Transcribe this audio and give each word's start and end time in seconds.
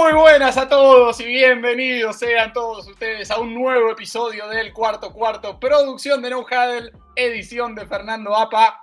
Muy 0.00 0.12
buenas 0.12 0.56
a 0.56 0.68
todos 0.68 1.18
y 1.18 1.24
bienvenidos 1.24 2.20
sean 2.20 2.52
todos 2.52 2.86
ustedes 2.86 3.32
a 3.32 3.40
un 3.40 3.52
nuevo 3.52 3.90
episodio 3.90 4.46
del 4.46 4.72
Cuarto 4.72 5.12
Cuarto, 5.12 5.58
producción 5.58 6.22
de 6.22 6.30
No 6.30 6.42
Huddle, 6.42 6.92
edición 7.16 7.74
de 7.74 7.84
Fernando 7.84 8.36
Apa. 8.36 8.80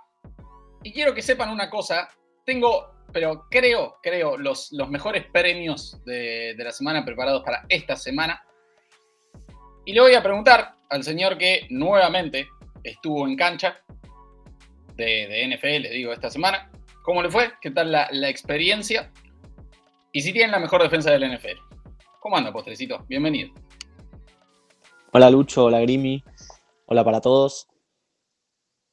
Y 0.83 0.91
quiero 0.91 1.13
que 1.13 1.21
sepan 1.21 1.51
una 1.51 1.69
cosa, 1.69 2.09
tengo, 2.45 2.97
pero 3.13 3.47
creo, 3.49 3.95
creo, 4.03 4.37
los, 4.37 4.73
los 4.73 4.89
mejores 4.89 5.25
premios 5.31 5.97
de, 6.03 6.53
de 6.57 6.63
la 6.65 6.73
semana 6.73 7.05
preparados 7.05 7.43
para 7.43 7.63
esta 7.69 7.95
semana. 7.95 8.43
Y 9.85 9.93
le 9.93 10.01
voy 10.01 10.15
a 10.15 10.21
preguntar 10.21 10.75
al 10.89 11.01
señor 11.05 11.37
que 11.37 11.65
nuevamente 11.69 12.49
estuvo 12.83 13.25
en 13.25 13.37
cancha 13.37 13.79
de, 14.95 15.27
de 15.27 15.55
NFL, 15.55 15.93
digo, 15.93 16.11
esta 16.11 16.29
semana. 16.29 16.69
¿Cómo 17.03 17.23
le 17.23 17.29
fue? 17.29 17.53
¿Qué 17.61 17.71
tal 17.71 17.93
la, 17.93 18.09
la 18.11 18.27
experiencia? 18.27 19.13
Y 20.15 20.21
si 20.21 20.31
tienen 20.31 20.51
la 20.51 20.59
mejor 20.59 20.81
defensa 20.81 21.11
del 21.11 21.29
NFL. 21.29 21.59
¿Cómo 22.21 22.37
anda, 22.37 22.53
postrecito? 22.53 23.03
Bienvenido. 23.09 23.53
Hola 25.11 25.29
Lucho, 25.29 25.65
hola 25.65 25.81
Grimi, 25.81 26.23
hola 26.85 27.03
para 27.03 27.19
todos. 27.19 27.67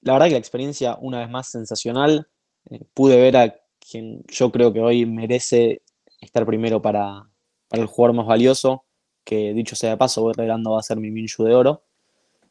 La 0.01 0.15
verdad 0.15 0.27
que 0.27 0.33
la 0.33 0.39
experiencia, 0.39 0.99
una 1.01 1.21
vez 1.21 1.31
más, 1.31 1.49
sensacional. 1.49 2.29
Eh, 2.69 2.81
pude 2.93 3.21
ver 3.21 3.37
a 3.37 3.55
quien 3.79 4.25
yo 4.27 4.51
creo 4.51 4.73
que 4.73 4.81
hoy 4.81 5.07
merece 5.07 5.83
estar 6.21 6.45
primero 6.45 6.83
para, 6.83 7.31
el 7.71 7.87
jugador 7.87 8.17
más 8.17 8.27
valioso, 8.27 8.85
que 9.23 9.55
dicho 9.55 9.77
sea 9.77 9.91
de 9.91 9.97
paso, 9.99 10.33
regalando 10.33 10.73
va 10.73 10.81
a 10.81 10.83
ser 10.83 10.97
mi 10.97 11.13
Minshu 11.13 11.45
de 11.45 11.55
oro. 11.55 11.85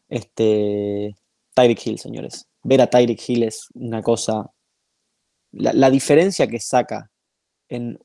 Este, 0.08 1.18
Tyreek 1.56 1.88
Hill, 1.88 2.00
señores. 2.00 2.48
Ver 2.64 2.80
a 2.80 2.90
Tyreek 2.90 3.22
Hill 3.28 3.44
es 3.44 3.68
una 3.74 4.02
cosa. 4.02 4.50
La 5.52 5.90
diferencia 5.90 6.48
que 6.48 6.62
saca 6.62 7.12
en 7.68 8.00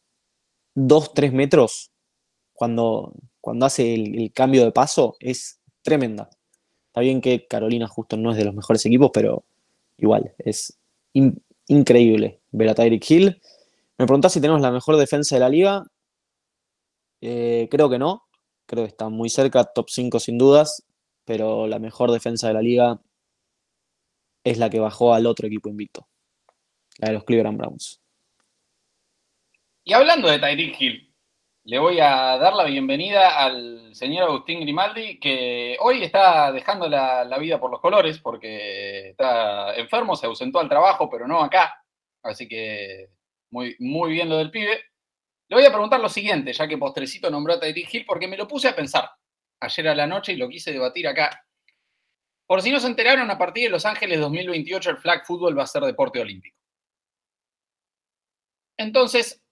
2, 0.77 1.15
3 1.15 1.33
metros 1.33 1.91
cuando, 2.53 3.15
cuando 3.41 3.67
hace 3.67 3.95
el, 3.95 4.33
cambio 4.33 4.65
de 4.65 4.73
paso 4.73 5.17
es 5.21 5.61
tremenda. 5.83 6.31
Está 6.89 7.01
bien 7.01 7.21
que 7.21 7.47
Carolina 7.47 7.89
justo 7.89 8.17
no 8.17 8.31
es 8.31 8.37
de 8.37 8.45
los 8.45 8.55
mejores 8.55 8.85
equipos, 8.87 9.11
pero 9.13 9.45
igual, 9.97 10.35
es 10.39 10.79
in, 11.15 11.43
increíble 11.67 12.41
ver 12.53 12.69
a 12.69 12.75
Tyreek 12.75 13.11
Hill. 13.11 13.43
Me 13.99 14.07
preguntás 14.07 14.35
si 14.35 14.41
tenemos 14.41 14.61
la 14.61 14.71
mejor 14.71 14.97
defensa 14.97 15.37
de 15.37 15.41
la 15.41 15.49
liga. 15.49 15.87
Eh, 17.23 17.69
creo 17.71 17.89
que 17.89 17.99
no. 17.99 18.25
Creo 18.67 18.85
que 18.85 18.89
está 18.89 19.09
muy 19.09 19.31
cerca, 19.31 19.65
top 19.65 19.89
5 19.89 20.21
sin 20.21 20.39
dudas, 20.39 20.85
pero 21.25 21.67
la 21.67 21.79
mejor 21.79 22.11
defensa 22.11 22.49
de 22.49 22.55
la 22.55 22.63
liga 22.63 23.01
es 24.45 24.59
la 24.59 24.69
que 24.69 24.81
bajó 24.81 25.15
al 25.15 25.27
otro 25.27 25.47
equipo 25.47 25.69
invicto, 25.69 26.07
la 26.99 27.09
de 27.09 27.15
los 27.15 27.25
Cleveland 27.25 27.59
Browns. 27.59 28.01
Y 29.89 29.93
hablando 29.93 30.29
de 30.29 30.41
Tyreek 30.41 30.81
Hill, 30.81 31.15
le 31.63 31.79
voy 31.79 32.01
a 32.01 32.37
dar 32.39 32.55
la 32.55 32.65
bienvenida 32.65 33.39
al 33.39 33.95
señor 33.95 34.25
Agustín 34.25 34.59
Grimaldi, 34.59 35.21
que 35.21 35.77
hoy 35.79 36.03
está 36.03 36.51
dejando 36.51 36.89
la, 36.89 37.39
vida 37.39 37.61
por 37.61 37.71
los 37.71 37.81
colores 37.81 38.19
porque 38.19 39.11
está 39.11 39.77
enfermo, 39.77 40.17
se 40.17 40.27
ausentó 40.27 40.59
al 40.59 40.69
trabajo, 40.69 41.09
pero 41.09 41.29
no 41.29 41.41
acá. 41.41 41.85
Así 42.25 42.49
que 42.49 43.11
muy, 43.53 43.77
muy 43.79 44.11
bien 44.11 44.29
lo 44.29 44.39
del 44.39 44.51
pibe. 44.51 44.87
Le 45.49 45.57
voy 45.57 45.65
a 45.65 45.71
preguntar 45.71 46.01
lo 46.01 46.09
siguiente, 46.09 46.53
ya 46.53 46.67
que 46.67 46.79
Postrecito 46.79 47.31
nombró 47.31 47.55
a 47.55 47.61
Tyreek 47.61 47.95
Hill, 47.95 48.05
porque 48.09 48.27
me 48.27 48.37
lo 48.37 48.49
puse 48.49 48.67
a 48.67 48.75
pensar 48.75 49.09
ayer 49.61 49.87
a 49.87 49.95
la 49.95 50.09
noche 50.09 50.33
y 50.33 50.37
lo 50.37 50.49
quise 50.49 50.73
debatir 50.73 51.07
acá. 51.07 51.47
Por 52.45 52.61
si 52.61 52.73
no 52.73 52.81
se 52.81 52.89
enteraron, 52.89 53.31
a 53.31 53.39
partir 53.39 53.63
de 53.63 53.71
Los 53.71 53.87
Ángeles 53.87 54.19
2028 54.19 54.91
el 54.91 54.99
flag 54.99 55.25
football 55.25 55.57
va 55.57 55.63
a 55.63 55.69
ser 55.69 55.85
deporte 55.85 56.21
olímpico. 56.21 56.59
Entonces, 58.77 59.46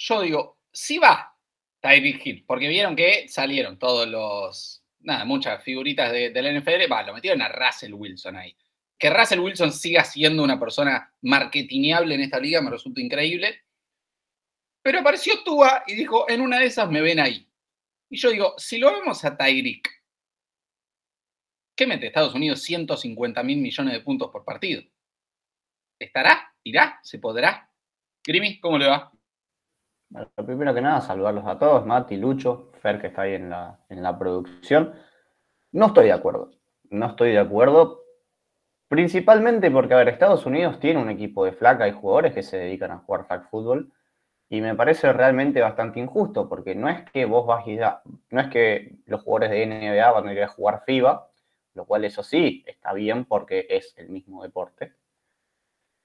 yo 0.00 0.22
digo, 0.22 0.58
sí 0.72 0.98
va 0.98 1.36
Tyreek 1.80 2.26
Hill, 2.26 2.44
porque 2.46 2.68
vieron 2.68 2.96
que 2.96 3.28
salieron 3.28 3.78
todos 3.78 4.08
los, 4.08 4.82
nada, 5.00 5.26
muchas 5.26 5.62
figuritas 5.62 6.10
de, 6.10 6.30
del 6.30 6.58
NFL, 6.58 6.90
va, 6.90 7.02
lo 7.02 7.14
metieron 7.14 7.42
a 7.42 7.48
Russell 7.48 7.92
Wilson 7.92 8.36
ahí. 8.36 8.56
Que 8.98 9.10
Russell 9.10 9.40
Wilson 9.40 9.72
siga 9.72 10.04
siendo 10.04 10.42
una 10.42 10.58
persona 10.58 11.12
marketineable 11.22 12.14
en 12.14 12.22
esta 12.22 12.40
liga 12.40 12.62
me 12.62 12.70
resulta 12.70 13.00
increíble. 13.00 13.62
Pero 14.82 15.00
apareció 15.00 15.42
Tua 15.42 15.84
y 15.86 15.94
dijo, 15.94 16.28
en 16.30 16.40
una 16.40 16.58
de 16.58 16.66
esas 16.66 16.90
me 16.90 17.02
ven 17.02 17.20
ahí. 17.20 17.46
Y 18.08 18.16
yo 18.16 18.30
digo, 18.30 18.54
si 18.56 18.78
lo 18.78 18.92
vemos 18.92 19.24
a 19.24 19.36
Tyreek, 19.36 19.86
¿qué 21.76 21.86
mete 21.86 22.06
Estados 22.06 22.34
Unidos 22.34 22.62
150 22.62 23.42
mil 23.42 23.58
millones 23.58 23.92
de 23.92 24.00
puntos 24.00 24.30
por 24.30 24.44
partido? 24.44 24.82
¿Estará? 25.98 26.54
¿Irá? 26.62 27.00
¿Se 27.02 27.18
podrá? 27.18 27.70
Grimi, 28.24 28.60
¿cómo 28.60 28.78
le 28.78 28.86
va? 28.86 29.12
Bueno, 30.10 30.28
primero 30.44 30.74
que 30.74 30.80
nada, 30.80 31.00
saludarlos 31.00 31.46
a 31.46 31.56
todos, 31.58 31.86
Mati, 31.86 32.16
Lucho, 32.16 32.72
Fer, 32.82 33.00
que 33.00 33.06
está 33.08 33.22
ahí 33.22 33.34
en 33.34 33.48
la, 33.48 33.78
en 33.88 34.02
la 34.02 34.18
producción. 34.18 34.92
No 35.72 35.86
estoy 35.86 36.06
de 36.06 36.12
acuerdo. 36.12 36.50
No 36.90 37.06
estoy 37.06 37.30
de 37.30 37.38
acuerdo. 37.38 38.02
Principalmente 38.88 39.70
porque, 39.70 39.94
a 39.94 39.98
ver, 39.98 40.08
Estados 40.08 40.46
Unidos 40.46 40.80
tiene 40.80 41.00
un 41.00 41.10
equipo 41.10 41.44
de 41.44 41.52
flaca 41.52 41.86
y 41.86 41.92
jugadores 41.92 42.34
que 42.34 42.42
se 42.42 42.58
dedican 42.58 42.90
a 42.90 42.98
jugar 42.98 43.26
flag 43.26 43.48
fútbol. 43.50 43.92
Y 44.48 44.60
me 44.60 44.74
parece 44.74 45.12
realmente 45.12 45.60
bastante 45.60 46.00
injusto, 46.00 46.48
porque 46.48 46.74
no 46.74 46.88
es 46.88 47.08
que 47.12 47.24
vos 47.24 47.46
vas 47.46 47.64
a, 47.80 48.02
no 48.30 48.40
es 48.40 48.48
que 48.48 48.96
los 49.06 49.22
jugadores 49.22 49.50
de 49.50 49.66
NBA 49.66 50.10
van 50.10 50.26
a 50.26 50.32
ir 50.32 50.42
a 50.42 50.48
jugar 50.48 50.82
FIBA, 50.84 51.28
lo 51.74 51.84
cual 51.84 52.04
eso 52.04 52.24
sí 52.24 52.64
está 52.66 52.92
bien 52.94 53.26
porque 53.26 53.66
es 53.70 53.94
el 53.96 54.08
mismo 54.08 54.42
deporte. 54.42 54.94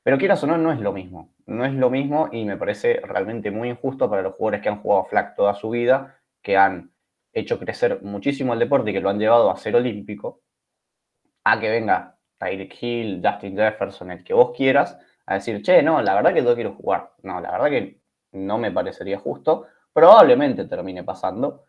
Pero 0.06 0.20
quieras 0.20 0.44
o 0.44 0.48
no, 0.48 0.56
no 0.60 0.72
es 0.72 0.80
lo 0.80 0.94
mismo. 0.94 1.34
No 1.48 1.66
es 1.66 1.74
lo 1.74 1.90
mismo 1.90 2.30
y 2.32 2.46
me 2.46 2.58
parece 2.58 3.02
realmente 3.02 3.50
muy 3.50 3.70
injusto 3.70 4.08
para 4.08 4.22
los 4.22 4.36
jugadores 4.36 4.62
que 4.62 4.70
han 4.70 4.80
jugado 4.80 5.06
flag 5.06 5.34
toda 5.36 5.56
su 5.56 5.72
vida, 5.72 6.22
que 6.44 6.58
han 6.58 6.94
hecho 7.34 7.58
crecer 7.58 8.04
muchísimo 8.04 8.54
el 8.54 8.60
deporte 8.60 8.92
y 8.92 8.94
que 8.94 9.02
lo 9.02 9.10
han 9.10 9.18
llevado 9.18 9.50
a 9.50 9.58
ser 9.58 9.76
olímpico, 9.76 10.44
a 11.44 11.60
que 11.60 11.72
venga 11.72 12.20
Tyreek 12.38 12.84
Hill, 12.84 13.22
Justin 13.26 13.58
Jefferson, 13.58 14.12
el 14.12 14.24
que 14.24 14.36
vos 14.36 14.56
quieras, 14.56 14.96
a 15.26 15.34
decir, 15.36 15.64
che, 15.64 15.82
no, 15.82 16.00
la 16.04 16.14
verdad 16.14 16.36
que 16.36 16.44
no 16.44 16.54
quiero 16.54 16.76
jugar. 16.76 17.14
No, 17.24 17.42
la 17.42 17.52
verdad 17.54 17.70
que 17.70 18.00
no 18.34 18.60
me 18.60 18.72
parecería 18.72 19.18
justo. 19.18 19.66
Probablemente 19.92 20.66
termine 20.66 21.04
pasando. 21.04 21.66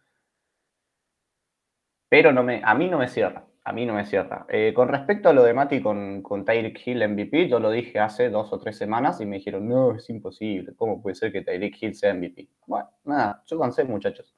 Pero 2.10 2.32
no 2.32 2.42
me, 2.42 2.60
a 2.62 2.74
mí 2.74 2.90
no 2.90 2.98
me 2.98 3.08
cierra 3.08 3.46
a 3.66 3.72
mí 3.72 3.84
no 3.84 3.94
me 3.94 4.06
cierra. 4.06 4.46
Eh, 4.48 4.72
con 4.72 4.86
respecto 4.88 5.28
a 5.28 5.32
lo 5.32 5.42
de 5.42 5.52
Mati 5.52 5.82
con, 5.82 6.22
con 6.22 6.44
Tyreek 6.44 6.86
Hill 6.86 7.08
MVP, 7.08 7.48
yo 7.48 7.58
lo 7.58 7.72
dije 7.72 7.98
hace 7.98 8.30
dos 8.30 8.52
o 8.52 8.60
tres 8.60 8.78
semanas 8.78 9.20
y 9.20 9.26
me 9.26 9.38
dijeron, 9.38 9.68
no, 9.68 9.96
es 9.96 10.08
imposible, 10.08 10.72
¿cómo 10.76 11.02
puede 11.02 11.16
ser 11.16 11.32
que 11.32 11.42
Tyreek 11.42 11.82
Hill 11.82 11.96
sea 11.96 12.14
MVP? 12.14 12.48
Bueno, 12.64 12.88
nada, 13.04 13.42
yo 13.44 13.58
cansé, 13.58 13.82
muchachos. 13.82 14.32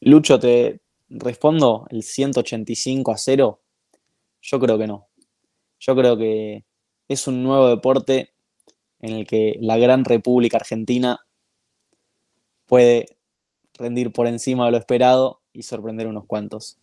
Lucho, 0.00 0.38
te 0.38 0.82
respondo 1.08 1.86
el 1.88 2.02
185 2.02 3.12
a 3.12 3.16
0. 3.16 3.60
Yo 4.42 4.60
creo 4.60 4.78
que 4.78 4.86
no. 4.86 5.08
Yo 5.78 5.96
creo 5.96 6.18
que 6.18 6.66
es 7.08 7.26
un 7.26 7.42
nuevo 7.42 7.70
deporte 7.70 8.34
en 8.98 9.14
el 9.14 9.26
que 9.26 9.56
la 9.60 9.78
gran 9.78 10.04
República 10.04 10.58
Argentina 10.58 11.20
puede 12.66 13.19
rendir 13.80 14.12
por 14.12 14.26
encima 14.26 14.66
de 14.66 14.72
lo 14.72 14.76
esperado 14.76 15.40
y 15.52 15.62
sorprender 15.62 16.06
unos 16.06 16.26
cuantos. 16.26 16.78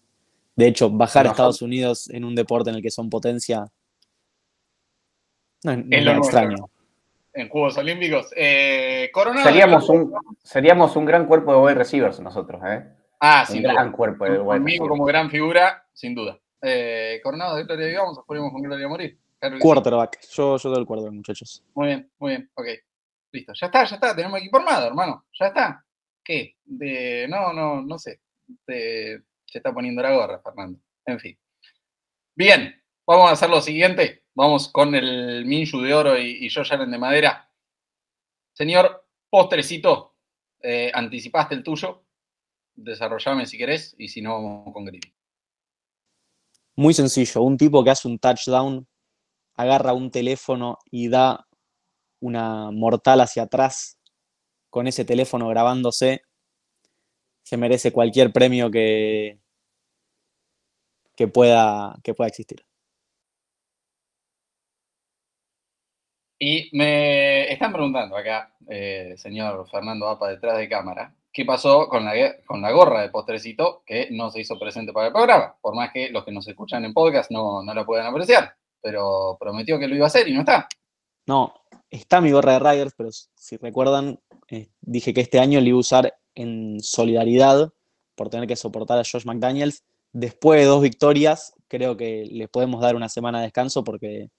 De 0.55 0.67
hecho, 0.67 0.89
bajar 0.89 1.27
a 1.27 1.31
Estados 1.31 1.61
Unidos 1.61 2.09
en 2.09 2.25
un 2.25 2.35
deporte 2.35 2.69
en 2.69 2.77
el 2.77 2.81
que 2.81 2.91
son 2.91 3.09
potencia 3.09 3.71
no 5.63 5.71
es, 5.71 5.85
no 5.85 6.11
es 6.11 6.17
extraño. 6.17 6.69
En 7.33 7.49
Juegos 7.49 7.77
Olímpicos. 7.77 8.31
Eh, 8.35 9.09
Coronado, 9.13 9.47
seríamos, 9.47 9.89
un, 9.89 10.13
seríamos 10.43 10.95
un 10.95 11.05
gran 11.05 11.25
cuerpo 11.27 11.53
de 11.53 11.59
wide 11.59 11.75
receivers 11.75 12.19
nosotros, 12.19 12.61
¿eh? 12.65 12.83
Ah, 13.19 13.45
un 13.47 13.53
sin 13.53 13.63
gran 13.63 13.87
duda. 13.87 13.91
cuerpo 13.91 14.25
de 14.25 14.39
wide 14.39 14.59
Conmigo 14.59 14.87
como 14.87 15.05
gran 15.05 15.29
figura, 15.29 15.85
sin 15.93 16.15
duda. 16.15 16.39
Eh, 16.61 17.19
Coronado 17.23 17.55
de 17.55 17.63
Gloria 17.63 17.87
Vivamos, 17.87 18.19
ponemos 18.25 18.51
con 18.51 18.61
Gloria 18.61 18.85
a 18.85 18.89
Morir. 18.89 19.19
Claro 19.39 19.55
sí. 19.57 19.61
Quarterback. 19.61 20.19
Yo, 20.31 20.57
yo 20.57 20.69
doy 20.69 20.79
el 20.79 20.85
quarterback, 20.85 21.13
muchachos. 21.13 21.63
Muy 21.75 21.87
bien, 21.87 22.11
muy 22.17 22.31
bien, 22.31 22.49
ok. 22.55 22.67
Listo. 23.31 23.53
Ya 23.53 23.65
está, 23.67 23.83
ya 23.83 23.95
está, 23.95 24.15
tenemos 24.15 24.39
equipo 24.39 24.57
armado, 24.57 24.87
hermano. 24.87 25.25
Ya 25.39 25.47
está. 25.47 25.85
¿Qué? 26.27 26.57
De, 26.65 27.25
no, 27.29 27.53
no, 27.53 27.81
no 27.81 27.97
sé. 27.97 28.19
Se 28.65 29.23
está 29.45 29.73
poniendo 29.73 30.01
la 30.01 30.11
gorra, 30.11 30.41
Fernando. 30.41 30.77
En 31.05 31.19
fin. 31.21 31.39
Bien, 32.35 32.83
vamos 33.05 33.29
a 33.29 33.33
hacer 33.33 33.49
lo 33.49 33.61
siguiente. 33.61 34.25
Vamos 34.35 34.67
con 34.67 34.93
el 34.93 35.45
Minshu 35.45 35.79
de 35.79 35.93
oro 35.93 36.17
y, 36.17 36.45
y 36.45 36.49
Allen 36.69 36.91
de 36.91 36.97
madera. 36.97 37.49
Señor 38.51 39.07
Postrecito, 39.29 40.17
eh, 40.61 40.91
anticipaste 40.93 41.55
el 41.55 41.63
tuyo. 41.63 42.03
Desarrollame 42.75 43.45
si 43.45 43.57
querés 43.57 43.95
y 43.97 44.09
si 44.09 44.21
no, 44.21 44.33
vamos 44.33 44.73
con 44.73 44.83
Grilly. 44.83 45.15
Muy 46.75 46.93
sencillo. 46.93 47.41
Un 47.41 47.55
tipo 47.55 47.85
que 47.85 47.91
hace 47.91 48.05
un 48.05 48.19
touchdown, 48.19 48.85
agarra 49.55 49.93
un 49.93 50.11
teléfono 50.11 50.77
y 50.91 51.07
da 51.07 51.47
una 52.19 52.69
mortal 52.71 53.21
hacia 53.21 53.43
atrás 53.43 53.96
con 54.69 54.87
ese 54.87 55.05
teléfono 55.05 55.47
grabándose, 55.49 56.21
se 57.43 57.57
merece 57.57 57.91
cualquier 57.91 58.31
premio 58.31 58.69
que, 58.69 59.39
que, 61.15 61.27
pueda, 61.27 61.97
que 62.03 62.13
pueda 62.13 62.27
existir. 62.27 62.65
Y 66.39 66.69
me 66.73 67.51
están 67.51 67.73
preguntando 67.73 68.15
acá, 68.15 68.53
eh, 68.69 69.15
señor 69.17 69.67
Fernando 69.69 70.07
Apa, 70.07 70.29
detrás 70.29 70.57
de 70.57 70.69
cámara, 70.69 71.15
qué 71.33 71.45
pasó 71.45 71.87
con 71.87 72.05
la, 72.05 72.13
con 72.45 72.61
la 72.61 72.71
gorra 72.71 73.01
de 73.01 73.09
postrecito 73.09 73.81
que 73.85 74.09
no 74.11 74.29
se 74.29 74.41
hizo 74.41 74.59
presente 74.59 74.93
para 74.93 75.07
el 75.07 75.13
programa, 75.13 75.55
por 75.61 75.73
más 75.73 75.91
que 75.91 76.09
los 76.09 76.23
que 76.23 76.31
nos 76.31 76.47
escuchan 76.47 76.85
en 76.85 76.93
podcast 76.93 77.31
no, 77.31 77.63
no 77.63 77.73
la 77.73 77.85
puedan 77.85 78.05
apreciar, 78.05 78.55
pero 78.81 79.37
prometió 79.39 79.79
que 79.79 79.87
lo 79.87 79.95
iba 79.95 80.05
a 80.05 80.07
hacer 80.07 80.27
y 80.27 80.33
no 80.33 80.41
está. 80.41 80.67
No, 81.25 81.53
está 81.89 82.21
mi 82.21 82.31
gorra 82.31 82.53
de 82.53 82.59
Riders, 82.59 82.93
pero 82.95 83.09
si 83.11 83.57
recuerdan, 83.57 84.19
eh, 84.49 84.69
dije 84.81 85.13
que 85.13 85.21
este 85.21 85.39
año 85.39 85.59
le 85.59 85.69
iba 85.69 85.77
a 85.77 85.79
usar 85.79 86.17
en 86.35 86.79
solidaridad 86.79 87.73
por 88.15 88.29
tener 88.29 88.47
que 88.47 88.55
soportar 88.55 88.99
a 88.99 89.03
Josh 89.03 89.25
McDaniels. 89.25 89.83
Después 90.13 90.59
de 90.59 90.65
dos 90.65 90.81
victorias, 90.81 91.53
creo 91.67 91.97
que 91.97 92.25
les 92.31 92.49
podemos 92.49 92.81
dar 92.81 92.95
una 92.95 93.09
semana 93.09 93.39
de 93.39 93.45
descanso 93.45 93.83
porque 93.83 94.29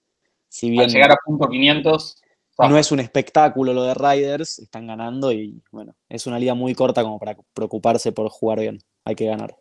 si 0.48 0.70
bien... 0.70 0.88
llegar 0.88 1.12
a 1.12 1.16
punto 1.24 1.48
500... 1.48 2.22
No 2.60 2.76
es 2.76 2.90
un 2.90 2.98
espectáculo 2.98 3.72
lo 3.72 3.84
de 3.84 3.94
Riders, 3.94 4.58
están 4.58 4.88
ganando 4.88 5.30
y 5.30 5.62
bueno, 5.70 5.94
es 6.08 6.26
una 6.26 6.40
liga 6.40 6.54
muy 6.54 6.74
corta 6.74 7.04
como 7.04 7.16
para 7.20 7.36
preocuparse 7.54 8.10
por 8.10 8.28
jugar 8.30 8.58
bien. 8.58 8.80
Hay 9.04 9.14
que 9.14 9.26
ganar. 9.26 9.56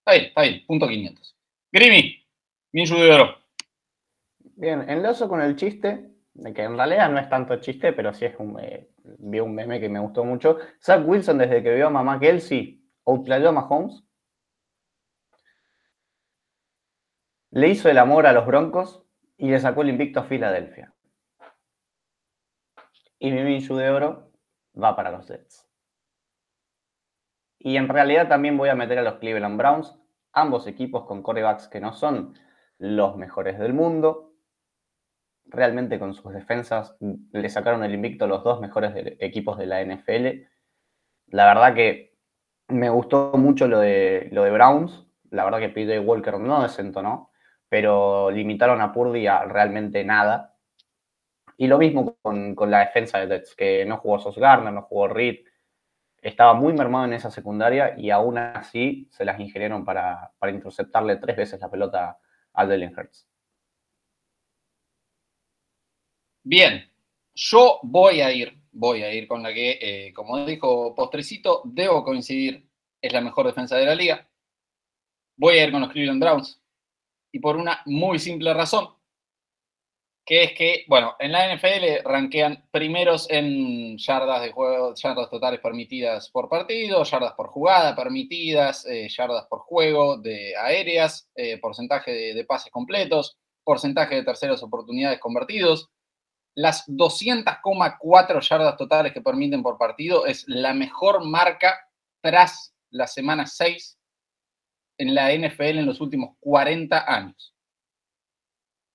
Está 0.00 0.12
bien, 0.12 0.24
está 0.24 0.42
bien, 0.42 0.66
punto 0.66 0.88
500. 0.88 1.36
Grimy, 1.70 2.26
Minju 2.72 2.96
de 2.96 3.12
oro. 3.12 3.36
Bien, 4.56 4.90
enlazo 4.90 5.28
con 5.28 5.40
el 5.40 5.54
chiste, 5.54 6.10
que 6.54 6.62
en 6.62 6.76
realidad 6.76 7.10
no 7.10 7.18
es 7.18 7.28
tanto 7.28 7.56
chiste, 7.56 7.92
pero 7.92 8.12
sí 8.12 8.24
es 8.24 8.34
un, 8.38 8.58
eh, 8.60 8.90
un 9.04 9.54
meme 9.54 9.80
que 9.80 9.88
me 9.88 10.00
gustó 10.00 10.24
mucho. 10.24 10.58
Zach 10.82 11.06
Wilson, 11.06 11.38
desde 11.38 11.62
que 11.62 11.74
vio 11.74 11.88
a 11.88 11.90
mamá 11.90 12.18
Kelsey, 12.18 12.82
outplayó 13.04 13.50
a 13.50 13.52
Mahomes. 13.52 14.02
Le 17.50 17.68
hizo 17.68 17.88
el 17.88 17.98
amor 17.98 18.26
a 18.26 18.32
los 18.32 18.46
Broncos 18.46 19.04
y 19.36 19.50
le 19.50 19.58
sacó 19.58 19.82
el 19.82 19.90
invicto 19.90 20.20
a 20.20 20.24
Filadelfia. 20.24 20.94
Y 23.18 23.30
mi 23.32 23.42
Minshew 23.42 23.76
de 23.76 23.90
oro 23.90 24.32
va 24.80 24.96
para 24.96 25.10
los 25.10 25.26
Jets. 25.28 25.68
Y 27.58 27.76
en 27.76 27.88
realidad 27.88 28.28
también 28.28 28.56
voy 28.56 28.70
a 28.70 28.74
meter 28.74 28.98
a 28.98 29.02
los 29.02 29.18
Cleveland 29.18 29.58
Browns, 29.58 29.94
ambos 30.32 30.66
equipos 30.66 31.04
con 31.04 31.22
corebacks 31.22 31.68
que 31.68 31.80
no 31.80 31.92
son 31.92 32.34
los 32.78 33.16
mejores 33.16 33.58
del 33.58 33.74
mundo. 33.74 34.29
Realmente 35.52 35.98
con 35.98 36.14
sus 36.14 36.32
defensas 36.32 36.96
le 37.00 37.48
sacaron 37.48 37.82
el 37.82 37.92
invicto 37.92 38.24
a 38.24 38.28
los 38.28 38.44
dos 38.44 38.60
mejores 38.60 38.92
equipos 39.18 39.58
de 39.58 39.66
la 39.66 39.84
NFL. 39.84 40.46
La 41.26 41.46
verdad 41.46 41.74
que 41.74 42.16
me 42.68 42.88
gustó 42.88 43.32
mucho 43.34 43.66
lo 43.66 43.80
de, 43.80 44.28
lo 44.30 44.44
de 44.44 44.52
Browns. 44.52 45.06
La 45.30 45.44
verdad 45.44 45.58
que 45.58 45.68
PJ 45.68 46.00
Walker 46.00 46.38
no 46.38 46.62
desentonó, 46.62 47.30
pero 47.68 48.30
limitaron 48.30 48.80
a 48.80 48.92
Purdy 48.92 49.26
a 49.26 49.44
realmente 49.44 50.04
nada. 50.04 50.56
Y 51.56 51.66
lo 51.66 51.78
mismo 51.78 52.16
con, 52.22 52.54
la 52.70 52.78
defensa 52.78 53.18
de 53.18 53.26
Jets, 53.26 53.54
que 53.54 53.84
no 53.84 53.98
jugó 53.98 54.18
Sos 54.18 54.38
Garner, 54.38 54.72
no 54.72 54.82
jugó 54.82 55.08
Reed. 55.08 55.44
Estaba 56.22 56.54
muy 56.54 56.72
mermado 56.72 57.06
en 57.06 57.12
esa 57.14 57.30
secundaria 57.30 57.94
y 57.98 58.10
aún 58.10 58.38
así 58.38 59.08
se 59.10 59.24
las 59.24 59.40
ingirieron 59.40 59.84
para, 59.84 60.32
interceptarle 60.48 61.16
tres 61.16 61.36
veces 61.36 61.60
la 61.60 61.70
pelota 61.70 62.18
al 62.52 62.68
Delen. 62.68 62.94
Bien, 66.42 66.90
yo 67.34 67.78
voy 67.82 68.20
a 68.20 68.32
ir, 68.32 68.58
voy 68.72 69.02
a 69.02 69.12
ir 69.12 69.28
con 69.28 69.42
la 69.42 69.52
que, 69.52 69.78
eh, 69.80 70.12
como 70.12 70.44
dijo 70.44 70.94
Postrecito, 70.94 71.62
debo 71.64 72.04
coincidir, 72.04 72.68
es 73.00 73.12
la 73.12 73.20
mejor 73.20 73.46
defensa 73.46 73.76
de 73.76 73.86
la 73.86 73.94
liga. 73.94 74.28
Voy 75.36 75.58
a 75.58 75.64
ir 75.64 75.72
con 75.72 75.80
los 75.80 75.90
Cleveland 75.90 76.22
Browns. 76.22 76.60
Y 77.32 77.38
por 77.38 77.56
una 77.56 77.82
muy 77.86 78.18
simple 78.18 78.52
razón 78.54 78.88
que 80.30 80.44
es 80.44 80.52
que, 80.52 80.84
bueno, 80.86 81.16
en 81.18 81.32
la 81.32 81.52
NFL 81.52 82.04
rankean 82.04 82.64
primeros 82.70 83.28
en 83.30 83.98
yardas 83.98 84.42
de 84.42 84.52
juego, 84.52 84.94
yardas 84.94 85.28
totales 85.28 85.58
permitidas 85.58 86.30
por 86.30 86.48
partido, 86.48 87.02
yardas 87.02 87.32
por 87.32 87.48
jugada 87.48 87.96
permitidas, 87.96 88.86
eh, 88.86 89.08
yardas 89.08 89.46
por 89.46 89.58
juego 89.58 90.18
de 90.18 90.54
aéreas, 90.56 91.28
eh, 91.34 91.58
porcentaje 91.58 92.34
de, 92.34 92.44
pases 92.44 92.70
completos, 92.70 93.38
porcentaje 93.64 94.14
de 94.14 94.22
terceras 94.22 94.62
oportunidades 94.62 95.18
convertidos. 95.18 95.90
Las 96.54 96.86
200,4 96.88 98.40
yardas 98.40 98.76
totales 98.76 99.12
que 99.12 99.20
permiten 99.20 99.62
por 99.62 99.78
partido 99.78 100.26
es 100.26 100.44
la 100.48 100.74
mejor 100.74 101.24
marca 101.24 101.78
tras 102.20 102.74
la 102.90 103.06
semana 103.06 103.46
6 103.46 103.98
en 104.98 105.14
la 105.14 105.32
NFL 105.32 105.78
en 105.78 105.86
los 105.86 106.00
últimos 106.00 106.36
40 106.40 107.12
años. 107.12 107.54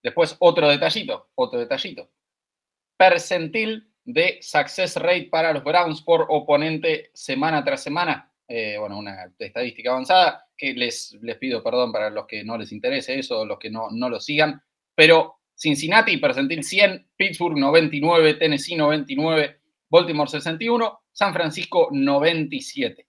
Después, 0.04 0.36
otro 0.40 0.70
detallito, 0.70 1.30
otro 1.34 1.60
detallito. 1.60 2.12
Percentil 2.96 3.92
de 4.04 4.38
success 4.42 4.98
rate 4.98 5.30
para 5.32 5.52
los 5.52 5.64
Browns 5.64 6.04
por 6.04 6.28
oponente 6.30 7.10
semana 7.14 7.64
tras 7.64 7.82
semana. 7.82 8.32
Eh, 8.48 8.78
bueno, 8.78 9.00
una 9.00 9.34
estadística 9.40 9.90
avanzada 9.90 10.48
que 10.56 10.74
les, 10.74 11.18
les 11.22 11.38
pido 11.38 11.64
perdón 11.64 11.92
para 11.92 12.12
los 12.12 12.28
que 12.28 12.44
no 12.44 12.56
les 12.56 12.72
interese 12.72 13.18
eso, 13.18 13.44
los 13.46 13.58
que 13.58 13.72
no, 13.72 13.90
no 13.90 14.10
lo 14.10 14.20
sigan. 14.20 14.62
Pero 14.94 15.40
Cincinnati, 15.56 16.18
percentil 16.18 16.64
100, 16.64 17.08
Pittsburgh 17.16 17.58
99, 17.58 18.36
Tennessee 18.36 18.76
99, 18.76 19.62
Baltimore 19.90 20.30
61, 20.30 21.00
San 21.12 21.34
Francisco 21.34 21.88
97. 21.92 23.08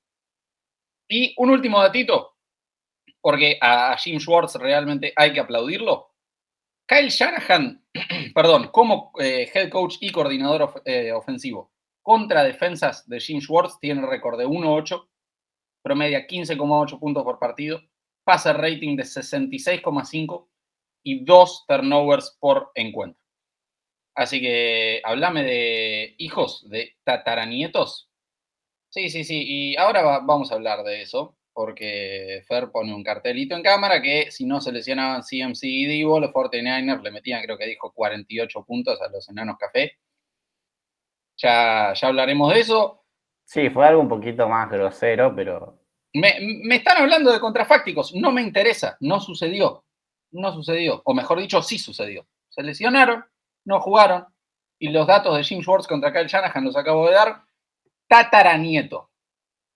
Y 1.09 1.35
un 1.39 1.51
último 1.51 1.83
datito, 1.83 2.37
porque 3.21 3.59
a 3.61 3.97
Jim 3.99 4.19
Schwartz 4.21 4.55
realmente 4.55 5.13
hay 5.17 5.33
que 5.33 5.41
aplaudirlo. 5.41 6.15
Kyle 6.87 7.11
Shanahan, 7.11 7.85
perdón, 8.35 8.69
como 8.69 9.11
eh, 9.19 9.51
head 9.53 9.69
coach 9.69 9.97
y 10.01 10.11
coordinador 10.11 10.83
eh, 10.85 11.11
ofensivo 11.13 11.73
contra 12.03 12.45
defensas 12.45 13.09
de 13.09 13.19
Jim 13.19 13.41
Schwartz, 13.41 13.81
tiene 13.81 14.07
récord 14.07 14.39
de 14.39 14.47
1-8, 14.47 15.09
promedia 15.83 16.25
15,8 16.25 17.01
puntos 17.01 17.25
por 17.25 17.41
partido, 17.41 17.83
pasa 18.23 18.53
rating 18.53 18.95
de 18.95 19.03
66,5 19.03 20.47
y 21.07 21.25
dos 21.25 21.65
turnovers 21.69 22.37
por 22.41 22.73
encuentro. 22.75 23.23
Así 24.17 24.41
que 24.41 25.01
háblame 25.05 25.45
de 25.45 26.17
hijos, 26.19 26.69
de 26.69 26.97
tataranietos. 27.05 28.11
Sí, 28.89 29.09
sí, 29.09 29.23
sí, 29.23 29.45
y 29.47 29.77
ahora 29.77 30.03
vamos 30.03 30.51
a 30.51 30.57
hablar 30.57 30.83
de 30.83 31.03
eso 31.03 31.37
porque 31.53 32.43
Fer 32.49 32.71
pone 32.73 32.93
un 32.93 33.05
cartelito 33.05 33.55
en 33.55 33.63
cámara 33.63 34.03
que 34.03 34.33
si 34.33 34.45
no 34.45 34.61
se 34.61 34.73
lesionaban 34.73 35.23
CMC 35.23 35.63
y 35.63 35.87
Divo, 35.87 36.19
los 36.19 36.33
49ers 36.33 37.03
le 37.03 37.11
metían, 37.13 37.43
creo 37.45 37.57
que 37.57 37.67
dijo, 37.67 37.93
48 37.93 38.65
puntos 38.65 39.01
a 39.01 39.09
los 39.09 39.29
enanos 39.29 39.57
café. 39.59 39.93
Ya, 41.37 41.95
ya 41.95 42.09
hablaremos 42.09 42.53
de 42.53 42.61
eso. 42.61 43.05
Sí, 43.45 43.71
fue 43.71 43.87
algo 43.87 44.03
un 44.03 44.09
poquito 44.09 44.49
más 44.49 44.69
grosero, 44.71 45.33
pero... 45.37 45.79
Me, 46.13 46.37
me 46.41 46.77
están 46.77 46.99
hablando 46.99 47.33
de 47.33 47.41
contrafácticos, 47.41 48.15
no 48.15 48.33
me 48.33 48.43
interesa, 48.43 48.97
no 49.01 49.21
sucedió, 49.21 49.86
no 50.41 50.53
sucedió, 50.53 51.03
o 51.05 51.15
mejor 51.15 51.41
dicho, 51.41 51.63
sí 51.63 51.79
sucedió. 51.79 52.27
Se 52.49 52.63
lesionaron, 52.63 53.25
no 53.65 53.81
jugaron, 53.81 54.27
y 54.79 54.91
los 54.91 55.07
datos 55.07 55.37
de 55.37 55.45
Jim 55.45 55.63
Schwartz 55.63 55.87
contra 55.87 56.13
Kyle 56.13 56.27
Shanahan 56.27 56.65
los 56.65 56.77
acabo 56.77 57.07
de 57.07 57.15
dar. 57.15 57.43
Tataranieto, 58.09 59.11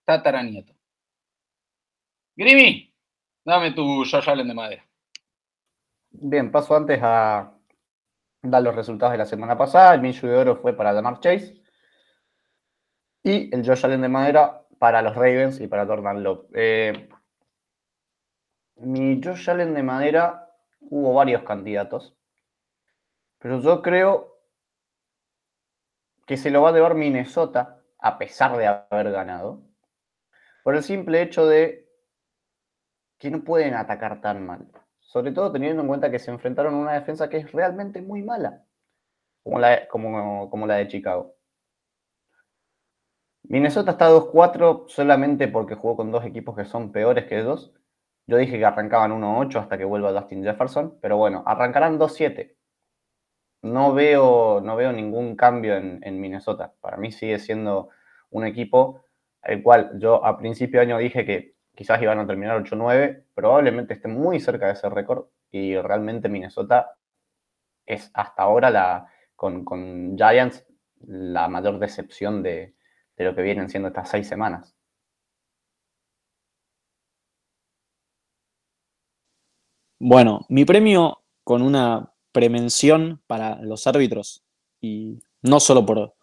tataranieto. 0.05 0.75
Grimy, 2.37 2.95
dame 3.45 3.73
tu 3.73 4.05
Josh 4.05 4.29
Allen 4.29 4.49
de 4.49 4.55
madera. 4.55 4.87
Bien, 6.11 6.50
paso 6.50 6.76
antes 6.76 7.00
a 7.02 7.52
dar 8.43 8.62
los 8.62 8.75
resultados 8.75 9.12
de 9.12 9.19
la 9.19 9.26
semana 9.26 9.57
pasada. 9.57 9.95
El 9.95 10.00
Minshew 10.00 10.29
de 10.29 10.37
oro 10.37 10.57
fue 10.57 10.73
para 10.73 10.93
Lamar 10.93 11.21
Chase. 11.21 11.61
Y 13.23 13.55
el 13.55 13.67
Josh 13.67 13.85
Allen 13.85 14.00
de 14.02 14.09
madera 14.09 14.67
para 14.79 15.02
los 15.02 15.14
Ravens 15.14 15.61
y 15.61 15.67
para 15.67 15.87
Jordan 15.87 16.23
Love. 16.23 16.47
Eh, 16.55 17.09
mi 18.76 19.21
Josh 19.23 19.50
Allen 19.50 19.75
de 19.75 19.83
madera 19.83 20.50
hubo 20.80 21.14
varios 21.14 21.42
candidatos. 21.42 22.16
Pero 23.38 23.60
yo 23.60 23.82
creo 23.82 24.38
que 26.26 26.37
se 26.37 26.50
lo 26.50 26.62
va 26.62 26.70
a 26.70 26.72
llevar 26.72 26.94
Minnesota, 26.94 27.82
a 27.99 28.18
pesar 28.18 28.56
de 28.56 28.66
haber 28.66 29.10
ganado, 29.10 29.62
por 30.62 30.76
el 30.76 30.82
simple 30.82 31.22
hecho 31.22 31.46
de 31.46 31.88
que 33.18 33.30
no 33.30 33.42
pueden 33.42 33.75
atacar 33.75 34.20
tan 34.20 34.46
mal. 34.46 34.66
Sobre 35.00 35.32
todo 35.32 35.50
teniendo 35.50 35.82
en 35.82 35.88
cuenta 35.88 36.10
que 36.10 36.18
se 36.18 36.30
enfrentaron 36.30 36.75
a 36.75 36.78
una 36.78 36.92
defensa 36.92 37.28
que 37.28 37.38
es 37.38 37.52
realmente 37.52 38.00
muy 38.00 38.22
mala, 38.22 38.64
como 39.42 39.58
la, 39.58 39.88
como, 39.88 40.66
la 40.66 40.76
de 40.76 40.88
Chicago. 40.88 41.34
Minnesota 43.42 43.92
está 43.92 44.08
2-4 44.08 44.88
solamente 44.88 45.49
porque 45.49 45.75
jugó 45.75 45.96
con 45.96 46.12
dos 46.12 46.25
equipos 46.25 46.56
que 46.56 46.64
son 46.64 46.92
peores 46.92 47.25
que 47.26 47.42
dos. 47.42 47.75
Yo 48.30 48.37
dije 48.37 48.58
que 48.58 48.64
arrancaban 48.64 49.10
1-8 49.10 49.56
hasta 49.58 49.76
que 49.76 49.84
vuelva 49.84 50.12
Dustin 50.12 50.44
Jefferson, 50.44 51.00
pero 51.02 51.16
bueno, 51.16 51.42
arrancarán 51.44 51.99
2-7. 51.99 52.54
No 53.62 53.92
veo, 53.92 54.60
no 54.60 54.76
veo 54.76 54.92
ningún 54.92 55.34
cambio 55.34 55.76
en, 55.76 56.20
Minnesota. 56.20 56.72
Para 56.80 56.96
mí 56.96 57.10
sigue 57.10 57.40
siendo 57.40 57.88
un 58.30 58.46
equipo 58.46 59.02
el 59.42 59.64
cual 59.64 59.99
yo 59.99 60.25
a 60.25 60.38
principio 60.38 60.78
de 60.78 60.87
año 60.87 60.99
dije 60.99 61.25
que 61.25 61.56
quizás 61.75 62.00
iban 62.00 62.20
a 62.20 62.26
terminar 62.28 62.62
8-9, 62.62 63.25
probablemente 63.34 63.94
esté 63.94 64.06
muy 64.06 64.38
cerca 64.38 64.66
de 64.66 64.75
ese 64.75 64.88
récord 64.88 65.25
y 65.50 65.76
realmente 65.76 66.28
Minnesota 66.28 66.94
es 67.84 68.12
hasta 68.14 68.44
ahora 68.44 68.70
la, 68.70 69.08
con, 69.34 69.64
con 69.64 70.16
Giants 70.16 70.64
la 71.00 71.49
mayor 71.49 71.80
decepción 71.80 72.44
de, 72.44 72.76
de 73.16 73.25
lo 73.25 73.34
que 73.34 73.42
vienen 73.42 73.68
siendo 73.68 73.88
estas 73.88 74.08
seis 74.08 74.28
semanas. 74.28 74.76
Bueno, 80.00 80.47
mi 80.49 80.64
premio 80.64 81.21
con 81.45 81.62
una 81.62 82.12
premención 82.33 83.21
para 83.26 83.61
los 83.62 83.87
árbitros, 83.87 84.42
y 84.80 85.21
no 85.42 85.61
solo 85.61 85.85
por 85.85 86.14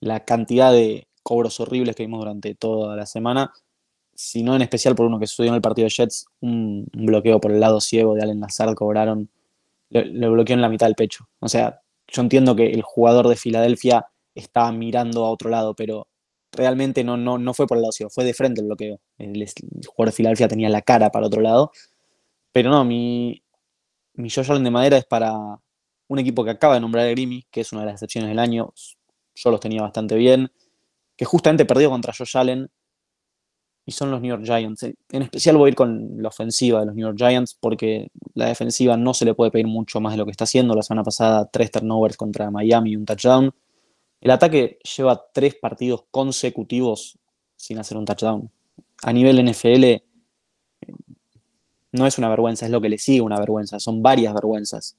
la 0.00 0.24
cantidad 0.24 0.72
de 0.72 1.08
cobros 1.22 1.60
horribles 1.60 1.94
que 1.94 2.04
vimos 2.04 2.20
durante 2.20 2.54
toda 2.54 2.96
la 2.96 3.04
semana, 3.04 3.52
sino 4.14 4.56
en 4.56 4.62
especial 4.62 4.94
por 4.94 5.06
uno 5.06 5.18
que 5.20 5.26
sucedió 5.26 5.50
en 5.50 5.56
el 5.56 5.60
partido 5.60 5.84
de 5.84 5.90
Jets, 5.90 6.26
un, 6.40 6.86
bloqueo 6.92 7.38
por 7.38 7.52
el 7.52 7.60
lado 7.60 7.80
ciego 7.80 8.14
de 8.14 8.22
Allen 8.22 8.40
Lazard, 8.40 8.74
cobraron, 8.74 9.30
le, 9.90 10.28
bloqueó 10.28 10.54
en 10.54 10.62
la 10.62 10.70
mitad 10.70 10.86
del 10.86 10.94
pecho. 10.94 11.28
O 11.40 11.48
sea, 11.48 11.82
yo 12.08 12.22
entiendo 12.22 12.56
que 12.56 12.70
el 12.70 12.82
jugador 12.82 13.28
de 13.28 13.36
Filadelfia 13.36 14.06
estaba 14.34 14.72
mirando 14.72 15.26
a 15.26 15.30
otro 15.30 15.50
lado, 15.50 15.74
pero 15.74 16.08
realmente 16.50 17.04
no, 17.04 17.18
no, 17.18 17.36
no 17.36 17.52
fue 17.52 17.66
por 17.66 17.76
el 17.76 17.82
lado 17.82 17.92
ciego, 17.92 18.10
fue 18.10 18.24
de 18.24 18.34
frente 18.34 18.62
el 18.62 18.68
bloqueo. 18.68 19.00
El, 19.18 19.46
jugador 19.86 20.12
de 20.12 20.16
Filadelfia 20.16 20.48
tenía 20.48 20.70
la 20.70 20.82
cara 20.82 21.10
para 21.10 21.26
otro 21.26 21.42
lado. 21.42 21.72
Pero 22.52 22.70
no, 22.70 22.84
mi, 22.84 23.42
mi 24.14 24.30
Josh 24.30 24.50
Allen 24.50 24.64
de 24.64 24.70
madera 24.70 24.96
es 24.96 25.04
para 25.04 25.60
un 26.08 26.18
equipo 26.18 26.44
que 26.44 26.50
acaba 26.50 26.74
de 26.74 26.80
nombrar 26.80 27.06
a 27.06 27.10
Grimmy, 27.10 27.46
que 27.50 27.60
es 27.60 27.72
una 27.72 27.82
de 27.82 27.86
las 27.86 27.94
excepciones 27.94 28.30
del 28.30 28.38
año. 28.38 28.72
Yo 29.34 29.50
los 29.50 29.60
tenía 29.60 29.82
bastante 29.82 30.16
bien. 30.16 30.50
Que 31.16 31.24
justamente 31.24 31.64
perdió 31.64 31.90
contra 31.90 32.12
Josh 32.16 32.36
Allen. 32.36 32.70
Y 33.84 33.92
son 33.92 34.10
los 34.10 34.20
New 34.20 34.28
York 34.28 34.44
Giants. 34.44 34.82
En 34.82 35.22
especial 35.22 35.56
voy 35.56 35.68
a 35.68 35.70
ir 35.70 35.74
con 35.74 36.22
la 36.22 36.28
ofensiva 36.28 36.80
de 36.80 36.86
los 36.86 36.94
New 36.94 37.06
York 37.06 37.16
Giants 37.16 37.54
porque 37.58 38.08
la 38.34 38.46
defensiva 38.46 38.96
no 38.96 39.14
se 39.14 39.24
le 39.24 39.34
puede 39.34 39.50
pedir 39.50 39.66
mucho 39.66 40.00
más 40.00 40.12
de 40.12 40.18
lo 40.18 40.24
que 40.24 40.30
está 40.30 40.44
haciendo. 40.44 40.74
La 40.74 40.82
semana 40.82 41.04
pasada, 41.04 41.48
tres 41.50 41.70
turnovers 41.70 42.16
contra 42.16 42.50
Miami 42.50 42.92
y 42.92 42.96
un 42.96 43.06
touchdown. 43.06 43.54
El 44.20 44.30
ataque 44.30 44.78
lleva 44.96 45.26
tres 45.32 45.54
partidos 45.54 46.04
consecutivos 46.10 47.18
sin 47.56 47.78
hacer 47.78 47.96
un 47.96 48.04
touchdown. 48.04 48.50
A 49.02 49.12
nivel 49.12 49.42
NFL 49.44 50.02
no 51.92 52.06
es 52.06 52.18
una 52.18 52.28
vergüenza, 52.28 52.66
es 52.66 52.72
lo 52.72 52.80
que 52.80 52.88
le 52.88 52.98
sigue 52.98 53.20
una 53.20 53.38
vergüenza, 53.38 53.80
son 53.80 54.02
varias 54.02 54.34
vergüenzas. 54.34 54.96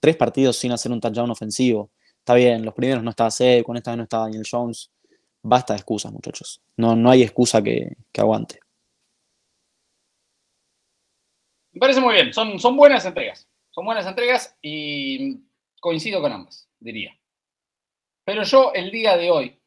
Tres 0.00 0.16
partidos 0.16 0.56
sin 0.56 0.72
hacer 0.72 0.92
un 0.92 1.00
touchdown 1.00 1.30
ofensivo. 1.30 1.90
Está 2.18 2.34
bien, 2.34 2.64
los 2.64 2.74
primeros 2.74 3.02
no 3.02 3.10
estaba 3.10 3.30
Seth, 3.30 3.64
con 3.64 3.76
esta 3.76 3.92
vez 3.92 3.98
no 3.98 4.04
estaba 4.04 4.24
Daniel 4.24 4.44
Jones. 4.50 4.90
Basta 5.42 5.74
de 5.74 5.78
excusas, 5.78 6.12
muchachos. 6.12 6.60
No, 6.76 6.96
no 6.96 7.10
hay 7.10 7.22
excusa 7.22 7.62
que, 7.62 7.96
aguante. 8.16 8.60
Me 11.72 11.80
parece 11.80 12.00
muy 12.00 12.14
bien, 12.14 12.32
son, 12.32 12.58
son 12.58 12.76
buenas 12.76 13.04
entregas. 13.04 13.48
Son 13.70 13.84
buenas 13.84 14.06
entregas 14.06 14.56
y 14.62 15.40
coincido 15.80 16.20
con 16.20 16.32
ambas, 16.32 16.68
diría. 16.78 17.18
Pero 18.24 18.42
yo 18.44 18.72
el 18.72 18.90
día 18.90 19.16
de 19.16 19.30
hoy 19.30 19.60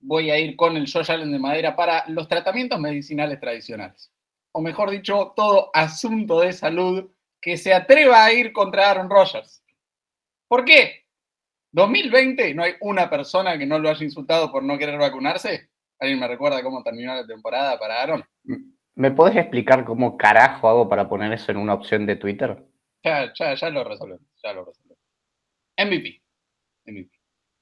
voy 0.00 0.30
a 0.30 0.38
ir 0.38 0.56
con 0.56 0.76
el 0.76 0.90
Josh 0.90 1.10
Allen 1.10 1.32
de 1.32 1.38
madera 1.38 1.74
para 1.74 2.04
los 2.08 2.28
tratamientos 2.28 2.78
medicinales 2.78 3.40
tradicionales. 3.40 4.10
O 4.56 4.62
mejor 4.62 4.88
dicho, 4.88 5.34
todo 5.36 5.68
asunto 5.74 6.40
de 6.40 6.50
salud 6.50 7.10
que 7.42 7.58
se 7.58 7.74
atreva 7.74 8.24
a 8.24 8.32
ir 8.32 8.54
contra 8.54 8.88
Aaron 8.88 9.10
Rodgers. 9.10 9.62
¿Por 10.48 10.64
qué? 10.64 11.04
2020 11.72 12.54
no 12.54 12.62
hay 12.62 12.72
una 12.80 13.10
persona 13.10 13.58
que 13.58 13.66
no 13.66 13.78
lo 13.78 13.90
haya 13.90 14.02
insultado 14.02 14.50
por 14.50 14.62
no 14.62 14.78
querer 14.78 14.98
vacunarse. 14.98 15.68
¿Alguien 15.98 16.20
me 16.20 16.26
recuerda 16.26 16.62
cómo 16.62 16.82
terminó 16.82 17.14
la 17.14 17.26
temporada 17.26 17.78
para 17.78 18.00
Aaron? 18.00 18.24
¿Me 18.94 19.10
podés 19.10 19.36
explicar 19.36 19.84
cómo 19.84 20.16
carajo 20.16 20.70
hago 20.70 20.88
para 20.88 21.06
poner 21.06 21.34
eso 21.34 21.52
en 21.52 21.58
una 21.58 21.74
opción 21.74 22.06
de 22.06 22.16
Twitter? 22.16 22.56
Ya, 23.04 23.30
ya, 23.38 23.54
ya 23.54 23.68
lo 23.68 23.84
resolvemos, 23.84 24.26
ya 24.42 24.54
lo 24.54 24.64
resolvemos. 24.64 25.04
MVP. 25.76 26.22
MVP. 26.86 27.10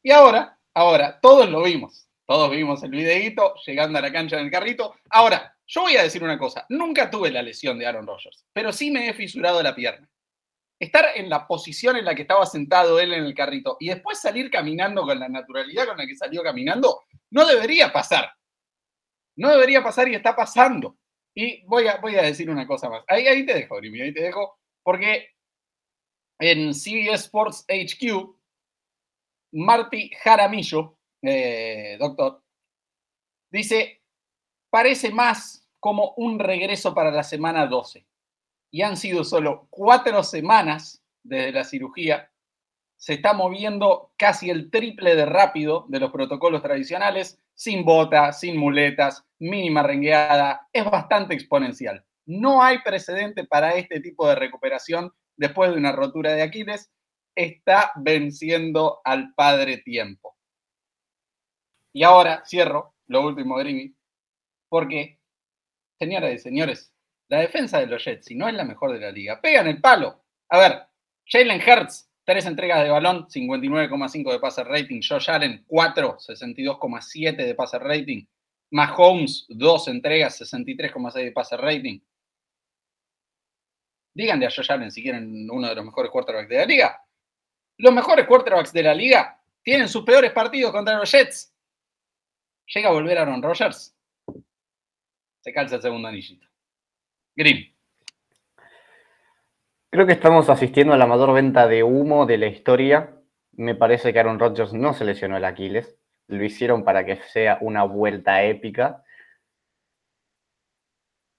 Y 0.00 0.12
ahora, 0.12 0.56
ahora, 0.72 1.18
todos 1.20 1.50
lo 1.50 1.64
vimos. 1.64 2.08
Todos 2.24 2.52
vimos 2.52 2.84
el 2.84 2.92
videíto 2.92 3.56
llegando 3.66 3.98
a 3.98 4.02
la 4.02 4.12
cancha 4.12 4.38
en 4.38 4.44
el 4.44 4.52
carrito. 4.52 4.94
Ahora, 5.10 5.53
yo 5.66 5.82
voy 5.82 5.96
a 5.96 6.02
decir 6.02 6.22
una 6.22 6.38
cosa. 6.38 6.66
Nunca 6.68 7.10
tuve 7.10 7.30
la 7.30 7.42
lesión 7.42 7.78
de 7.78 7.86
Aaron 7.86 8.06
Rodgers, 8.06 8.46
pero 8.52 8.72
sí 8.72 8.90
me 8.90 9.08
he 9.08 9.14
fisurado 9.14 9.62
la 9.62 9.74
pierna. 9.74 10.08
Estar 10.78 11.06
en 11.14 11.30
la 11.30 11.46
posición 11.46 11.96
en 11.96 12.04
la 12.04 12.14
que 12.14 12.22
estaba 12.22 12.44
sentado 12.46 12.98
él 12.98 13.14
en 13.14 13.24
el 13.24 13.34
carrito 13.34 13.76
y 13.80 13.88
después 13.88 14.20
salir 14.20 14.50
caminando 14.50 15.02
con 15.02 15.18
la 15.18 15.28
naturalidad 15.28 15.86
con 15.86 15.96
la 15.96 16.06
que 16.06 16.16
salió 16.16 16.42
caminando, 16.42 17.04
no 17.30 17.46
debería 17.46 17.92
pasar. 17.92 18.32
No 19.36 19.50
debería 19.50 19.82
pasar 19.82 20.08
y 20.08 20.14
está 20.14 20.36
pasando. 20.36 20.98
Y 21.34 21.64
voy 21.64 21.88
a, 21.88 21.96
voy 21.96 22.16
a 22.16 22.22
decir 22.22 22.50
una 22.50 22.66
cosa 22.66 22.88
más. 22.88 23.04
Ahí, 23.08 23.26
ahí 23.26 23.46
te 23.46 23.54
dejo, 23.54 23.78
ahí 23.78 24.12
te 24.12 24.22
dejo, 24.22 24.58
porque 24.82 25.30
en 26.38 26.74
CBS 26.74 27.24
Sports 27.24 27.64
HQ 27.68 28.36
Marty 29.54 30.10
Jaramillo, 30.22 30.98
eh, 31.22 31.96
doctor, 31.98 32.42
dice, 33.50 34.03
parece 34.74 35.12
más 35.12 35.64
como 35.78 36.14
un 36.16 36.40
regreso 36.40 36.96
para 36.96 37.12
la 37.12 37.22
semana 37.22 37.64
12. 37.68 38.04
Y 38.72 38.82
han 38.82 38.96
sido 38.96 39.22
solo 39.22 39.68
cuatro 39.70 40.24
semanas 40.24 41.00
desde 41.22 41.52
la 41.52 41.62
cirugía. 41.62 42.32
Se 42.96 43.12
está 43.14 43.34
moviendo 43.34 44.10
casi 44.16 44.50
el 44.50 44.72
triple 44.72 45.14
de 45.14 45.26
rápido 45.26 45.86
de 45.88 46.00
los 46.00 46.10
protocolos 46.10 46.60
tradicionales, 46.60 47.38
sin 47.54 47.84
bota, 47.84 48.32
sin 48.32 48.56
muletas, 48.56 49.24
mínima 49.38 49.84
rengueada. 49.84 50.66
Es 50.72 50.84
bastante 50.84 51.34
exponencial. 51.34 52.04
No 52.26 52.60
hay 52.60 52.78
precedente 52.78 53.44
para 53.44 53.76
este 53.76 54.00
tipo 54.00 54.26
de 54.26 54.34
recuperación 54.34 55.12
después 55.36 55.70
de 55.70 55.76
una 55.76 55.92
rotura 55.92 56.32
de 56.32 56.42
Aquiles 56.42 56.90
está 57.36 57.92
venciendo 57.94 59.00
al 59.04 59.34
padre 59.34 59.76
tiempo. 59.76 60.36
Y 61.92 62.02
ahora 62.02 62.42
cierro 62.44 62.96
lo 63.06 63.24
último, 63.24 63.54
Grimy, 63.54 63.94
porque, 64.74 65.20
señoras 66.00 66.32
y 66.34 66.38
señores, 66.38 66.92
la 67.28 67.38
defensa 67.38 67.78
de 67.78 67.86
los 67.86 68.04
Jets, 68.04 68.26
si 68.26 68.34
no 68.34 68.48
es 68.48 68.54
la 68.54 68.64
mejor 68.64 68.90
de 68.92 68.98
la 68.98 69.12
liga, 69.12 69.40
pegan 69.40 69.68
el 69.68 69.80
palo. 69.80 70.24
A 70.48 70.58
ver, 70.58 70.82
Jalen 71.26 71.60
Hurts, 71.60 72.10
tres 72.24 72.44
entregas 72.46 72.82
de 72.82 72.90
balón, 72.90 73.28
59,5 73.28 74.32
de 74.32 74.40
pase 74.40 74.64
rating. 74.64 75.00
Josh 75.08 75.30
Allen, 75.30 75.64
4, 75.68 76.18
62,7 76.18 77.36
de 77.36 77.54
pase 77.54 77.78
rating. 77.78 78.26
Mahomes, 78.72 79.46
dos 79.48 79.86
entregas, 79.86 80.40
63,6 80.40 81.12
de 81.12 81.30
pase 81.30 81.56
rating. 81.56 82.00
Díganle 84.12 84.46
a 84.46 84.50
Josh 84.50 84.72
Allen 84.72 84.90
si 84.90 85.04
quieren 85.04 85.48
uno 85.48 85.68
de 85.68 85.74
los 85.76 85.84
mejores 85.84 86.10
quarterbacks 86.10 86.48
de 86.48 86.56
la 86.56 86.66
liga 86.66 87.00
los 87.78 87.92
mejores 87.92 88.26
quarterbacks 88.26 88.72
de 88.72 88.82
la 88.82 88.94
liga 88.94 89.40
tienen 89.62 89.88
sus 89.88 90.04
peores 90.04 90.32
partidos 90.32 90.72
contra 90.72 90.98
los 90.98 91.10
Jets. 91.10 91.54
Llega 92.66 92.88
a 92.88 92.92
volver 92.92 93.18
Aaron 93.18 93.42
Rodgers. 93.42 93.93
Se 95.44 95.52
calza 95.52 95.76
el 95.76 95.82
segundo 95.82 96.08
anillito. 96.08 96.46
Grim. 97.36 97.70
Creo 99.90 100.06
que 100.06 100.14
estamos 100.14 100.48
asistiendo 100.48 100.94
a 100.94 100.96
la 100.96 101.06
mayor 101.06 101.34
venta 101.34 101.68
de 101.68 101.82
humo 101.82 102.24
de 102.24 102.38
la 102.38 102.46
historia. 102.46 103.20
Me 103.52 103.74
parece 103.74 104.14
que 104.14 104.18
Aaron 104.18 104.38
Rodgers 104.38 104.72
no 104.72 104.94
se 104.94 105.04
lesionó 105.04 105.36
el 105.36 105.44
Aquiles. 105.44 105.98
Lo 106.28 106.42
hicieron 106.42 106.82
para 106.82 107.04
que 107.04 107.16
sea 107.16 107.58
una 107.60 107.84
vuelta 107.84 108.42
épica. 108.42 109.04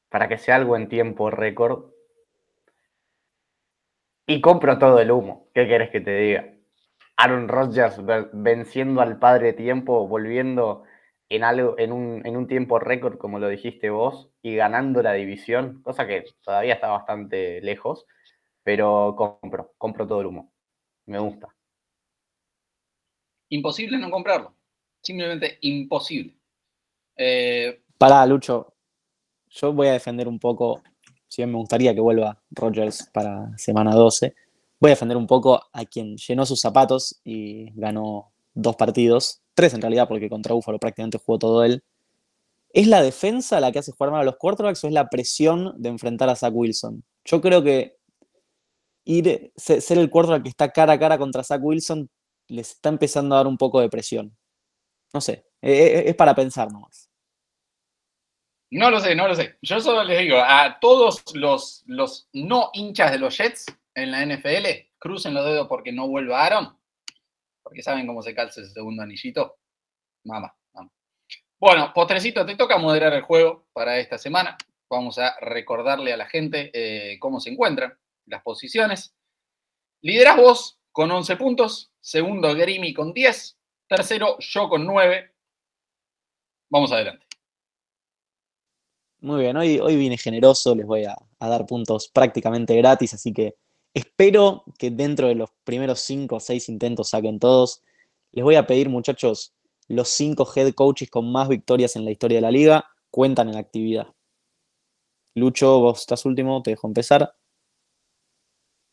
Para 0.09 0.27
que 0.27 0.37
sea 0.37 0.57
algo 0.57 0.75
en 0.75 0.87
tiempo 0.87 1.31
récord. 1.31 1.89
Y 4.27 4.39
compro 4.39 4.77
todo 4.77 4.99
el 4.99 5.09
humo. 5.09 5.49
¿Qué 5.51 5.65
quieres 5.65 5.89
que 5.89 6.01
te 6.01 6.15
diga? 6.15 6.53
Aaron 7.17 7.47
Rodgers 7.47 7.99
venciendo 8.33 9.01
al 9.01 9.17
padre 9.17 9.53
tiempo, 9.53 10.07
volviendo 10.07 10.83
en, 11.29 11.43
algo, 11.43 11.77
en, 11.77 11.91
un, 11.91 12.25
en 12.25 12.37
un 12.37 12.47
tiempo 12.47 12.79
récord, 12.79 13.17
como 13.17 13.39
lo 13.39 13.47
dijiste 13.49 13.89
vos, 13.89 14.29
y 14.41 14.55
ganando 14.55 15.01
la 15.01 15.13
división, 15.13 15.81
cosa 15.81 16.07
que 16.07 16.25
todavía 16.43 16.75
está 16.75 16.87
bastante 16.87 17.61
lejos, 17.61 18.05
pero 18.63 19.15
compro, 19.15 19.73
compro 19.77 20.07
todo 20.07 20.21
el 20.21 20.27
humo. 20.27 20.51
Me 21.05 21.19
gusta. 21.19 21.47
Imposible 23.49 23.97
no 23.97 24.09
comprarlo. 24.09 24.55
Simplemente 25.01 25.57
imposible. 25.61 26.35
Eh... 27.15 27.81
Pará, 27.97 28.25
Lucho. 28.25 28.73
Yo 29.49 29.71
voy 29.71 29.87
a 29.87 29.93
defender 29.93 30.27
un 30.27 30.39
poco 30.39 30.81
si 31.35 31.41
bien 31.41 31.51
me 31.51 31.57
gustaría 31.57 31.93
que 31.93 31.99
vuelva 31.99 32.41
Rogers 32.51 33.09
para 33.11 33.57
semana 33.57 33.93
12, 33.93 34.33
voy 34.79 34.89
a 34.89 34.93
defender 34.93 35.17
un 35.17 35.27
poco 35.27 35.61
a 35.73 35.85
quien 35.85 36.15
llenó 36.15 36.45
sus 36.45 36.61
zapatos 36.61 37.19
y 37.25 37.71
ganó 37.71 38.31
dos 38.53 38.77
partidos, 38.77 39.41
tres 39.55 39.73
en 39.73 39.81
realidad, 39.81 40.07
porque 40.07 40.29
contra 40.29 40.53
Búfalo 40.53 40.77
prácticamente 40.79 41.17
jugó 41.17 41.39
todo 41.39 41.63
él. 41.63 41.83
¿Es 42.69 42.87
la 42.87 43.01
defensa 43.01 43.59
la 43.59 43.71
que 43.71 43.79
hace 43.79 43.93
jugar 43.93 44.11
mal 44.11 44.21
a 44.21 44.25
los 44.25 44.35
quarterbacks 44.37 44.83
o 44.83 44.87
es 44.87 44.93
la 44.93 45.09
presión 45.09 45.73
de 45.81 45.89
enfrentar 45.89 46.29
a 46.29 46.35
Zach 46.35 46.53
Wilson? 46.53 47.03
Yo 47.23 47.41
creo 47.41 47.63
que 47.63 47.97
ser 49.55 49.97
el 49.97 50.09
quarterback 50.09 50.43
que 50.43 50.49
está 50.49 50.69
cara 50.71 50.93
a 50.93 50.99
cara 50.99 51.17
contra 51.17 51.43
Zach 51.43 51.61
Wilson 51.63 52.09
les 52.47 52.71
está 52.71 52.89
empezando 52.89 53.35
a 53.35 53.39
dar 53.39 53.47
un 53.47 53.57
poco 53.57 53.79
de 53.79 53.89
presión. 53.89 54.35
No 55.13 55.21
sé, 55.21 55.45
e, 55.61 55.71
e, 55.71 56.09
es 56.09 56.15
para 56.15 56.35
pensar 56.35 56.71
nomás. 56.71 57.09
No 58.71 58.89
lo 58.89 58.99
sé, 58.99 59.15
no 59.15 59.27
lo 59.27 59.35
sé. 59.35 59.57
Yo 59.61 59.79
solo 59.79 60.03
les 60.03 60.19
digo 60.19 60.37
a 60.37 60.77
todos 60.81 61.23
los, 61.33 61.83
los 61.85 62.27
no 62.33 62.71
hinchas 62.73 63.11
de 63.11 63.19
los 63.19 63.37
Jets 63.37 63.65
en 63.93 64.11
la 64.11 64.25
NFL, 64.25 64.67
crucen 64.97 65.33
los 65.33 65.45
dedos 65.45 65.67
porque 65.67 65.93
no 65.93 66.07
vuelva 66.07 66.45
Aaron, 66.45 66.77
porque 67.65 67.81
saben 67.81 68.05
cómo 68.05 68.21
se 68.21 68.35
calza 68.35 68.61
ese 68.61 68.69
segundo 68.69 69.01
anillito. 69.01 69.57
Mamá, 70.23 70.55
mamá. 70.71 70.91
Bueno, 71.59 71.91
postrecito, 71.95 72.45
te 72.45 72.55
toca 72.55 72.77
moderar 72.77 73.11
el 73.13 73.23
juego 73.23 73.67
para 73.73 73.97
esta 73.97 74.19
semana. 74.19 74.55
Vamos 74.87 75.17
a 75.17 75.35
recordarle 75.41 76.13
a 76.13 76.17
la 76.17 76.27
gente 76.27 76.69
eh, 76.73 77.17
cómo 77.17 77.39
se 77.39 77.49
encuentran 77.49 77.97
las 78.27 78.43
posiciones. 78.43 79.15
Lideras 80.01 80.37
vos 80.37 80.79
con 80.91 81.09
11 81.09 81.37
puntos, 81.37 81.91
segundo 81.99 82.53
Grimi 82.53 82.93
con 82.93 83.13
10, 83.13 83.57
tercero 83.89 84.37
yo 84.39 84.69
con 84.69 84.85
9. 84.85 85.33
Vamos 86.69 86.91
adelante. 86.91 87.25
Muy 89.21 89.41
bien, 89.41 89.57
hoy, 89.57 89.79
hoy 89.79 89.95
vine 89.95 90.19
generoso, 90.19 90.75
les 90.75 90.85
voy 90.85 91.05
a 91.05 91.17
dar 91.39 91.65
puntos 91.65 92.09
prácticamente 92.09 92.75
gratis, 92.75 93.15
así 93.15 93.33
que 93.33 93.55
espero 93.95 94.63
que 94.77 94.91
dentro 94.91 95.27
de 95.27 95.35
los 95.35 95.49
primeros 95.63 96.01
5 96.01 96.35
o 96.35 96.39
6 96.39 96.69
intentos 96.69 97.09
saquen 97.09 97.39
todos. 97.39 97.81
Les 98.31 98.43
voy 98.43 98.55
a 98.55 98.67
pedir, 98.67 98.89
muchachos, 98.89 99.55
los 99.87 100.09
5 100.09 100.47
head 100.55 100.73
coaches 100.73 101.09
con 101.09 101.31
más 101.31 101.47
victorias 101.47 101.95
en 101.95 102.05
la 102.05 102.11
historia 102.11 102.37
de 102.37 102.41
la 102.41 102.51
liga 102.51 102.85
cuentan 103.09 103.49
en 103.49 103.55
actividad. 103.55 104.13
Lucho, 105.33 105.79
vos 105.79 106.01
estás 106.01 106.25
último, 106.25 106.61
te 106.61 106.71
dejo 106.71 106.87
empezar. 106.87 107.33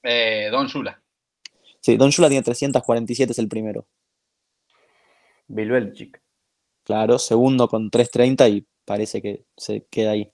Eh, 0.03 0.49
Don 0.51 0.67
Shula. 0.67 1.03
Sí, 1.81 1.97
Don 1.97 2.11
Shula 2.11 2.29
tiene 2.29 2.43
347, 2.43 3.33
es 3.33 3.39
el 3.39 3.49
primero. 3.49 3.87
Bilbelchik. 5.49 6.23
Claro, 6.85 7.19
segundo 7.19 7.69
con 7.69 7.91
330 7.91 8.49
y 8.49 8.67
parece 8.85 9.21
que 9.21 9.45
se 9.57 9.87
queda 9.87 10.13
ahí. 10.13 10.33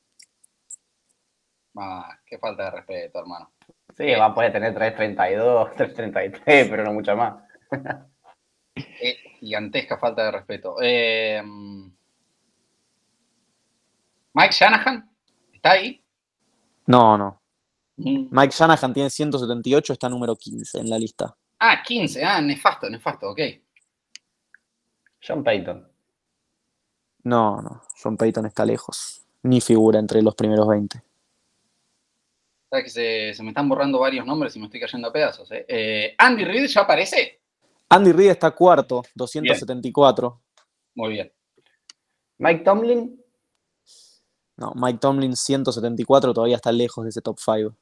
Ah, 1.77 2.19
qué 2.27 2.39
falta 2.39 2.65
de 2.65 2.71
respeto, 2.73 3.21
hermano. 3.21 3.51
Sí, 3.97 4.15
va 4.15 4.27
a 4.27 4.35
poder 4.35 4.53
tener 4.53 4.75
332, 4.75 5.75
333, 5.75 6.69
pero 6.71 6.85
no 6.85 6.93
mucha 6.93 7.15
más. 7.15 7.35
Eh, 9.01 9.17
gigantesca 9.41 9.99
falta 9.99 10.25
de 10.25 10.31
respeto. 10.31 10.77
Eh, 10.81 11.43
Mike 14.35 14.53
Shanahan, 14.53 15.11
¿está 15.53 15.73
ahí? 15.73 16.01
No, 16.87 17.19
no. 17.19 17.43
Mm. 17.97 18.29
Mike 18.31 18.55
Shanahan 18.57 18.95
tiene 18.95 19.11
178, 19.11 19.93
está 19.93 20.09
número 20.09 20.37
15 20.37 20.79
en 20.79 20.91
la 20.91 20.97
lista. 20.97 21.37
Ah, 21.59 21.83
15, 21.83 22.25
ah, 22.25 22.41
nefasto, 22.41 22.89
nefasto, 22.89 23.31
ok. 23.31 23.41
John 25.21 25.43
Payton. 25.43 25.89
No, 27.25 27.61
no. 27.61 27.83
John 28.01 28.17
Payton 28.17 28.47
está 28.47 28.65
lejos. 28.65 29.27
Ni 29.43 29.61
figura 29.61 29.99
entre 29.99 30.23
los 30.23 30.35
primeros 30.35 30.69
20. 30.69 31.03
Sabes 32.71 32.85
que 32.85 32.91
se, 32.91 33.35
se 33.35 33.43
me 33.43 33.51
están 33.51 33.69
borrando 33.69 33.99
varios 33.99 34.27
nombres 34.27 34.55
y 34.55 34.59
me 34.59 34.67
estoy 34.67 34.81
cayendo 34.81 35.09
a 35.09 35.13
pedazos. 35.13 35.51
¿eh? 35.53 35.65
Eh, 35.67 36.15
Andy 36.19 36.45
Reid 36.45 36.67
ya 36.67 36.83
aparece. 36.83 37.41
Andy 37.89 38.13
Reid 38.13 38.31
está 38.31 38.51
cuarto, 38.51 39.03
274. 39.15 40.43
Muy 40.95 41.13
bien. 41.13 41.33
Mike 42.39 42.63
Tomlin. 42.63 43.25
No, 44.59 44.73
Mike 44.75 44.99
Tomlin 44.99 45.35
174 45.35 46.35
todavía 46.35 46.57
está 46.57 46.71
lejos 46.71 47.05
de 47.05 47.11
ese 47.11 47.23
top 47.23 47.39
5. 47.39 47.77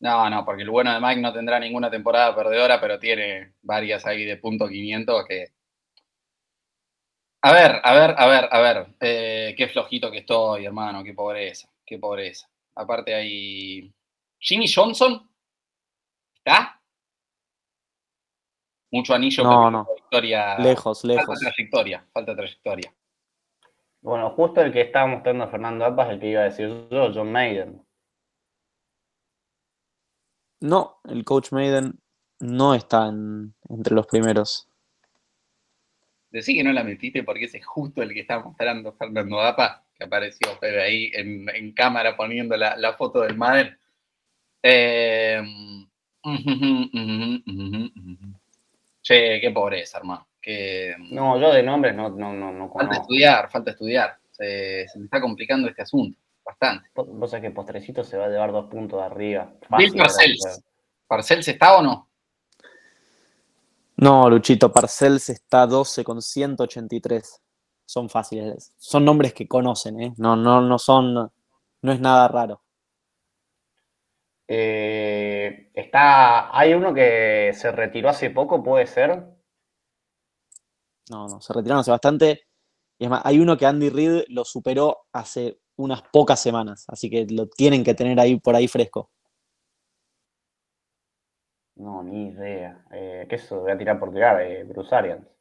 No, 0.00 0.28
no, 0.30 0.44
porque 0.44 0.62
el 0.62 0.70
bueno 0.70 0.92
de 0.92 1.00
Mike 1.00 1.20
no 1.20 1.32
tendrá 1.32 1.58
ninguna 1.58 1.90
temporada 1.90 2.34
perdedora, 2.34 2.80
pero 2.80 2.98
tiene 2.98 3.54
varias 3.62 4.04
ahí 4.06 4.24
de 4.24 4.36
punto 4.36 4.68
500 4.68 5.24
que... 5.26 5.46
A 7.42 7.52
ver, 7.52 7.80
a 7.82 7.94
ver, 7.94 8.14
a 8.16 8.26
ver, 8.26 8.48
a 8.50 8.60
ver. 8.60 8.86
Eh, 9.00 9.54
qué 9.56 9.68
flojito 9.68 10.10
que 10.10 10.18
estoy, 10.18 10.66
hermano, 10.66 11.02
qué 11.02 11.12
pobreza, 11.12 11.68
qué 11.84 11.98
pobreza. 11.98 12.48
Aparte 12.76 13.14
hay... 13.14 13.94
Jimmy 14.38 14.66
Johnson. 14.72 15.28
¿Está? 16.36 16.80
Mucho 18.90 19.14
anillo, 19.14 19.42
No, 19.42 19.50
pero 19.50 19.70
no. 19.70 19.88
victoria. 19.94 20.58
Lejos, 20.58 21.02
Falta 21.02 21.14
lejos. 21.20 21.40
trayectoria, 21.40 22.06
falta 22.12 22.36
trayectoria. 22.36 22.94
Bueno, 24.02 24.30
justo 24.30 24.60
el 24.60 24.72
que 24.72 24.82
estaba 24.82 25.06
mostrando 25.06 25.48
Fernando 25.48 25.84
Apas, 25.84 26.10
el 26.10 26.20
que 26.20 26.28
iba 26.28 26.42
a 26.42 26.44
decir 26.44 26.68
yo, 26.90 27.10
John 27.12 27.32
Maiden. 27.32 27.84
No, 30.60 31.00
el 31.04 31.24
coach 31.24 31.52
Maiden 31.52 32.00
no 32.40 32.74
está 32.74 33.08
en- 33.08 33.54
entre 33.68 33.94
los 33.94 34.06
primeros. 34.06 34.68
Decí 36.30 36.54
que 36.54 36.64
no 36.64 36.72
la 36.72 36.84
metiste 36.84 37.22
porque 37.22 37.44
ese 37.44 37.58
es 37.58 37.66
justo 37.66 38.02
el 38.02 38.12
que 38.12 38.20
está 38.20 38.40
mostrando 38.40 38.92
Fernando 38.92 39.36
Dapa, 39.38 39.83
que 39.96 40.04
apareció 40.04 40.56
Fede 40.58 40.82
ahí 40.82 41.10
en, 41.14 41.48
en 41.48 41.72
cámara 41.72 42.16
poniendo 42.16 42.56
la, 42.56 42.76
la 42.76 42.94
foto 42.94 43.20
del 43.20 43.36
Madden. 43.36 43.76
Eh, 44.62 45.40
che, 49.02 49.40
qué 49.40 49.50
pobreza, 49.52 49.98
hermano. 49.98 50.28
Que, 50.40 50.94
No, 51.10 51.38
yo 51.40 51.52
de 51.52 51.62
nombres 51.62 51.94
no, 51.94 52.08
no, 52.10 52.32
no, 52.32 52.52
no 52.52 52.64
falta 52.68 52.78
conozco. 52.88 53.02
estudiar, 53.02 53.50
falta 53.50 53.70
estudiar. 53.70 54.18
Se, 54.30 54.86
se 54.88 54.98
me 54.98 55.04
está 55.04 55.20
complicando 55.20 55.68
este 55.68 55.82
asunto, 55.82 56.18
bastante. 56.44 56.88
Vos 56.94 57.30
sabés 57.30 57.42
que 57.48 57.54
Postrecito 57.54 58.02
se 58.02 58.16
va 58.16 58.26
a 58.26 58.28
llevar 58.28 58.52
dos 58.52 58.66
puntos 58.66 58.98
de 59.00 59.06
arriba. 59.06 59.52
Bill 59.78 59.90
Fácil, 59.90 59.98
Parcells. 59.98 60.44
¿verdad? 60.44 60.58
¿Parcells 61.06 61.48
está 61.48 61.76
o 61.76 61.82
no? 61.82 62.10
No, 63.96 64.28
Luchito, 64.28 64.72
Parcells 64.72 65.28
está 65.30 65.66
12 65.66 66.02
con 66.02 66.20
183. 66.20 67.40
Son 67.94 68.10
fáciles. 68.10 68.74
Son 68.76 69.04
nombres 69.04 69.32
que 69.32 69.46
conocen, 69.46 70.00
¿eh? 70.00 70.14
No, 70.16 70.34
no, 70.34 70.60
no 70.60 70.80
son. 70.80 71.14
No 71.14 71.92
es 71.92 72.00
nada 72.00 72.26
raro. 72.26 72.60
Eh, 74.48 75.70
está, 75.72 76.58
hay 76.58 76.74
uno 76.74 76.92
que 76.92 77.52
se 77.54 77.70
retiró 77.70 78.08
hace 78.08 78.30
poco, 78.30 78.64
puede 78.64 78.88
ser. 78.88 79.10
No, 81.08 81.28
no, 81.28 81.40
se 81.40 81.52
retiraron 81.52 81.82
hace 81.82 81.92
bastante. 81.92 82.40
Y 82.98 83.04
es 83.04 83.10
más, 83.10 83.24
hay 83.24 83.38
uno 83.38 83.56
que 83.56 83.66
Andy 83.66 83.90
Reid 83.90 84.24
lo 84.28 84.44
superó 84.44 85.06
hace 85.12 85.60
unas 85.76 86.02
pocas 86.12 86.42
semanas. 86.42 86.86
Así 86.88 87.08
que 87.08 87.28
lo 87.30 87.46
tienen 87.46 87.84
que 87.84 87.94
tener 87.94 88.18
ahí 88.18 88.40
por 88.40 88.56
ahí 88.56 88.66
fresco. 88.66 89.12
No, 91.76 92.02
ni 92.02 92.30
idea. 92.30 92.84
Eh, 92.90 93.26
¿Qué 93.28 93.36
eso? 93.36 93.60
Voy 93.60 93.70
a 93.70 93.78
tirar 93.78 94.00
por 94.00 94.12
tirar. 94.12 94.42
Eh, 94.42 94.64
Bruce 94.64 94.92
Arians. 94.92 95.33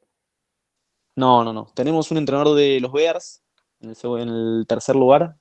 No, 1.16 1.44
no, 1.44 1.54
no. 1.54 1.66
Tenemos 1.76 2.10
un 2.12 2.18
entrenador 2.18 2.56
de 2.56 2.80
los 2.80 2.92
Bears 2.92 3.44
en 3.82 3.90
el, 3.90 3.96
seg- 3.96 4.22
en 4.22 4.30
el 4.30 4.66
tercer 4.68 4.96
lugar. 4.96 5.36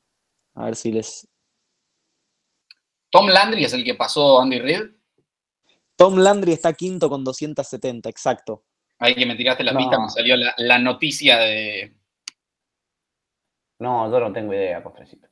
A 0.54 0.66
ver 0.66 0.76
si 0.76 0.92
les. 0.92 1.26
Tom 3.11 3.28
Landry 3.28 3.64
es 3.64 3.72
el 3.72 3.85
que 3.85 3.94
pasó 3.94 4.40
Andy 4.40 4.58
Reid. 4.58 4.90
Tom 5.96 6.16
Landry 6.16 6.52
está 6.52 6.72
quinto 6.72 7.08
con 7.08 7.24
270, 7.24 8.08
exacto. 8.08 8.64
Ahí 8.98 9.14
que 9.14 9.26
me 9.26 9.35
tiraste 9.37 9.64
la 9.64 9.72
No. 9.72 9.78
pista, 9.78 9.98
me 10.00 10.08
salió 10.08 10.37
la, 10.37 10.54
la 10.58 10.78
noticia 10.78 11.38
de. 11.38 11.94
No, 13.78 14.11
yo 14.11 14.20
no 14.20 14.32
tengo 14.32 14.52
idea, 14.54 14.82
Postrecito. 14.82 15.28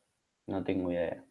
No 0.46 0.64
tengo 0.64 0.90
idea. 0.90 1.24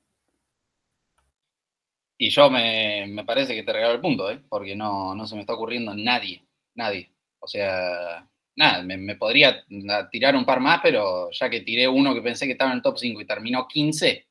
Y 2.17 2.29
yo 2.29 2.49
me, 2.49 3.05
me 3.07 3.23
parece 3.23 3.55
que 3.55 3.63
te 3.63 3.71
regalo 3.73 3.93
el 3.95 4.01
punto, 4.01 4.29
¿eh? 4.29 4.41
porque 4.49 4.75
no, 4.75 5.15
no 5.15 5.25
se 5.25 5.35
me 5.35 5.41
está 5.41 5.53
ocurriendo 5.53 5.93
nadie, 5.95 6.45
nadie. 6.75 7.13
O 7.39 7.47
sea, 7.47 8.29
nada, 8.59 8.83
me, 8.83 8.97
me 8.97 9.15
podría 9.15 9.65
tirar 10.11 10.35
un 10.35 10.45
par 10.45 10.59
más, 10.59 10.81
pero 10.83 11.31
ya 11.31 11.49
que 11.49 11.61
tiré 11.61 11.87
uno 11.87 12.13
que 12.13 12.21
pensé 12.21 12.45
que 12.45 12.51
estaba 12.51 12.71
en 12.71 12.77
el 12.77 12.83
top 12.83 12.97
5 12.97 13.21
y 13.21 13.25
terminó 13.25 13.67
15, 13.67 14.27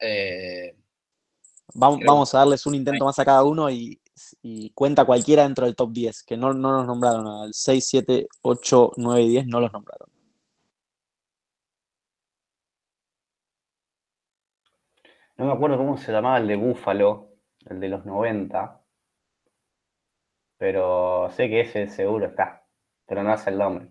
eh, 0.00 0.74
Vamos, 1.72 2.00
vamos 2.04 2.34
a 2.34 2.38
darles 2.38 2.66
un 2.66 2.74
intento 2.74 3.04
más 3.04 3.16
a 3.20 3.24
cada 3.24 3.44
uno 3.44 3.70
y, 3.70 4.00
y 4.42 4.70
cuenta 4.70 5.04
cualquiera 5.04 5.44
dentro 5.44 5.66
del 5.66 5.76
top 5.76 5.92
10, 5.92 6.24
que 6.24 6.36
no, 6.36 6.52
no 6.52 6.72
nos 6.72 6.86
nombraron. 6.86 7.26
Al 7.26 7.54
6, 7.54 7.86
7, 7.86 8.28
8, 8.42 8.92
9 8.96 9.22
y 9.22 9.28
10 9.28 9.46
no 9.46 9.60
los 9.60 9.72
nombraron. 9.72 10.08
No 15.36 15.46
me 15.46 15.52
acuerdo 15.52 15.76
cómo 15.76 15.96
se 15.96 16.10
llamaba 16.10 16.38
el 16.38 16.48
de 16.48 16.56
Búfalo, 16.56 17.34
el 17.66 17.78
de 17.78 17.88
los 17.88 18.04
90. 18.04 18.82
Pero 20.58 21.30
sé 21.30 21.48
que 21.48 21.60
ese 21.60 21.86
seguro 21.86 22.26
está. 22.26 22.59
Pero 23.10 23.24
no 23.24 23.32
hace 23.32 23.50
el 23.50 23.58
nombre. 23.58 23.90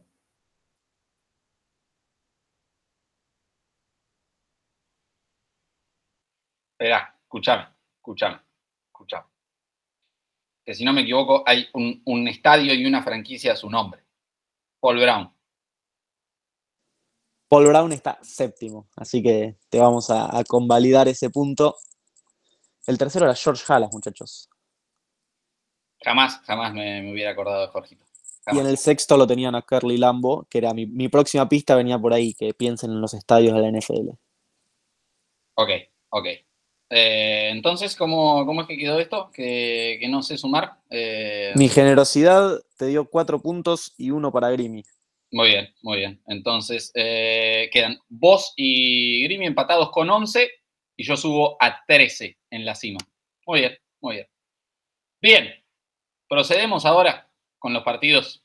esperá, 6.71 7.19
escuchame, 7.23 7.67
escuchame, 7.97 8.39
escuchame. 8.87 9.25
Que 10.63 10.73
si 10.73 10.85
no 10.85 10.93
me 10.93 11.01
equivoco, 11.01 11.43
hay 11.45 11.67
un, 11.73 12.01
un 12.05 12.29
estadio 12.29 12.73
y 12.73 12.85
una 12.85 13.03
franquicia 13.03 13.51
a 13.51 13.55
su 13.57 13.69
nombre. 13.69 14.05
Paul 14.79 15.01
Brown. 15.01 15.35
Paul 17.49 17.67
Brown 17.67 17.91
está 17.91 18.19
séptimo, 18.21 18.87
así 18.95 19.21
que 19.21 19.57
te 19.67 19.79
vamos 19.79 20.09
a, 20.09 20.37
a 20.37 20.45
convalidar 20.45 21.09
ese 21.09 21.29
punto. 21.29 21.75
El 22.87 22.97
tercero 22.97 23.25
era 23.25 23.35
George 23.35 23.65
Halas, 23.67 23.91
muchachos. 23.91 24.49
Jamás, 26.01 26.39
jamás 26.45 26.73
me, 26.73 27.01
me 27.01 27.11
hubiera 27.11 27.31
acordado 27.31 27.59
de 27.63 27.67
Jorgito. 27.67 28.08
Y 28.47 28.57
en 28.57 28.65
el 28.65 28.77
sexto 28.77 29.15
lo 29.17 29.27
tenían 29.27 29.55
a 29.55 29.61
Curly 29.61 29.97
Lambo, 29.97 30.47
que 30.49 30.57
era 30.57 30.73
mi, 30.73 30.85
mi 30.85 31.07
próxima 31.07 31.47
pista, 31.47 31.75
venía 31.75 31.99
por 31.99 32.13
ahí, 32.13 32.33
que 32.33 32.53
piensen 32.53 32.91
en 32.91 33.01
los 33.01 33.13
estadios 33.13 33.53
de 33.53 33.61
la 33.61 33.79
NFL. 33.79 34.09
Ok, 35.55 35.69
ok. 36.09 36.25
Eh, 36.91 37.49
entonces, 37.51 37.95
¿cómo, 37.95 38.45
¿cómo, 38.45 38.61
es 38.61 38.67
que 38.67 38.77
quedó 38.77 38.99
esto? 38.99 39.29
Que, 39.31 39.99
no 40.09 40.23
sé 40.23 40.37
sumar. 40.37 40.79
Eh, 40.89 41.51
Mi 41.55 41.69
generosidad 41.69 42.59
te 42.77 42.87
dio 42.87 43.05
cuatro 43.05 43.39
puntos 43.39 43.93
y 43.97 44.11
uno 44.11 44.31
para 44.31 44.49
Grimy. 44.49 44.83
Muy 45.31 45.49
bien, 45.49 45.73
muy 45.83 45.97
bien. 45.97 46.21
Entonces, 46.25 46.91
eh, 46.95 47.69
quedan 47.71 47.99
vos 48.07 48.53
y 48.55 49.23
Grimy 49.25 49.45
empatados 49.45 49.91
con 49.91 50.09
11 50.09 50.49
y 50.97 51.03
yo 51.03 51.15
subo 51.15 51.57
a 51.59 51.83
13 51.85 52.37
en 52.49 52.65
la 52.65 52.73
cima. 52.73 52.99
Muy 53.45 53.59
bien, 53.59 53.77
muy 54.01 54.15
bien. 54.15 54.27
Bien, 55.21 55.63
procedemos 56.27 56.85
ahora 56.85 57.28
con 57.59 57.73
los 57.73 57.83
partidos. 57.83 58.43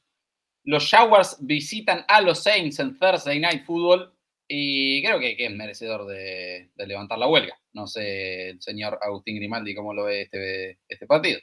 Los 0.65 0.91
Jaguars 0.91 1.39
visitan 1.41 2.05
a 2.09 2.21
los 2.21 2.43
Saints 2.43 2.79
en 2.79 2.99
Thursday 2.99 3.39
Night 3.41 3.65
Football 3.65 4.15
y 4.49 5.03
creo 5.03 5.19
que, 5.19 5.37
es 5.39 5.51
merecedor 5.55 6.07
de, 6.07 6.71
levantar 6.77 7.19
la 7.19 7.29
huelga. 7.29 7.55
No 7.73 7.87
sé, 7.87 8.51
el 8.51 8.63
señor 8.63 8.99
Agustín 9.01 9.37
Grimaldi, 9.37 9.75
cómo 9.75 9.95
lo 9.95 10.05
ve 10.05 10.23
este, 10.23 10.79
este 10.89 11.07
partido. 11.07 11.41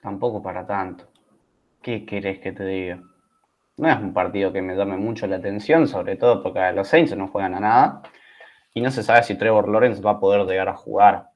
Tampoco 0.00 0.42
para 0.42 0.66
tanto. 0.66 1.10
¿Qué 1.82 2.04
querés 2.06 2.38
que 2.40 2.52
te 2.52 2.64
diga? 2.64 3.02
No 3.76 3.88
es 3.88 3.96
un 3.96 4.12
partido 4.12 4.52
que 4.52 4.62
me 4.62 4.76
llame 4.76 4.96
mucho 4.96 5.26
la 5.26 5.36
atención, 5.36 5.88
sobre 5.88 6.16
todo 6.16 6.42
porque 6.42 6.60
los 6.72 6.88
Saints 6.88 7.16
no 7.16 7.28
juegan 7.28 7.54
a 7.54 7.60
nada 7.60 8.02
y 8.74 8.80
no 8.80 8.90
se 8.90 9.02
sabe 9.02 9.22
si 9.22 9.36
Trevor 9.36 9.68
Lawrence 9.68 10.02
va 10.02 10.12
a 10.12 10.20
poder 10.20 10.46
llegar 10.46 10.68
a 10.68 10.76
jugar. 10.76 11.29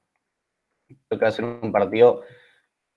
Que 1.18 1.24
va 1.24 1.29
a 1.29 1.33
ser 1.33 1.44
un 1.44 1.72
partido 1.72 2.22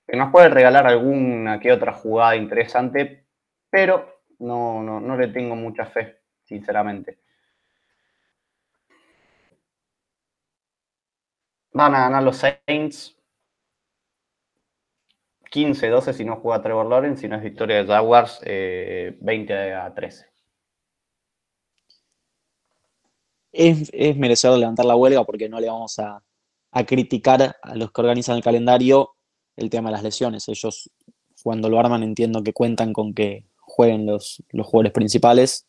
que 0.08 0.16
nos 0.16 0.32
puede 0.32 0.50
regalar 0.50 0.88
alguna 0.88 1.60
que 1.60 1.72
otra 1.72 1.94
jugada 1.94 2.36
interesante, 2.36 3.26
pero 3.70 4.22
no, 4.40 4.82
no, 4.82 5.18
le 5.18 5.28
tengo 5.28 5.56
mucha 5.56 5.86
fe, 5.86 6.22
sinceramente. 6.46 7.20
Van 11.74 11.94
a 11.94 12.00
ganar 12.00 12.24
los 12.24 12.38
Saints 12.38 13.16
15-12 15.52 16.14
si 16.14 16.26
no 16.26 16.38
juega 16.38 16.62
Trevor 16.62 16.88
Lawrence, 16.88 17.22
si 17.22 17.28
no 17.28 17.36
es 17.36 17.44
victoria 17.44 17.78
de 17.78 17.86
Jaguars 17.86 18.40
20 18.42 19.54
eh, 19.54 19.76
a 19.76 19.94
13. 19.94 20.26
Es, 23.52 23.90
es 23.94 24.18
merecedor 24.18 24.60
levantar 24.60 24.86
la 24.86 24.96
huelga 24.96 25.24
porque 25.24 25.50
no 25.50 25.60
le 25.60 25.68
vamos 25.68 25.98
a, 26.00 26.22
criticar 26.86 27.58
a 27.62 27.76
los 27.76 27.92
que 27.92 28.02
organizan 28.02 28.38
el 28.38 28.44
calendario 28.44 29.12
el 29.56 29.70
tema 29.70 29.90
de 29.90 29.94
las 29.94 30.04
lesiones. 30.04 30.48
Ellos, 30.48 30.90
cuando 31.44 31.70
lo 31.70 31.80
arman, 31.80 32.04
entiendo 32.04 32.44
que 32.44 32.54
cuentan 32.54 32.94
con 32.94 33.14
que 33.14 33.46
jueguen 33.60 34.06
los, 34.06 34.44
los 34.52 34.68
jugadores 34.68 34.94
principales. 34.94 35.68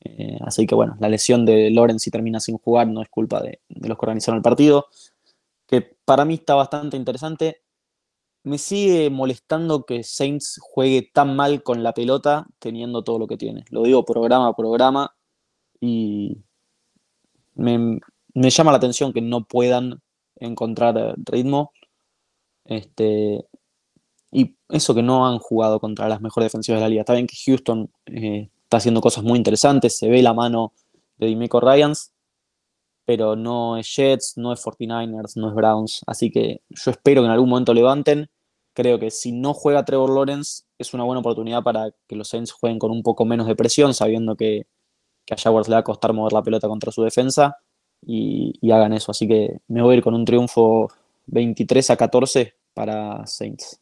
Eh, 0.00 0.38
así 0.42 0.66
que 0.66 0.74
bueno, 0.74 0.96
la 1.00 1.08
lesión 1.08 1.44
de 1.44 1.70
Lawrence 1.70 2.04
si 2.04 2.10
termina 2.10 2.38
sin 2.38 2.58
jugar 2.58 2.86
no 2.86 3.02
es 3.02 3.08
culpa 3.08 3.40
de, 3.40 3.60
de, 3.68 3.88
los 3.88 3.98
que 3.98 4.04
organizaron 4.04 4.36
el 4.36 4.42
partido, 4.42 4.86
que 5.66 5.96
para 6.04 6.24
mí 6.24 6.34
está 6.34 6.54
bastante 6.54 6.96
interesante 6.96 7.62
me 8.46 8.58
sigue 8.58 9.10
molestando 9.10 9.84
que 9.84 10.04
Saints 10.04 10.60
juegue 10.62 11.10
tan 11.12 11.34
mal 11.34 11.64
con 11.64 11.82
la 11.82 11.92
pelota 11.92 12.46
teniendo 12.60 13.02
todo 13.02 13.18
lo 13.18 13.26
que 13.26 13.36
tiene. 13.36 13.64
Lo 13.70 13.82
digo 13.82 14.04
programa 14.04 14.46
a 14.46 14.54
programa 14.54 15.16
y 15.80 16.38
me, 17.54 17.98
llama 18.34 18.70
la 18.70 18.76
atención 18.76 19.12
que 19.12 19.20
no 19.20 19.48
puedan 19.48 20.00
encontrar 20.36 21.14
ritmo. 21.24 21.72
Este, 22.64 23.44
y 24.32 24.56
eso 24.68 24.94
que 24.94 25.02
no 25.02 25.26
han 25.26 25.38
jugado 25.38 25.80
contra 25.80 26.08
las 26.08 26.20
mejores 26.20 26.46
defensivas 26.46 26.80
de 26.80 26.84
la 26.84 26.88
liga. 26.88 27.00
Está 27.02 27.14
bien 27.14 27.26
que 27.26 27.36
Houston 27.46 27.90
eh, 28.06 28.50
está 28.64 28.78
haciendo 28.78 29.00
cosas 29.00 29.24
muy 29.24 29.38
interesantes, 29.38 29.96
se 29.96 30.08
ve 30.08 30.22
la 30.22 30.34
mano 30.34 30.72
de 31.18 31.28
Dimeco 31.28 31.60
Ryans, 31.60 32.12
pero 33.04 33.36
no 33.36 33.76
es 33.76 33.94
Jets, 33.94 34.34
no 34.36 34.52
es 34.52 34.60
49ers, 34.64 35.36
no 35.36 35.48
es 35.48 35.54
Browns. 35.54 36.02
Así 36.06 36.30
que 36.30 36.62
yo 36.70 36.90
espero 36.90 37.22
que 37.22 37.26
en 37.26 37.32
algún 37.32 37.48
momento 37.48 37.72
levanten 37.72 38.28
creo 38.76 38.98
que 38.98 39.10
si 39.10 39.32
no 39.32 39.54
juega 39.54 39.84
Trevor 39.86 40.10
Lawrence 40.10 40.64
es 40.78 40.92
una 40.92 41.02
buena 41.04 41.20
oportunidad 41.20 41.62
para 41.62 41.90
que 42.06 42.14
los 42.14 42.28
Saints 42.28 42.52
jueguen 42.52 42.78
con 42.78 42.90
un 42.90 43.02
poco 43.02 43.24
menos 43.24 43.46
de 43.46 43.56
presión, 43.56 43.94
sabiendo 43.94 44.36
que, 44.36 44.66
a 45.30 45.36
Jaguars 45.36 45.68
le 45.68 45.74
va 45.74 45.80
a 45.80 45.84
costar 45.84 46.12
mover 46.12 46.32
la 46.32 46.42
pelota 46.42 46.68
contra 46.68 46.92
su 46.92 47.02
defensa 47.02 47.56
y, 48.06 48.70
hagan 48.70 48.92
eso. 48.92 49.10
Así 49.10 49.26
que 49.26 49.58
me 49.68 49.82
voy 49.82 49.94
a 49.94 49.98
ir 49.98 50.02
con 50.02 50.14
un 50.14 50.24
triunfo 50.24 50.90
23 51.26 51.90
a 51.90 51.96
14 51.96 52.54
para 52.72 53.26
Saints. 53.26 53.80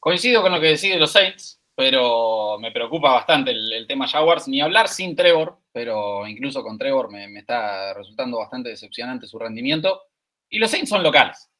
Coincido 0.00 0.42
con 0.42 0.52
lo 0.52 0.60
que 0.60 0.68
deciden 0.68 0.98
los 0.98 1.12
Saints, 1.12 1.60
pero 1.76 2.58
me 2.58 2.72
preocupa 2.72 3.12
bastante 3.12 3.52
el, 3.52 3.86
tema 3.86 4.08
Jaguars. 4.08 4.48
Ni 4.48 4.60
hablar 4.60 4.88
sin 4.88 5.14
Trevor, 5.14 5.58
pero 5.72 6.26
incluso 6.26 6.62
con 6.62 6.78
Trevor 6.78 7.10
me, 7.10 7.38
está 7.38 7.94
resultando 7.94 8.38
bastante 8.38 8.70
decepcionante 8.70 9.26
su 9.26 9.38
rendimiento. 9.38 10.02
Y 10.48 10.58
los 10.58 10.70
Saints 10.70 10.88
son 10.88 11.02
locales. 11.02 11.50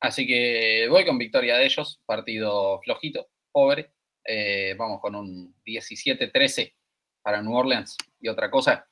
Así 0.00 0.26
que 0.26 0.86
voy 0.90 1.04
con 1.04 1.18
victoria 1.18 1.56
de 1.56 1.66
ellos, 1.66 2.00
partido 2.04 2.80
flojito, 2.82 3.28
pobre. 3.52 3.92
Eh, 4.26 4.74
vamos 4.78 5.00
con 5.00 5.14
un 5.14 5.54
17-13 5.64 6.74
para 7.22 7.42
New 7.42 7.54
Orleans 7.54 7.96
y 8.20 8.28
otra 8.28 8.50
cosa. 8.50 8.86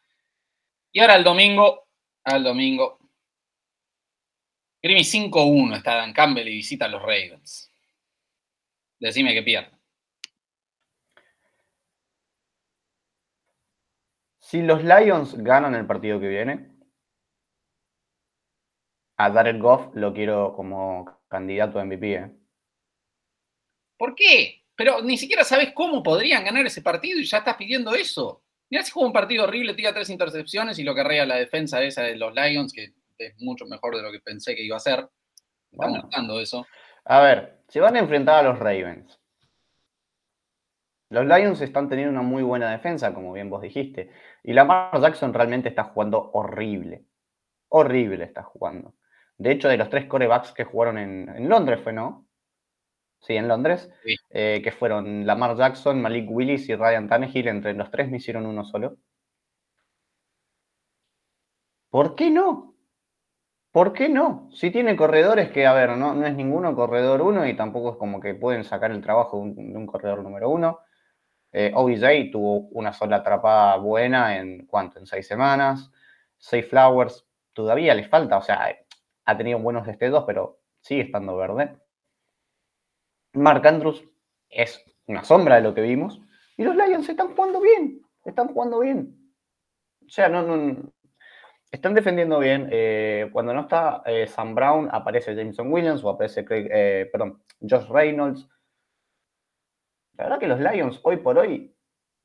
Y 0.92 1.00
ahora 1.00 1.16
el 1.16 1.24
domingo, 1.24 1.88
al 2.24 2.44
domingo. 2.44 2.98
Grimmy 4.82 5.00
5-1 5.00 5.76
está 5.76 5.94
Dan 5.96 6.12
Campbell 6.12 6.48
y 6.48 6.56
visita 6.56 6.84
a 6.84 6.88
los 6.88 7.00
Ravens. 7.00 7.72
Decime 9.00 9.32
que 9.32 9.42
pierde. 9.42 9.70
Si 14.38 14.60
los 14.60 14.84
Lions 14.84 15.34
ganan 15.38 15.74
el 15.74 15.86
partido 15.86 16.20
que 16.20 16.28
viene, 16.28 16.72
a 19.16 19.30
Darren 19.30 19.60
Goff 19.60 19.94
lo 19.94 20.12
quiero 20.12 20.54
como 20.54 21.22
candidato 21.28 21.78
a 21.78 21.84
MVP. 21.84 22.14
¿eh? 22.14 22.30
¿Por 23.96 24.14
qué? 24.14 24.64
Pero 24.74 25.00
ni 25.00 25.16
siquiera 25.16 25.44
sabes 25.44 25.72
cómo 25.72 26.02
podrían 26.02 26.44
ganar 26.44 26.66
ese 26.66 26.82
partido 26.82 27.18
y 27.18 27.24
ya 27.24 27.38
estás 27.38 27.56
pidiendo 27.56 27.94
eso. 27.94 28.41
Mira 28.72 28.84
si 28.84 28.90
juega 28.90 29.08
un 29.08 29.12
partido 29.12 29.44
horrible, 29.44 29.74
tira 29.74 29.92
tres 29.92 30.08
intercepciones 30.08 30.78
y 30.78 30.82
lo 30.82 30.94
que 30.94 31.04
rea 31.04 31.26
la 31.26 31.36
defensa 31.36 31.82
esa 31.82 32.04
de 32.04 32.16
los 32.16 32.32
Lions, 32.34 32.72
que 32.72 32.94
es 33.18 33.38
mucho 33.38 33.66
mejor 33.66 33.94
de 33.94 34.02
lo 34.02 34.10
que 34.10 34.20
pensé 34.20 34.56
que 34.56 34.62
iba 34.62 34.78
a 34.78 34.80
ser. 34.80 35.10
Estamos 35.70 36.00
buscando 36.04 36.40
eso. 36.40 36.66
A 37.04 37.20
ver, 37.20 37.58
se 37.68 37.80
van 37.80 37.96
a 37.96 37.98
enfrentar 37.98 38.36
a 38.36 38.48
los 38.48 38.58
Ravens. 38.58 39.20
Los 41.10 41.26
Lions 41.26 41.60
están 41.60 41.90
teniendo 41.90 42.12
una 42.12 42.22
muy 42.22 42.42
buena 42.42 42.70
defensa, 42.70 43.12
como 43.12 43.34
bien 43.34 43.50
vos 43.50 43.60
dijiste. 43.60 44.10
Y 44.42 44.54
Lamar 44.54 44.98
Jackson 45.02 45.34
realmente 45.34 45.68
está 45.68 45.84
jugando 45.84 46.30
horrible. 46.32 47.04
Horrible 47.68 48.24
está 48.24 48.42
jugando. 48.42 48.94
De 49.36 49.52
hecho, 49.52 49.68
de 49.68 49.76
los 49.76 49.90
tres 49.90 50.06
corebacks 50.06 50.52
que 50.52 50.64
jugaron 50.64 50.96
en, 50.96 51.46
Londres, 51.46 51.80
fue, 51.84 51.92
¿no? 51.92 52.21
Sí, 53.22 53.36
en 53.36 53.48
Londres, 53.48 53.88
eh, 54.30 54.60
que 54.64 54.72
fueron 54.72 55.26
Lamar 55.26 55.56
Jackson, 55.56 56.02
Malik 56.02 56.28
Willis 56.28 56.68
y 56.68 56.74
Ryan 56.74 57.08
Tannehill, 57.08 57.48
entre 57.48 57.72
los 57.74 57.90
tres 57.90 58.10
me 58.10 58.16
hicieron 58.16 58.46
uno 58.46 58.64
solo. 58.64 58.96
¿Por 61.90 62.16
qué 62.16 62.30
no? 62.30 62.74
¿Por 63.70 63.92
qué 63.92 64.08
no? 64.08 64.50
Si 64.52 64.70
tiene 64.70 64.96
corredores 64.96 65.50
que, 65.50 65.66
a 65.66 65.72
ver, 65.72 65.96
no, 65.96 66.14
no 66.14 66.26
es 66.26 66.34
ninguno 66.34 66.74
corredor 66.74 67.22
uno 67.22 67.46
y 67.46 67.56
tampoco 67.56 67.92
es 67.92 67.96
como 67.96 68.20
que 68.20 68.34
pueden 68.34 68.64
sacar 68.64 68.90
el 68.90 69.00
trabajo 69.02 69.38
de 69.38 69.76
un, 69.76 69.86
corredor 69.86 70.22
número 70.22 70.50
uno. 70.50 70.80
Eh, 71.52 71.72
OBJ 71.74 72.30
tuvo 72.32 72.68
una 72.72 72.92
sola 72.92 73.16
atrapada 73.18 73.76
buena 73.76 74.38
en 74.38 74.66
cuánto, 74.66 74.98
en 74.98 75.06
seis 75.06 75.26
semanas. 75.26 75.90
Safe 76.38 76.64
Flowers 76.64 77.26
todavía 77.52 77.94
le 77.94 78.04
falta, 78.08 78.38
o 78.38 78.42
sea, 78.42 78.76
ha 79.24 79.36
tenido 79.36 79.58
buenos 79.60 79.86
destellos, 79.86 80.24
pero 80.26 80.60
sigue 80.80 81.02
estando 81.02 81.36
verde. 81.36 81.76
Mark 83.34 83.66
Andrews 83.66 84.04
es 84.48 84.84
una 85.06 85.24
sombra 85.24 85.56
de 85.56 85.62
lo 85.62 85.74
que 85.74 85.82
vimos. 85.82 86.20
Y 86.56 86.64
los 86.64 86.76
Lions 86.76 87.08
están 87.08 87.34
jugando 87.34 87.60
bien. 87.60 88.02
Están 88.24 88.48
jugando 88.48 88.80
bien. 88.80 89.16
O 90.04 90.08
sea, 90.08 90.28
no, 90.28 90.92
están 91.70 91.94
defendiendo 91.94 92.38
bien. 92.38 92.68
Eh, 92.70 93.30
cuando 93.32 93.54
no 93.54 93.62
está 93.62 94.02
eh, 94.04 94.26
Sam 94.26 94.54
Brown, 94.54 94.88
aparece 94.92 95.34
Jameson 95.34 95.72
Williams 95.72 96.04
o 96.04 96.10
aparece 96.10 96.44
eh, 96.50 97.08
perdón, 97.10 97.42
Josh 97.60 97.88
Reynolds. 97.88 98.48
La 100.18 100.24
verdad 100.24 100.38
que 100.38 100.48
los 100.48 100.60
Lions 100.60 101.00
hoy 101.02 101.16
por 101.16 101.38
hoy 101.38 101.74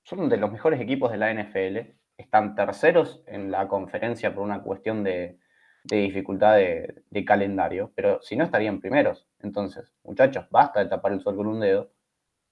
son 0.03 0.27
de 0.29 0.37
los 0.37 0.51
mejores 0.51 0.79
equipos 0.81 1.11
de 1.11 1.17
la 1.17 1.33
NFL. 1.33 1.95
Están 2.17 2.55
terceros 2.55 3.23
en 3.27 3.51
la 3.51 3.67
conferencia 3.67 4.33
por 4.33 4.43
una 4.43 4.61
cuestión 4.61 5.03
de, 5.03 5.39
de 5.87 5.97
dificultad 5.97 6.55
de, 6.57 7.25
calendario, 7.25 7.91
pero 7.95 8.21
si 8.21 8.35
no 8.35 8.43
estarían 8.43 8.79
primeros. 8.79 9.27
Entonces, 9.39 9.91
muchachos, 10.03 10.45
basta 10.51 10.83
de 10.83 10.89
tapar 10.89 11.11
el 11.13 11.21
sol 11.21 11.35
con 11.35 11.47
un 11.47 11.59
dedo. 11.59 11.91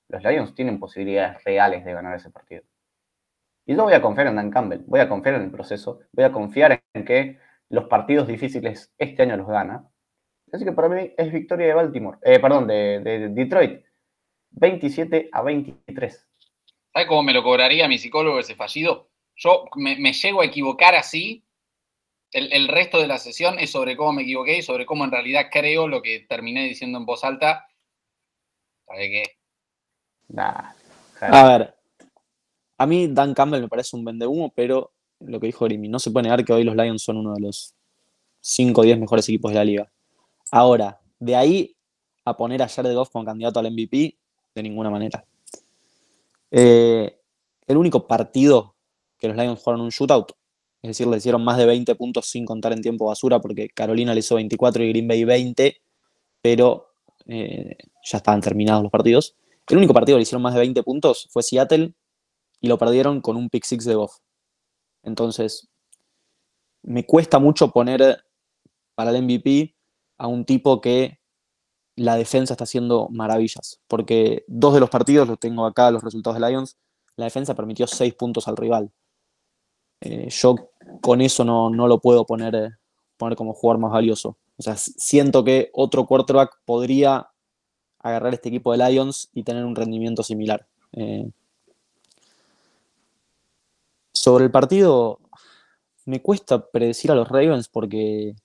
Los 0.10 0.24
Lions 0.24 0.56
tienen 0.56 0.80
posibilidades 0.80 1.44
reales 1.44 1.86
de 1.86 1.94
ganar 1.94 2.16
ese 2.16 2.30
partido. 2.30 2.64
Y 3.66 3.76
yo 3.76 3.84
voy 3.84 3.94
a 3.94 4.02
confiar 4.02 4.28
en 4.28 4.36
Dan 4.36 4.52
Campbell, 4.52 4.82
voy 4.86 5.00
a 5.00 5.10
confiar 5.10 5.36
en 5.36 5.44
el 5.44 5.52
proceso, 5.52 6.00
voy 6.12 6.26
a 6.26 6.32
confiar 6.32 6.84
en 6.94 7.06
que 7.06 7.40
los 7.70 7.86
partidos 7.86 8.28
difíciles 8.28 8.94
este 8.98 9.24
año 9.24 9.38
los 9.38 9.48
gana. 9.48 9.90
Así 10.52 10.64
que 10.64 10.72
para 10.72 10.90
mí 10.90 11.14
es 11.18 11.32
victoria 11.32 11.68
de 11.68 11.74
Baltimore, 11.74 12.20
eh, 12.22 12.40
perdón, 12.40 12.68
de, 12.68 13.00
de, 13.00 13.30
Detroit. 13.30 13.84
27 14.52 15.30
a 15.34 15.42
23. 15.42 16.28
¿Sabes 16.94 17.08
cómo 17.10 17.24
me 17.24 17.34
lo 17.34 17.44
cobraría 17.44 17.90
mi 17.90 17.98
psicólogo 17.98 18.40
ese 18.40 18.56
fallido? 18.56 19.10
yo 19.36 19.66
me, 19.76 20.14
llego 20.14 20.42
a 20.42 20.46
equivocar 20.46 20.96
así. 20.96 21.44
El, 22.36 22.68
resto 22.68 23.00
de 23.00 23.08
la 23.08 23.18
sesión 23.18 23.60
es 23.60 23.72
sobre 23.72 23.96
cómo 23.96 24.12
me 24.12 24.24
equivoqué 24.24 24.58
y 24.58 24.62
sobre 24.62 24.86
cómo 24.86 25.06
en 25.06 25.12
realidad 25.12 25.46
creo 25.50 25.88
lo 25.88 26.02
que 26.02 26.26
terminé 26.28 26.66
diciendo 26.66 26.98
en 26.98 27.06
voz 27.06 27.24
alta. 27.24 27.66
¿Sabe 28.86 29.10
qué? 29.10 29.24
a 31.22 31.48
ver, 31.48 31.76
a 32.78 32.86
mí 32.86 33.08
Dan 33.08 33.34
Campbell 33.34 33.62
me 33.62 33.70
parece 33.70 33.96
un 33.96 34.04
vende 34.04 34.28
humo, 34.28 34.52
pero 34.54 34.92
lo 35.20 35.40
que 35.40 35.46
dijo 35.46 35.64
Grimy, 35.64 35.88
no 35.88 35.98
se 35.98 36.12
puede 36.12 36.24
negar 36.24 36.44
que 36.44 36.52
hoy 36.52 36.66
los 36.66 36.76
Lions 36.76 37.04
son 37.04 37.16
uno 37.16 37.34
de 37.36 37.40
los 37.40 37.74
5 38.42 38.82
o 38.82 38.84
10 38.84 39.00
mejores 39.00 39.30
equipos 39.30 39.52
de 39.52 39.56
la 39.56 39.64
liga. 39.64 39.92
Ahora, 40.52 41.00
de 41.20 41.38
ahí 41.38 41.78
a 42.26 42.36
poner 42.36 42.62
a 42.62 42.68
Jared 42.68 42.94
Goff 42.94 43.12
como 43.12 43.24
candidato 43.24 43.60
al 43.60 43.72
MVP, 43.72 44.18
de 44.56 44.64
ninguna 44.64 44.90
manera. 44.90 45.24
Eh, 46.52 47.18
el 47.66 47.78
único 47.78 48.06
partido 48.06 48.76
que 49.18 49.30
los 49.30 49.38
Lions 49.38 49.62
jugaron 49.62 49.86
un 49.86 49.90
shootout, 49.90 50.34
es 50.86 50.90
decir, 50.90 51.08
le 51.08 51.18
hicieron 51.18 51.44
más 51.44 51.58
de 51.58 51.66
20 51.66 51.96
puntos 51.96 52.28
sin 52.28 52.46
contar 52.46 52.72
en 52.72 52.82
tiempo 52.82 53.08
basura, 53.08 53.42
porque 53.42 53.70
Carolina 53.70 54.14
le 54.14 54.20
hizo 54.20 54.36
24 54.36 54.84
y 54.84 54.90
Green 54.90 55.08
Bay 55.08 55.24
20, 55.24 55.78
pero 56.44 56.94
eh, 57.26 57.76
ya 58.04 58.18
estaban 58.18 58.40
terminados 58.40 58.84
los 58.84 58.92
partidos. 58.92 59.36
El 59.68 59.78
único 59.78 59.96
partido 59.96 60.16
que 60.16 60.20
le 60.20 60.24
hicieron 60.24 60.44
más 60.44 60.54
de 60.54 60.60
20 60.60 60.84
puntos 60.84 61.28
fue 61.32 61.42
Seattle 61.42 61.96
y 62.62 62.68
lo 62.68 62.78
perdieron 62.78 63.20
con 63.22 63.36
un 63.36 63.50
pick 63.50 63.64
six 63.64 63.84
de 63.84 63.96
Goff. 63.96 64.18
Entonces, 65.02 65.68
me 66.84 67.04
cuesta 67.04 67.40
mucho 67.40 67.72
poner 67.72 68.24
para 68.94 69.10
el 69.10 69.24
MVP 69.24 69.76
a 70.20 70.28
un 70.28 70.46
tipo 70.46 70.82
que 70.82 71.20
la 71.96 72.16
defensa 72.16 72.54
está 72.54 72.66
haciendo 72.66 73.08
maravillas, 73.10 73.82
porque 73.88 74.44
dos 74.48 74.76
de 74.76 74.82
los 74.82 74.92
partidos, 74.92 75.28
los 75.28 75.40
tengo 75.40 75.66
acá, 75.66 75.90
los 75.90 76.04
resultados 76.04 76.40
de 76.40 76.48
Lions, 76.48 76.78
la 77.16 77.26
defensa 77.26 77.56
permitió 77.56 77.88
seis 77.88 78.14
puntos 78.14 78.48
al 78.48 78.56
rival. 78.56 78.92
Eh, 80.02 80.30
yo 80.30 80.56
con 81.02 81.22
eso 81.22 81.44
no, 81.44 81.70
lo 81.70 82.00
puedo 82.00 82.26
poner, 82.26 82.78
poner 83.18 83.38
como 83.38 83.54
jugador 83.54 83.82
más 83.82 83.92
valioso. 83.92 84.38
O 84.58 84.64
sea, 84.64 84.76
siento 84.78 85.44
que 85.44 85.70
otro 85.74 86.06
quarterback 86.06 86.60
podría 86.66 87.30
agarrar 88.00 88.34
este 88.34 88.50
equipo 88.50 88.72
de 88.72 88.90
Lions 88.90 89.30
y 89.34 89.44
tener 89.44 89.66
un 89.66 89.76
rendimiento 89.76 90.24
similar. 90.24 90.68
Eh, 90.94 91.30
sobre 94.14 94.46
el 94.46 94.52
partido, 94.52 95.20
me 96.06 96.22
cuesta 96.22 96.70
predecir 96.70 97.12
a 97.12 97.16
los 97.16 97.28
Ravens 97.28 97.68
porque 97.68 98.36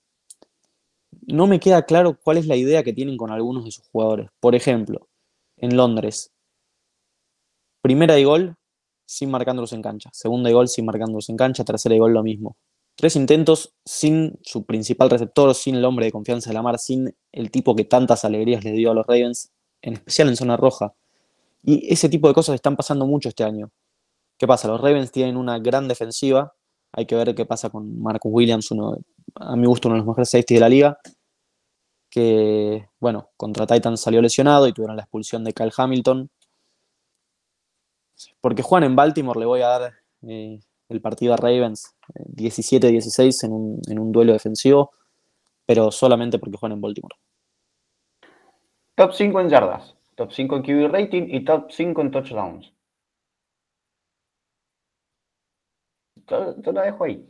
no 1.27 1.47
me 1.47 1.59
queda 1.59 1.83
claro 1.85 2.17
cuál 2.21 2.37
es 2.37 2.47
la 2.47 2.55
idea 2.55 2.83
que 2.83 2.93
tienen 2.93 3.17
con 3.17 3.31
algunos 3.31 3.65
de 3.65 3.71
sus 3.71 3.87
jugadores. 3.87 4.29
Por 4.39 4.55
ejemplo, 4.55 5.07
en 5.57 5.77
Londres, 5.77 6.31
primera 7.81 8.17
y 8.19 8.23
gol 8.23 8.57
sin 9.11 9.29
marcándolos 9.29 9.73
en 9.73 9.81
cancha, 9.81 10.09
segunda 10.13 10.49
y 10.49 10.53
gol 10.53 10.69
sin 10.69 10.85
marcándolos 10.85 11.27
en 11.27 11.35
cancha, 11.35 11.65
tercera 11.65 11.93
y 11.93 11.99
gol 11.99 12.13
lo 12.13 12.23
mismo. 12.23 12.55
Tres 12.95 13.17
intentos 13.17 13.73
sin 13.83 14.39
su 14.41 14.65
principal 14.65 15.09
receptor, 15.09 15.53
sin 15.53 15.75
el 15.75 15.83
hombre 15.83 16.05
de 16.05 16.13
confianza 16.13 16.49
de 16.49 16.53
la 16.53 16.61
mar, 16.61 16.79
sin 16.79 17.13
el 17.33 17.51
tipo 17.51 17.75
que 17.75 17.83
tantas 17.83 18.23
alegrías 18.23 18.63
les 18.63 18.73
dio 18.73 18.91
a 18.91 18.93
los 18.93 19.05
Ravens, 19.05 19.51
en 19.81 19.93
especial 19.95 20.29
en 20.29 20.37
zona 20.37 20.55
roja. 20.55 20.93
Y 21.61 21.91
ese 21.91 22.07
tipo 22.07 22.29
de 22.29 22.33
cosas 22.33 22.55
están 22.55 22.77
pasando 22.77 23.05
mucho 23.05 23.27
este 23.27 23.43
año. 23.43 23.69
¿Qué 24.37 24.47
pasa? 24.47 24.69
Los 24.69 24.79
Ravens 24.79 25.11
tienen 25.11 25.35
una 25.35 25.59
gran 25.59 25.89
defensiva. 25.89 26.53
Hay 26.93 27.05
que 27.05 27.15
ver 27.15 27.35
qué 27.35 27.45
pasa 27.45 27.69
con 27.69 28.01
Marcus 28.01 28.31
Williams, 28.33 28.71
uno, 28.71 28.97
a 29.35 29.57
mi 29.57 29.67
gusto 29.67 29.89
uno 29.89 29.95
de 29.95 29.99
los 29.99 30.07
mejores 30.07 30.29
safety 30.29 30.53
de 30.53 30.59
la 30.61 30.69
liga. 30.69 30.97
Que, 32.09 32.87
bueno, 32.99 33.29
contra 33.35 33.67
Titans 33.67 33.99
salió 33.99 34.21
lesionado 34.21 34.67
y 34.67 34.73
tuvieron 34.73 34.95
la 34.95 35.03
expulsión 35.03 35.43
de 35.43 35.53
Kyle 35.53 35.73
Hamilton. 35.75 36.29
Porque 38.41 38.63
juegan 38.63 38.89
en 38.89 38.95
Baltimore, 38.95 39.39
le 39.39 39.45
voy 39.45 39.61
a 39.61 39.67
dar 39.67 39.93
eh, 40.23 40.59
el 40.89 41.01
partido 41.01 41.33
a 41.33 41.37
Ravens 41.37 41.95
17-16 42.35 43.43
eh, 43.43 43.45
en 43.45 43.53
un, 43.53 43.81
en 43.87 43.99
un 43.99 44.11
duelo 44.11 44.33
defensivo, 44.33 44.91
pero 45.65 45.91
solamente 45.91 46.39
porque 46.39 46.57
juegan 46.57 46.77
en 46.77 46.81
Baltimore. 46.81 47.15
Top 48.95 49.13
5 49.13 49.39
en 49.39 49.49
yardas, 49.49 49.95
top 50.15 50.31
5 50.31 50.57
en 50.57 50.63
QB 50.63 50.91
rating 50.91 51.27
y 51.29 51.45
top 51.45 51.71
5 51.71 52.01
en 52.01 52.11
touchdowns. 52.11 52.73
Yo 56.27 56.71
la 56.71 56.83
dejo 56.83 57.03
ahí. 57.03 57.27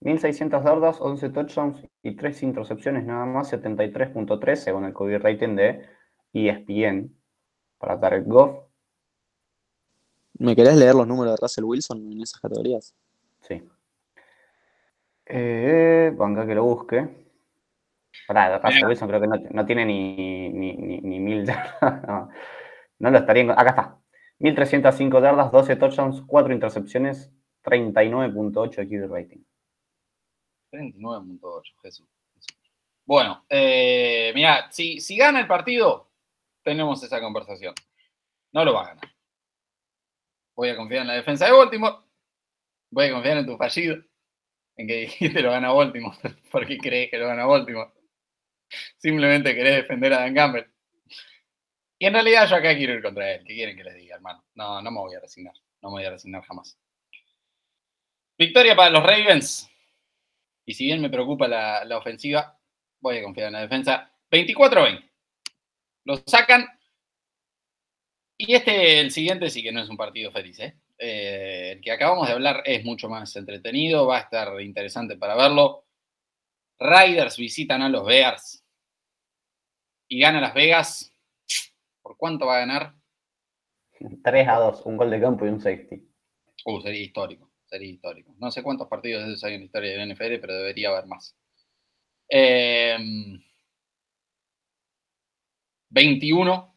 1600 0.00 0.64
yardas, 0.64 1.00
11 1.00 1.30
touchdowns 1.30 1.88
y 2.02 2.16
3 2.16 2.42
intercepciones 2.42 3.04
nada 3.04 3.24
más, 3.24 3.52
73.3 3.52 4.56
según 4.56 4.84
el 4.84 4.92
QB 4.92 5.22
rating 5.22 5.56
de 5.56 5.86
ESPN 6.32 7.14
para 7.78 8.00
Tarek 8.00 8.26
Goff. 8.26 8.71
¿Me 10.38 10.56
querés 10.56 10.76
leer 10.76 10.94
los 10.94 11.06
números 11.06 11.34
de 11.34 11.38
Russell 11.40 11.64
Wilson 11.64 12.12
en 12.12 12.22
esas 12.22 12.40
categorías? 12.40 12.94
Sí. 13.40 13.62
Eh, 15.26 16.14
que 16.16 16.54
lo 16.54 16.64
busque. 16.64 17.08
Pará, 18.26 18.58
Russell 18.58 18.86
Wilson 18.86 19.08
creo 19.08 19.20
que 19.20 19.26
no, 19.50 19.66
tiene 19.66 19.84
ni, 19.84 20.48
ni, 20.50 21.00
ni, 21.00 21.20
mil 21.20 21.44
yardas. 21.46 22.02
No, 22.06 22.28
no, 22.98 23.10
lo 23.10 23.18
estaría. 23.18 23.52
Acá 23.52 23.70
está. 23.70 23.98
1305 24.38 25.20
yardas, 25.20 25.52
12 25.52 25.76
touchdowns, 25.76 26.22
4 26.26 26.52
intercepciones, 26.52 27.30
39.8 27.62 28.88
QB 28.88 29.12
rating. 29.12 29.44
39.8, 30.72 31.74
Jesús. 31.82 32.08
Bueno, 33.04 33.44
eh, 33.48 34.32
mira, 34.34 34.70
si, 34.70 35.00
si 35.00 35.16
gana 35.16 35.40
el 35.40 35.46
partido, 35.46 36.08
tenemos 36.62 37.02
esa 37.02 37.20
conversación. 37.20 37.74
No 38.52 38.64
lo 38.64 38.74
va 38.74 38.82
a 38.82 38.88
ganar. 38.88 39.11
Voy 40.54 40.68
a 40.68 40.76
confiar 40.76 41.02
en 41.02 41.08
la 41.08 41.14
defensa 41.14 41.46
de 41.46 41.52
Baltimore. 41.52 41.96
Voy 42.90 43.06
a 43.06 43.12
confiar 43.12 43.38
en 43.38 43.46
tu 43.46 43.56
fallido. 43.56 44.02
En 44.76 44.86
que 44.86 45.00
dijiste 45.00 45.40
lo 45.40 45.50
gana 45.50 45.72
Baltimore. 45.72 46.16
porque 46.50 46.78
crees 46.78 47.10
que 47.10 47.18
lo 47.18 47.26
gana 47.26 47.46
Baltimore? 47.46 47.90
Simplemente 48.98 49.54
querés 49.54 49.76
defender 49.76 50.12
a 50.12 50.20
Dan 50.20 50.34
Campbell. 50.34 50.66
Y 51.98 52.06
en 52.06 52.14
realidad 52.14 52.48
yo 52.48 52.56
acá 52.56 52.74
quiero 52.76 52.94
ir 52.94 53.02
contra 53.02 53.32
él. 53.32 53.44
¿Qué 53.46 53.54
quieren 53.54 53.76
que 53.76 53.84
les 53.84 53.94
diga, 53.94 54.16
hermano? 54.16 54.44
No, 54.54 54.82
no 54.82 54.90
me 54.90 54.98
voy 54.98 55.14
a 55.14 55.20
resignar. 55.20 55.54
No 55.80 55.90
me 55.90 55.94
voy 55.94 56.04
a 56.04 56.10
resignar 56.10 56.42
jamás. 56.42 56.76
Victoria 58.38 58.74
para 58.74 58.90
los 58.90 59.04
Ravens. 59.04 59.70
Y 60.64 60.74
si 60.74 60.86
bien 60.86 61.00
me 61.00 61.10
preocupa 61.10 61.46
la, 61.48 61.96
ofensiva, 61.96 62.58
voy 63.00 63.18
a 63.18 63.22
confiar 63.22 63.48
en 63.48 63.52
la 63.52 63.60
defensa. 63.60 64.12
24-20. 64.30 65.10
Lo 66.04 66.16
sacan. 66.26 66.66
Y 68.44 68.54
este, 68.54 68.98
el 68.98 69.12
siguiente, 69.12 69.48
sí 69.50 69.62
que 69.62 69.70
no 69.70 69.80
es 69.80 69.88
un 69.88 69.96
partido 69.96 70.32
feliz. 70.32 70.58
¿eh? 70.58 70.76
¿eh? 70.98 71.74
el 71.76 71.80
que 71.80 71.92
acabamos 71.92 72.26
de 72.26 72.32
hablar 72.32 72.64
es 72.66 72.84
mucho 72.84 73.08
más 73.08 73.36
entretenido. 73.36 74.08
Va 74.08 74.16
a 74.18 74.22
estar 74.22 74.60
interesante 74.60 75.16
para 75.16 75.36
verlo. 75.36 75.84
Riders 76.80 77.36
visitan 77.36 77.82
a 77.82 77.88
los 77.88 78.04
Bears. 78.04 78.64
Y 80.08 80.18
gana 80.18 80.40
Las 80.40 80.54
Vegas. 80.54 81.14
¿Por 82.02 82.16
cuánto 82.16 82.46
va 82.46 82.56
a 82.56 82.60
ganar? 82.60 82.94
3 84.24 84.48
a 84.48 84.54
2. 84.56 84.86
Un 84.86 84.96
gol 84.96 85.10
de 85.10 85.20
campo 85.20 85.46
y 85.46 85.48
un 85.48 85.60
safety. 85.60 86.04
Uh, 86.64 86.80
sería 86.80 87.00
histórico 87.00 87.48
sería 87.64 87.90
histórico. 87.90 88.34
No 88.38 88.50
sé 88.50 88.62
cuántos 88.62 88.88
partidos 88.88 89.24
de 89.24 89.30
esos 89.32 89.44
hay 89.44 89.54
en 89.54 89.60
la 89.60 89.64
historia 89.66 89.92
del 89.92 90.12
NFL, 90.12 90.40
pero 90.40 90.54
debería 90.54 90.90
haber 90.90 91.06
más. 91.06 91.34
21 95.88 96.54
em, 96.54 96.71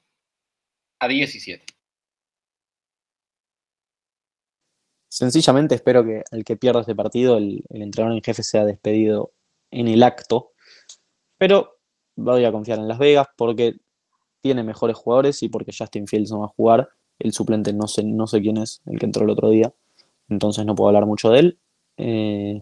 a 1.00 1.08
17. 1.08 1.66
Sencillamente 5.08 5.76
espero 5.76 6.04
que 6.04 6.24
el 6.32 6.44
que 6.44 6.58
pierda 6.58 6.82
este 6.82 6.96
partido, 6.96 7.38
el, 7.38 7.64
entrenador 7.70 8.18
en 8.18 8.24
jefe 8.24 8.44
sea 8.44 8.66
despedido 8.66 9.32
en 9.72 9.88
el 9.88 10.04
acto. 10.04 10.52
Pero 11.38 11.78
voy 12.16 12.46
a 12.46 12.52
confiar 12.52 12.80
en 12.80 12.88
Las 12.88 13.00
Vegas 13.00 13.28
porque 13.38 13.76
tiene 14.42 14.64
mejores 14.64 14.98
jugadores 14.98 15.42
y 15.44 15.50
porque 15.50 15.72
Justin 15.78 16.08
Fields 16.08 16.32
no 16.32 16.40
va 16.40 16.46
a 16.48 16.50
jugar. 16.50 16.90
El 17.20 17.32
suplente 17.32 17.72
no 17.74 17.88
sé, 17.88 18.04
no 18.04 18.28
sé 18.28 18.42
quién 18.42 18.58
es, 18.58 18.82
el 18.86 19.00
que 19.00 19.06
entró 19.06 19.24
el 19.24 19.30
otro 19.30 19.50
día 19.50 19.74
entonces 20.30 20.66
no 20.66 20.76
puedo 20.76 20.90
hablar 20.90 21.06
mucho 21.06 21.30
de 21.30 21.40
él. 21.40 21.60
Eh, 21.98 22.62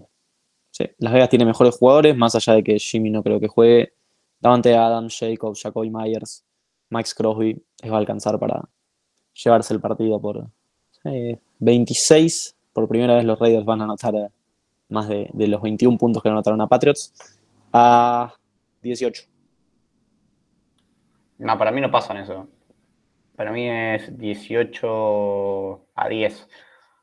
Las 0.97 1.13
Vegas 1.13 1.29
tiene 1.29 1.45
mejores 1.45 1.75
jugadores, 1.75 2.15
más 2.15 2.35
allá 2.35 2.53
de 2.53 2.63
que 2.63 2.79
Jimmy 2.79 3.09
no 3.09 3.23
creo 3.23 3.39
que 3.39 3.47
juegue. 3.47 3.93
Davante 4.39 4.75
Adams, 4.75 5.17
Jacobs, 5.17 5.61
Jacoby 5.61 5.89
Myers, 5.89 6.43
Max 6.89 7.13
Crosby 7.13 7.63
les 7.83 7.91
va 7.91 7.97
a 7.97 7.99
alcanzar 7.99 8.39
para 8.39 8.63
llevarse 9.33 9.73
el 9.73 9.81
partido 9.81 10.19
por 10.19 10.47
26. 11.59 12.55
Por 12.71 12.87
primera 12.87 13.15
vez 13.15 13.25
los 13.25 13.37
Raiders 13.37 13.65
van 13.65 13.81
a 13.81 13.83
anotar 13.83 14.15
eh, 14.15 14.29
más 14.89 15.07
de, 15.07 15.29
de 15.33 15.47
los 15.47 15.61
21 15.61 15.97
puntos 15.97 16.23
que 16.23 16.29
anotaron 16.29 16.59
a 16.61 16.67
Patriots 16.67 17.13
a 17.71 18.33
18. 18.81 19.23
No, 21.39 21.57
para 21.57 21.71
mí 21.71 21.81
no 21.81 21.91
pasan 21.91 22.17
eso. 22.17 22.47
Para 23.35 23.51
mí 23.51 23.67
es 23.67 24.17
18 24.17 25.87
a 25.95 26.09
10 26.09 26.47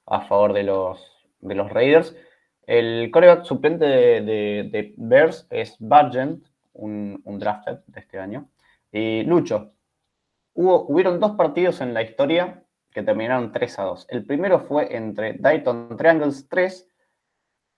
a 0.06 0.20
favor 0.22 0.52
de 0.52 0.62
los, 0.62 1.00
de 1.40 1.54
los 1.54 1.70
Raiders. 1.70 2.16
El 2.66 3.10
coreback 3.10 3.44
suplente 3.44 3.84
de, 3.84 4.94
Bears 4.96 5.46
es 5.50 5.76
Bargent, 5.78 6.44
un, 6.72 7.20
un, 7.24 7.38
drafted 7.38 7.80
de 7.86 8.00
este 8.00 8.18
año. 8.18 8.48
Y 8.92 9.22
Lucho, 9.24 9.72
hubo, 10.54 10.86
hubieron 10.88 11.20
dos 11.20 11.32
partidos 11.32 11.80
en 11.80 11.94
la 11.94 12.02
historia 12.02 12.64
que 12.92 13.02
terminaron 13.02 13.52
3 13.52 13.78
a 13.78 13.82
2. 13.84 14.06
El 14.10 14.24
primero 14.24 14.60
fue 14.60 14.94
entre 14.96 15.34
Dayton 15.34 15.96
Triangles 15.96 16.48
3, 16.48 16.88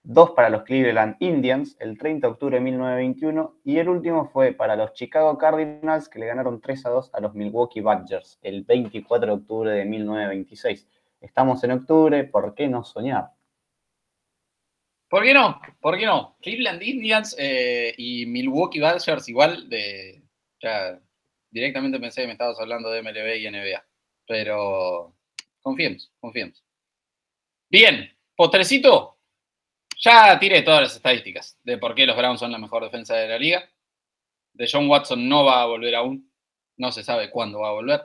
2 0.03 0.31
para 0.31 0.49
los 0.49 0.63
Cleveland 0.63 1.15
Indians 1.19 1.77
el 1.79 1.97
30 1.97 2.27
de 2.27 2.33
octubre 2.33 2.57
de 2.57 2.61
1921 2.61 3.59
y 3.63 3.77
el 3.77 3.89
último 3.89 4.29
fue 4.29 4.51
para 4.51 4.75
los 4.75 4.93
Chicago 4.93 5.37
Cardinals 5.37 6.09
que 6.09 6.19
le 6.19 6.25
ganaron 6.25 6.59
3 6.59 6.85
a 6.85 6.89
2 6.89 7.11
a 7.13 7.21
los 7.21 7.33
Milwaukee 7.33 7.79
Badgers 7.79 8.37
el 8.41 8.63
24 8.63 9.27
de 9.27 9.33
octubre 9.33 9.71
de 9.71 9.85
1926. 9.85 10.87
Estamos 11.21 11.63
en 11.63 11.71
octubre, 11.71 12.25
¿por 12.25 12.53
qué 12.53 12.67
no 12.67 12.83
soñar? 12.83 13.29
¿Por 15.09 15.23
qué 15.23 15.33
no? 15.33 15.61
¿Por 15.79 15.97
qué 15.97 16.05
no? 16.05 16.35
Cleveland 16.41 16.81
Indians 16.81 17.35
eh, 17.39 17.93
y 17.97 18.25
Milwaukee 18.25 18.79
Badgers 18.79 19.29
igual 19.29 19.69
de... 19.69 20.21
Ya 20.59 20.99
directamente 21.53 21.99
pensé 21.99 22.21
que 22.21 22.27
me 22.27 22.33
estabas 22.33 22.59
hablando 22.59 22.89
de 22.89 23.01
MLB 23.03 23.37
y 23.37 23.49
NBA. 23.49 23.85
Pero 24.27 25.15
confiemos, 25.61 26.11
confiemos. 26.19 26.63
Bien, 27.69 28.11
postrecito. 28.35 29.19
Ya 29.99 30.37
tiré 30.39 30.63
todas 30.63 30.81
las 30.81 30.95
estadísticas 30.95 31.57
de 31.63 31.77
por 31.77 31.93
qué 31.93 32.05
los 32.05 32.17
Browns 32.17 32.39
son 32.39 32.51
la 32.51 32.57
mejor 32.57 32.83
defensa 32.83 33.15
de 33.15 33.27
la 33.27 33.37
liga. 33.37 33.69
De 34.53 34.67
John 34.69 34.89
Watson 34.89 35.29
no 35.29 35.45
va 35.45 35.61
a 35.61 35.67
volver 35.67 35.95
aún. 35.95 36.31
No 36.75 36.91
se 36.91 37.03
sabe 37.03 37.29
cuándo 37.29 37.59
va 37.59 37.69
a 37.69 37.73
volver. 37.73 38.01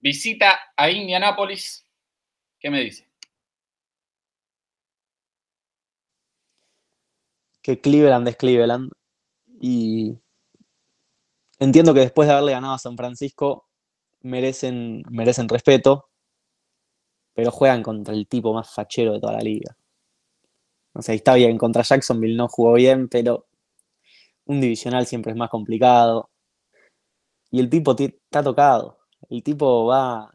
Visita 0.00 0.58
a 0.76 0.90
Indianapolis. 0.90 1.86
¿Qué 2.58 2.70
me 2.70 2.80
dice? 2.80 3.08
Que 7.62 7.80
Cleveland 7.80 8.26
es 8.28 8.36
Cleveland. 8.36 8.92
Y 9.60 10.18
entiendo 11.58 11.94
que 11.94 12.00
después 12.00 12.28
de 12.28 12.34
haberle 12.34 12.52
ganado 12.52 12.74
a 12.74 12.78
San 12.78 12.96
Francisco, 12.96 13.68
merecen, 14.22 15.02
merecen 15.10 15.48
respeto, 15.48 16.08
pero 17.34 17.50
juegan 17.50 17.82
contra 17.82 18.14
el 18.14 18.26
tipo 18.26 18.52
más 18.52 18.70
fachero 18.70 19.12
de 19.12 19.20
toda 19.20 19.34
la 19.34 19.40
liga. 19.40 19.76
O 20.94 21.02
sea, 21.02 21.14
está 21.14 21.34
bien, 21.34 21.58
contra 21.58 21.82
Jacksonville 21.82 22.36
no 22.36 22.48
jugó 22.48 22.74
bien, 22.74 23.08
pero 23.08 23.46
un 24.46 24.60
divisional 24.60 25.06
siempre 25.06 25.32
es 25.32 25.38
más 25.38 25.50
complicado. 25.50 26.30
Y 27.50 27.60
el 27.60 27.70
tipo 27.70 27.94
está 27.98 28.42
tocado. 28.42 28.98
El 29.30 29.42
tipo 29.42 29.86
va, 29.86 30.34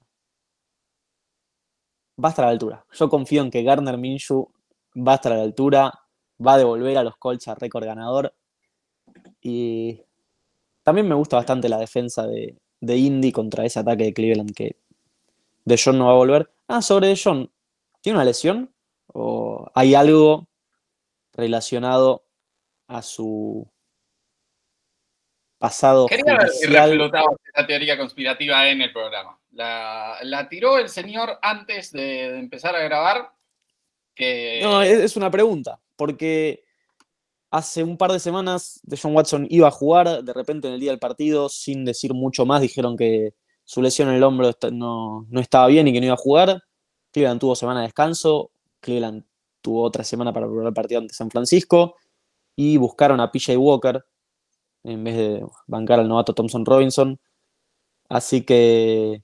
va 2.24 2.30
a 2.30 2.32
estar 2.32 2.46
a 2.46 2.48
la 2.48 2.52
altura. 2.54 2.86
Yo 2.94 3.10
confío 3.10 3.42
en 3.42 3.52
que 3.52 3.64
Garner 3.64 3.98
Minshew 3.98 4.52
va 4.96 5.14
a 5.14 5.16
estar 5.16 5.34
a 5.34 5.38
la 5.38 5.44
altura, 5.44 5.92
va 6.46 6.54
a 6.54 6.58
devolver 6.58 6.98
a 6.98 7.04
los 7.04 7.18
Colts 7.18 7.48
a 7.48 7.56
récord 7.56 7.86
ganador. 7.86 8.34
Y 9.42 10.02
también 10.84 11.08
me 11.08 11.16
gusta 11.16 11.38
bastante 11.38 11.70
la 11.70 11.80
defensa 11.80 12.28
de, 12.28 12.56
de 12.84 12.98
Indy 12.98 13.32
contra 13.32 13.66
ese 13.66 13.80
ataque 13.80 14.04
de 14.04 14.14
Cleveland 14.14 14.54
que 14.54 14.76
De 15.64 15.80
John 15.84 15.98
no 15.98 16.08
va 16.08 16.12
a 16.12 16.16
volver. 16.16 16.52
Ah, 16.68 16.82
sobre 16.82 17.08
De 17.08 17.20
John, 17.22 17.50
¿tiene 18.02 18.18
una 18.18 18.26
lesión? 18.26 18.74
¿O 19.08 19.72
hay 19.74 19.96
algo 19.96 20.48
relacionado 21.34 22.26
a 22.88 23.02
su 23.02 23.68
pasado 25.58 26.08
Quería 26.08 26.34
haber 26.84 27.00
esa 27.00 27.68
teoría 27.68 27.98
conspirativa 27.98 28.68
en 28.68 28.82
el 28.82 28.92
programa. 28.92 29.40
La, 29.52 30.48
tiró 30.50 30.78
el 30.78 30.90
señor 30.90 31.40
antes 31.42 31.92
de, 31.92 32.38
empezar 32.38 32.76
a 32.76 32.82
grabar. 32.82 33.32
No, 34.62 34.82
es 34.82 35.16
una 35.16 35.32
pregunta, 35.32 35.80
porque 35.96 36.63
Hace 37.54 37.84
un 37.84 37.98
par 37.98 38.12
de 38.12 38.20
semanas 38.20 38.82
John 39.00 39.16
Watson 39.16 39.46
iba 39.48 39.68
a 39.68 39.72
jugar, 39.72 40.24
de 40.24 40.34
repente 40.34 40.68
en 40.68 40.74
el 40.74 40.80
día 40.80 40.90
del 40.90 40.98
partido, 40.98 41.50
sin 41.50 41.86
decir 41.86 42.16
mucho 42.16 42.48
más, 42.48 42.64
dijeron 42.64 42.98
que 42.98 43.36
su 43.64 43.80
lesión 43.84 44.10
en 44.10 44.16
el 44.16 44.24
hombro 44.24 44.50
no, 44.72 45.28
estaba 45.34 45.68
bien 45.68 45.88
y 45.88 45.94
que 45.94 46.00
no 46.00 46.08
iba 46.08 46.16
a 46.16 46.18
jugar. 46.18 46.64
Cleveland 47.12 47.40
tuvo 47.40 47.56
semana 47.56 47.82
de 47.82 47.86
descanso, 47.86 48.50
Cleveland 48.80 49.26
tuvo 49.62 49.84
otra 49.84 50.04
semana 50.04 50.34
para 50.34 50.48
preparar 50.48 50.70
el 50.70 50.74
partido 50.74 51.02
ante 51.02 51.14
San 51.14 51.30
Francisco 51.30 51.96
y 52.56 52.78
buscaron 52.78 53.20
a 53.20 53.32
PJ 53.32 53.56
Walker 53.56 54.04
en 54.84 55.04
vez 55.04 55.16
de 55.16 55.46
bancar 55.68 56.00
al 56.00 56.08
novato 56.08 56.34
Thompson 56.34 56.66
Robinson. 56.66 57.20
Así 58.10 58.44
que... 58.44 59.22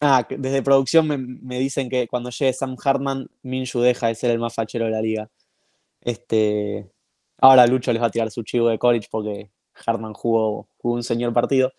Ah, 0.00 0.24
desde 0.30 0.62
producción 0.62 1.08
me, 1.08 1.18
me 1.18 1.58
dicen 1.58 1.88
que 1.90 2.06
cuando 2.06 2.30
llegue 2.30 2.52
Sam 2.52 2.76
Hartman, 2.82 3.28
Minshew 3.42 3.82
deja 3.82 4.06
de 4.06 4.14
ser 4.14 4.30
el 4.30 4.38
más 4.38 4.54
fachero 4.54 4.84
de 4.84 4.92
la 4.92 5.02
liga. 5.02 5.28
Este, 6.00 6.90
ahora 7.38 7.66
Lucho 7.66 7.92
les 7.92 8.02
va 8.02 8.06
a 8.06 8.10
tirar 8.10 8.30
su 8.30 8.42
chivo 8.42 8.68
de 8.68 8.78
college 8.78 9.08
porque 9.10 9.50
Hartman 9.86 10.14
jugó, 10.14 10.68
un 10.82 11.02
señor 11.02 11.32
partido. 11.32 11.72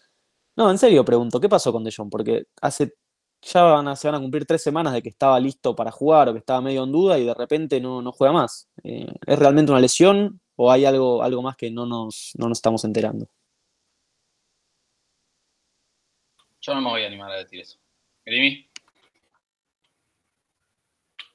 No, 0.56 0.70
en 0.70 0.78
serio 0.78 1.06
pregunto, 1.06 1.40
¿qué 1.40 1.50
pasó 1.50 1.72
con 1.72 1.84
DeJong? 1.84 2.10
Porque 2.10 2.46
hace 2.62 2.94
ya 3.42 3.64
van 3.64 3.88
a, 3.88 3.96
se 3.96 4.08
van 4.08 4.16
a 4.16 4.20
cumplir 4.20 4.46
tres 4.46 4.62
semanas 4.62 4.94
de 4.94 5.02
que 5.02 5.10
estaba 5.10 5.40
listo 5.40 5.76
para 5.76 5.92
jugar 5.92 6.30
o 6.30 6.34
que 6.34 6.40
estaba 6.40 6.62
medio 6.62 6.84
en 6.84 6.92
duda 6.92 7.18
y 7.18 7.26
de 7.26 7.34
repente 7.34 7.82
no, 7.82 8.02
no 8.02 8.12
juega 8.12 8.34
más. 8.34 8.70
Eh, 8.84 9.08
¿Es 9.26 9.40
realmente 9.40 9.72
una 9.72 9.82
lesión 9.82 10.40
o 10.56 10.72
hay 10.72 10.86
algo, 10.86 11.24
algo 11.24 11.42
más 11.42 11.56
que 11.56 11.72
no 11.72 11.86
nos, 11.86 12.34
no 12.38 12.48
nos 12.48 12.58
estamos 12.60 12.84
enterando? 12.86 13.28
Yo 16.62 16.76
no 16.76 16.82
me 16.82 16.90
voy 16.90 17.04
a 17.04 17.08
animar 17.08 17.32
a 17.32 17.38
decir 17.38 17.60
eso. 17.60 17.80
Grimy. 18.24 18.70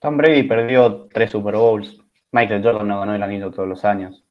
Tom 0.00 0.16
Brady 0.16 0.44
perdió 0.44 1.08
tres 1.12 1.32
Super 1.32 1.56
Bowls. 1.56 2.05
Michael 2.32 2.62
Jordan 2.62 2.88
no 2.88 3.00
ganó 3.00 3.14
el 3.14 3.22
anillo 3.22 3.50
todos 3.50 3.68
los 3.68 3.84
años. 3.84 4.24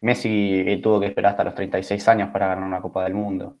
Messi 0.00 0.64
eh, 0.66 0.80
tuvo 0.82 1.00
que 1.00 1.06
esperar 1.06 1.32
hasta 1.32 1.44
los 1.44 1.54
36 1.54 2.08
años 2.08 2.30
para 2.30 2.48
ganar 2.48 2.64
una 2.64 2.80
Copa 2.80 3.04
del 3.04 3.14
Mundo. 3.14 3.58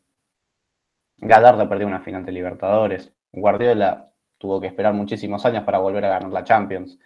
Gadardo 1.18 1.68
perdió 1.68 1.86
una 1.86 2.00
final 2.00 2.24
de 2.24 2.32
Libertadores. 2.32 3.12
Guardiola 3.30 4.12
tuvo 4.38 4.60
que 4.60 4.66
esperar 4.66 4.92
muchísimos 4.92 5.46
años 5.46 5.64
para 5.64 5.78
volver 5.78 6.04
a 6.04 6.08
ganar 6.08 6.30
la 6.30 6.42
Champions. 6.44 6.98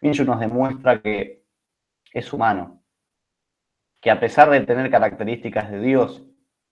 Minshew 0.00 0.24
nos 0.24 0.38
demuestra 0.38 1.02
que 1.02 1.42
es 2.12 2.32
humano, 2.32 2.82
que 4.00 4.10
a 4.10 4.20
pesar 4.20 4.48
de 4.50 4.60
tener 4.60 4.90
características 4.90 5.70
de 5.70 5.80
Dios 5.80 6.22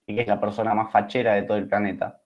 y 0.06 0.14
que 0.14 0.22
es 0.22 0.28
la 0.28 0.40
persona 0.40 0.74
más 0.74 0.92
fachera 0.92 1.34
de 1.34 1.42
todo 1.42 1.56
el 1.56 1.68
planeta, 1.68 2.22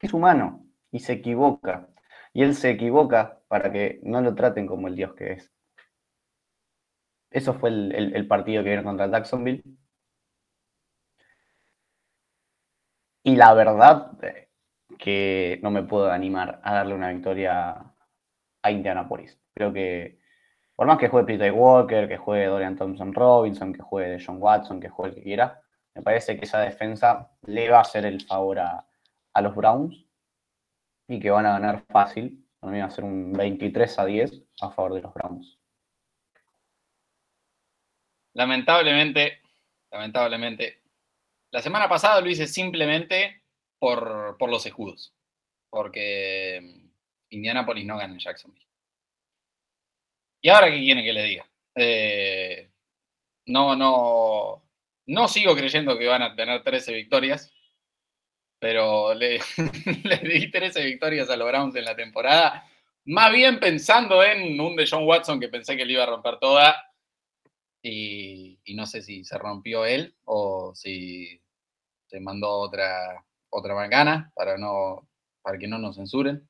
es 0.00 0.14
humano 0.14 0.66
y 0.90 1.00
se 1.00 1.14
equivoca. 1.14 1.88
Y 2.32 2.42
él 2.42 2.54
se 2.54 2.70
equivoca 2.70 3.40
para 3.48 3.70
que 3.72 4.00
no 4.02 4.20
lo 4.20 4.34
traten 4.34 4.66
como 4.66 4.88
el 4.88 4.96
Dios 4.96 5.14
que 5.14 5.32
es. 5.34 5.52
Eso 7.30 7.54
fue 7.54 7.70
el, 7.70 8.26
partido 8.28 8.62
que 8.64 8.70
vino 8.70 8.84
contra 8.84 9.08
Jacksonville. 9.08 9.62
Y 13.24 13.36
la 13.36 13.52
verdad 13.54 14.12
eh, 14.22 14.48
que 14.98 15.58
no 15.62 15.70
me 15.70 15.82
puedo 15.82 16.10
animar 16.10 16.60
a 16.62 16.74
darle 16.74 16.94
una 16.94 17.10
victoria 17.10 17.84
a 18.62 18.70
Indianapolis. 18.70 19.38
Creo 19.54 19.72
que 19.72 20.18
por 20.76 20.86
más 20.86 20.98
que 20.98 21.08
juegue 21.08 21.26
Peter 21.26 21.52
Walker, 21.52 22.06
que 22.08 22.18
juegue 22.18 22.46
Dorian 22.46 22.76
Thompson 22.76 23.12
Robinson, 23.14 23.72
que 23.72 23.82
juegue 23.82 24.22
John 24.24 24.36
Watson, 24.40 24.80
que 24.80 24.90
juegue 24.90 25.10
el 25.10 25.16
que 25.16 25.22
quiera, 25.22 25.62
me 25.94 26.02
parece 26.02 26.36
que 26.36 26.44
esa 26.44 26.60
defensa 26.60 27.30
le 27.46 27.70
va 27.70 27.78
a 27.78 27.80
hacer 27.80 28.04
el 28.04 28.20
favor 28.22 28.58
a, 28.58 28.86
a 29.32 29.40
los 29.40 29.54
Browns 29.54 30.06
y 31.08 31.18
que 31.18 31.30
van 31.30 31.46
a 31.46 31.52
ganar 31.52 31.84
fácil. 31.88 32.46
Para 32.60 32.78
va 32.78 32.84
a 32.84 32.90
ser 32.90 33.04
un 33.04 33.32
23 33.32 33.98
a 33.98 34.04
10 34.04 34.42
a 34.60 34.70
favor 34.70 34.94
de 34.94 35.02
los 35.02 35.14
Browns. 35.14 35.58
Lamentablemente, 38.36 39.40
lamentablemente, 39.90 40.82
la 41.50 41.62
semana 41.62 41.88
pasada 41.88 42.20
lo 42.20 42.28
hice 42.28 42.46
simplemente 42.46 43.42
por, 43.78 44.36
los 44.46 44.66
escudos, 44.66 45.14
porque 45.70 46.60
mm, 46.62 46.90
Indianapolis 47.30 47.86
no 47.86 47.96
gana 47.96 48.12
en 48.12 48.18
Jacksonville. 48.18 48.66
¿Y 50.42 50.50
ahora 50.50 50.70
qué 50.70 50.78
quieren 50.80 51.02
que 51.02 51.12
le 51.14 51.22
diga? 51.22 51.48
Eh, 51.76 52.70
no, 53.46 53.74
no, 53.74 54.62
no 55.06 55.28
sigo 55.28 55.56
creyendo 55.56 55.96
que 55.96 56.06
van 56.06 56.22
a 56.22 56.36
tener 56.36 56.62
13 56.62 56.92
victorias, 56.92 57.50
pero 58.58 59.14
le, 59.14 59.40
le 60.04 60.16
di 60.18 60.50
13 60.50 60.84
victorias 60.84 61.30
a 61.30 61.36
los 61.36 61.48
Browns 61.48 61.74
en 61.74 61.86
la 61.86 61.96
temporada, 61.96 62.70
más 63.06 63.32
bien 63.32 63.58
pensando 63.58 64.22
en 64.22 64.60
un 64.60 64.76
de 64.76 64.86
John 64.86 65.06
Watson 65.06 65.40
que 65.40 65.48
pensé 65.48 65.74
que 65.74 65.86
le 65.86 65.94
iba 65.94 66.02
a 66.02 66.06
romper 66.06 66.38
toda 66.38 66.85
y, 67.82 68.58
no 68.74 68.86
sé 68.86 69.02
si 69.02 69.24
se 69.24 69.38
rompió 69.38 69.84
él 69.84 70.14
o 70.24 70.72
si 70.74 71.40
se 72.06 72.20
mandó 72.20 72.50
otra, 72.50 73.24
otra 73.50 73.74
bacana 73.74 74.32
para, 74.34 74.58
no, 74.58 75.08
para 75.42 75.58
que 75.58 75.68
no 75.68 75.78
nos 75.78 75.96
censuren. 75.96 76.46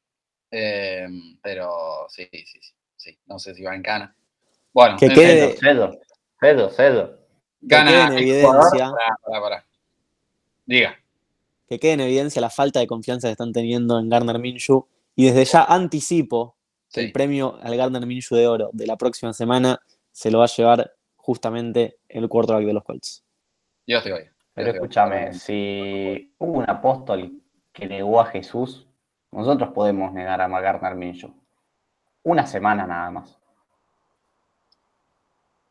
Em, 0.50 1.38
pero 1.42 2.06
sí, 2.08 2.28
sí, 2.32 2.60
sí, 2.96 3.18
no 3.26 3.38
sé 3.38 3.54
si 3.54 3.62
bancana. 3.62 4.16
Bueno, 4.72 4.96
que 4.98 5.08
quede, 5.08 5.56
cedo, 5.56 5.98
cedo, 6.40 6.70
cedo. 6.70 7.18
Gana 7.60 8.08
en 8.08 8.18
evidencia. 8.18 8.92
Diga. 10.64 10.96
Que 11.68 11.78
quede 11.78 11.92
en 11.92 12.00
evidencia 12.00 12.40
la 12.40 12.50
falta 12.50 12.80
de 12.80 12.86
confianza 12.86 13.28
que 13.28 13.32
están 13.32 13.52
teniendo 13.52 13.98
en 13.98 14.08
Garner 14.08 14.38
Minshew. 14.38 14.86
Y 15.14 15.26
desde 15.26 15.44
ya 15.44 15.64
anticipo 15.64 16.56
el 16.94 17.12
premio 17.12 17.58
al 17.62 17.76
Garner 17.76 18.06
Minshew 18.06 18.38
de 18.38 18.46
oro 18.46 18.70
de 18.72 18.86
la 18.86 18.96
próxima 18.96 19.32
semana 19.32 19.80
se 20.12 20.30
lo 20.30 20.38
va 20.38 20.44
a 20.44 20.48
llevar 20.48 20.95
justamente 21.26 21.98
el 22.08 22.28
quarterback 22.28 22.64
de 22.64 22.72
los 22.72 22.84
Colts. 22.84 23.24
Yo 23.84 23.98
estoy 23.98 24.12
hoy. 24.12 24.30
Pero 24.54 24.70
escúchame, 24.70 25.34
si 25.34 26.32
hubo 26.38 26.58
un 26.58 26.70
apóstol 26.70 27.42
que 27.72 27.86
negó 27.86 28.20
a 28.20 28.26
Jesús, 28.26 28.86
nosotros 29.32 29.70
podemos 29.74 30.12
negar 30.12 30.40
a 30.40 30.48
Gardner 30.48 30.94
Minshew. 30.94 31.34
Una 32.22 32.46
semana 32.46 32.86
nada 32.86 33.10
más. 33.10 33.36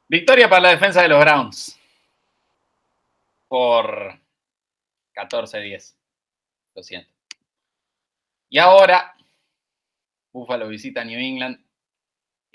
Victoria 0.10 0.50
para 0.50 0.62
la 0.62 0.70
defensa 0.72 1.02
de 1.02 1.08
los 1.08 1.22
Browns. 1.22 1.80
Por 3.48 4.20
14-10. 5.16 5.96
Lo 6.76 6.84
siento. 6.84 7.10
Y 8.50 8.60
ahora, 8.60 9.16
Buffalo 10.34 10.68
visita 10.68 11.06
New 11.06 11.18
England. 11.18 11.65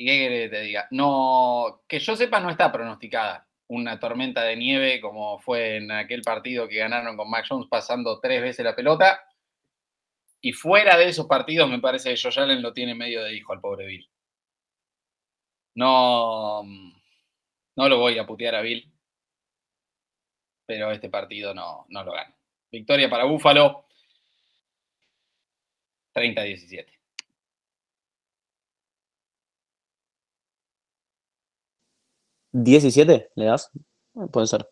¿Y 0.00 0.06
que 0.06 0.48
te 0.48 0.60
diga? 0.62 0.88
No, 0.92 1.82
que 1.86 1.98
yo 1.98 2.16
sepa, 2.16 2.40
no 2.40 2.48
está 2.48 2.72
pronosticada 2.72 3.46
una 3.68 4.00
tormenta 4.00 4.42
de 4.44 4.56
nieve 4.56 4.98
como 4.98 5.38
fue 5.40 5.76
en 5.76 5.90
aquel 5.92 6.22
partido 6.22 6.66
que 6.66 6.78
ganaron 6.78 7.18
con 7.18 7.28
Mac 7.28 7.44
Jones 7.46 7.68
pasando 7.68 8.18
tres 8.18 8.40
veces 8.40 8.64
la 8.64 8.74
pelota. 8.74 9.22
Y 10.40 10.52
fuera 10.52 10.96
de 10.96 11.08
esos 11.10 11.26
partidos, 11.26 11.68
me 11.68 11.80
parece 11.80 12.10
que 12.10 12.20
Josh 12.20 12.40
Allen 12.40 12.62
lo 12.62 12.72
tiene 12.72 12.94
medio 12.94 13.22
de 13.22 13.36
hijo 13.36 13.52
al 13.52 13.60
pobre 13.60 13.86
Bill. 13.86 14.08
No, 15.74 16.62
no 16.62 17.88
lo 17.88 17.98
voy 17.98 18.18
a 18.18 18.26
putear 18.26 18.54
a 18.54 18.62
Bill, 18.62 18.90
pero 20.64 20.92
este 20.92 21.10
partido 21.10 21.52
no, 21.52 21.84
no 21.90 22.04
lo 22.04 22.12
gana. 22.12 22.34
Victoria 22.72 23.10
para 23.10 23.24
Búfalo, 23.24 23.84
30-17. 26.14 26.99
¿17 32.52 33.28
le 33.34 33.44
das? 33.44 33.70
Eh, 34.16 34.26
puede 34.30 34.46
ser. 34.46 34.68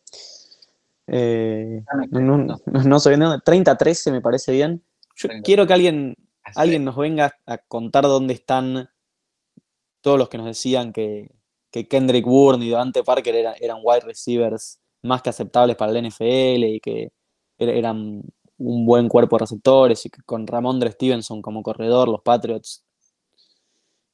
Eh, 1.06 1.82
no, 2.10 2.38
no, 2.38 2.56
no, 2.66 3.00
sé, 3.00 3.16
30-13 3.16 4.12
me 4.12 4.20
parece 4.20 4.52
bien. 4.52 4.84
Yo 5.16 5.28
quiero 5.42 5.66
que 5.66 5.72
alguien, 5.72 6.16
alguien 6.54 6.84
nos 6.84 6.96
venga 6.96 7.34
a 7.46 7.58
contar 7.58 8.04
dónde 8.04 8.34
están 8.34 8.88
todos 10.00 10.18
los 10.18 10.28
que 10.28 10.38
nos 10.38 10.46
decían 10.46 10.92
que, 10.92 11.30
que 11.70 11.88
Kendrick 11.88 12.24
Bourne 12.24 12.64
y 12.64 12.68
Devante 12.70 13.02
Parker 13.02 13.34
eran 13.34 13.80
wide 13.82 14.00
receivers 14.00 14.80
más 15.02 15.22
que 15.22 15.30
aceptables 15.30 15.76
para 15.76 15.92
el 15.92 16.06
NFL 16.06 16.64
y 16.64 16.80
que 16.80 17.12
eran 17.58 18.22
un 18.58 18.86
buen 18.86 19.08
cuerpo 19.08 19.36
de 19.36 19.40
receptores 19.40 20.04
y 20.06 20.10
que 20.10 20.22
con 20.22 20.46
Ramondre 20.46 20.92
Stevenson 20.92 21.42
como 21.42 21.62
corredor 21.62 22.08
los 22.08 22.22
Patriots 22.22 22.84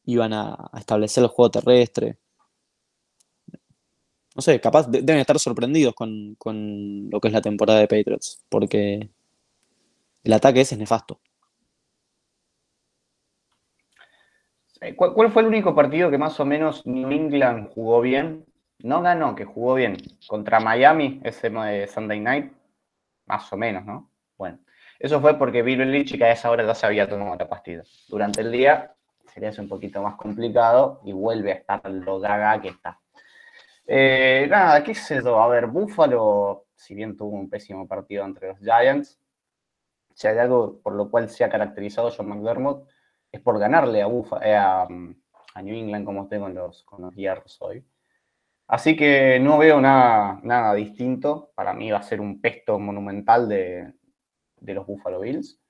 iban 0.04 0.32
a, 0.32 0.70
establecer 0.76 1.24
el 1.24 1.30
juego 1.30 1.50
terrestre. 1.50 2.18
No 4.34 4.42
sé, 4.42 4.60
capaz 4.60 4.88
deben 4.90 5.18
estar 5.18 5.38
sorprendidos 5.38 5.94
con, 5.94 6.34
con 6.36 7.08
lo 7.10 7.20
que 7.20 7.28
es 7.28 7.34
la 7.34 7.40
temporada 7.40 7.78
de 7.78 7.86
Patriots, 7.88 8.44
porque 8.48 9.08
el 10.24 10.32
ataque 10.32 10.60
ese 10.60 10.74
es 10.74 10.78
nefasto. 10.78 11.20
¿Cuál, 14.96 15.30
fue 15.30 15.42
el 15.42 15.48
único 15.48 15.74
partido 15.74 16.10
que 16.10 16.18
más 16.18 16.38
o 16.40 16.44
menos 16.44 16.86
New 16.86 17.10
England 17.10 17.70
jugó 17.72 18.00
bien? 18.00 18.44
No 18.80 19.00
ganó, 19.00 19.34
que 19.34 19.44
jugó 19.44 19.74
bien. 19.74 19.96
Contra 20.26 20.60
Miami, 20.60 21.20
ese 21.24 21.50
Sunday 21.86 22.20
night, 22.20 22.52
más 23.26 23.50
o 23.52 23.56
menos, 23.56 23.84
¿no? 23.86 24.10
Bueno, 24.36 24.58
eso 24.98 25.20
fue 25.20 25.38
porque 25.38 25.62
Bill 25.62 25.78
Belichick 25.78 26.20
a 26.22 26.32
esa 26.32 26.50
hora 26.50 26.66
ya 26.66 26.74
se 26.74 26.86
había 26.86 27.08
tomado 27.08 27.36
la 27.36 27.48
pastilla. 27.48 27.82
Durante 28.08 28.42
el 28.42 28.52
día 28.52 28.94
sería 29.32 29.52
un 29.58 29.68
poquito 29.68 30.02
más 30.02 30.16
complicado 30.16 31.00
y 31.04 31.12
vuelve 31.12 31.52
a 31.52 31.54
estar 31.54 31.90
lo 31.90 32.20
gaga 32.20 32.60
que 32.60 32.68
está. 32.68 33.00
Eh, 33.86 34.46
nada, 34.48 34.82
qué 34.82 34.94
sé 34.94 35.22
yo. 35.22 35.40
A 35.40 35.48
ver, 35.48 35.66
Buffalo, 35.66 36.66
si 36.74 36.94
bien 36.94 37.16
tuvo 37.16 37.36
un 37.36 37.50
pésimo 37.50 37.86
partido 37.86 38.24
entre 38.24 38.48
los 38.48 38.58
Giants, 38.58 39.18
si 40.14 40.26
hay 40.26 40.38
algo 40.38 40.80
por 40.80 40.94
lo 40.94 41.10
cual 41.10 41.28
se 41.28 41.44
ha 41.44 41.50
caracterizado 41.50 42.10
John 42.16 42.28
McDermott, 42.28 42.88
es 43.32 43.40
por 43.40 43.58
ganarle 43.58 44.02
a, 44.02 44.08
eh, 44.42 44.56
a, 44.56 44.86
New 45.62 45.74
England 45.74 46.04
como 46.04 46.28
tengo 46.28 46.46
con 46.46 46.54
los, 46.54 46.82
con 46.84 47.02
los 47.02 47.14
hierros 47.14 47.60
hoy. 47.60 47.84
Así 48.66 48.96
que 48.96 49.38
no 49.40 49.58
veo 49.58 49.80
nada, 49.80 50.40
nada 50.42 50.74
distinto. 50.74 51.52
Para 51.54 51.74
mí 51.74 51.90
va 51.90 51.98
a 51.98 52.02
ser 52.02 52.20
un 52.20 52.40
pesto 52.40 52.78
monumental 52.78 53.48
de, 53.48 53.92
de 54.56 54.74
los 54.74 54.86
Buffalo 54.86 55.20
Bills. 55.20 55.60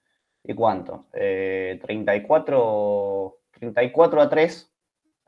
¿Y 0.44 0.54
cuánto? 0.54 1.06
34, 1.12 3.38
eh, 3.52 3.58
34 3.58 4.20
a 4.20 4.28
3. 4.28 4.73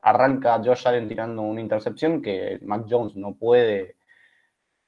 Arranca 0.07 0.61
Josh 0.63 0.87
Allen 0.87 1.09
tirando 1.09 1.41
una 1.41 1.59
intercepción 1.59 2.21
que 2.21 2.59
Mac 2.61 2.85
Jones 2.89 3.17
no 3.17 3.35
puede 3.35 3.97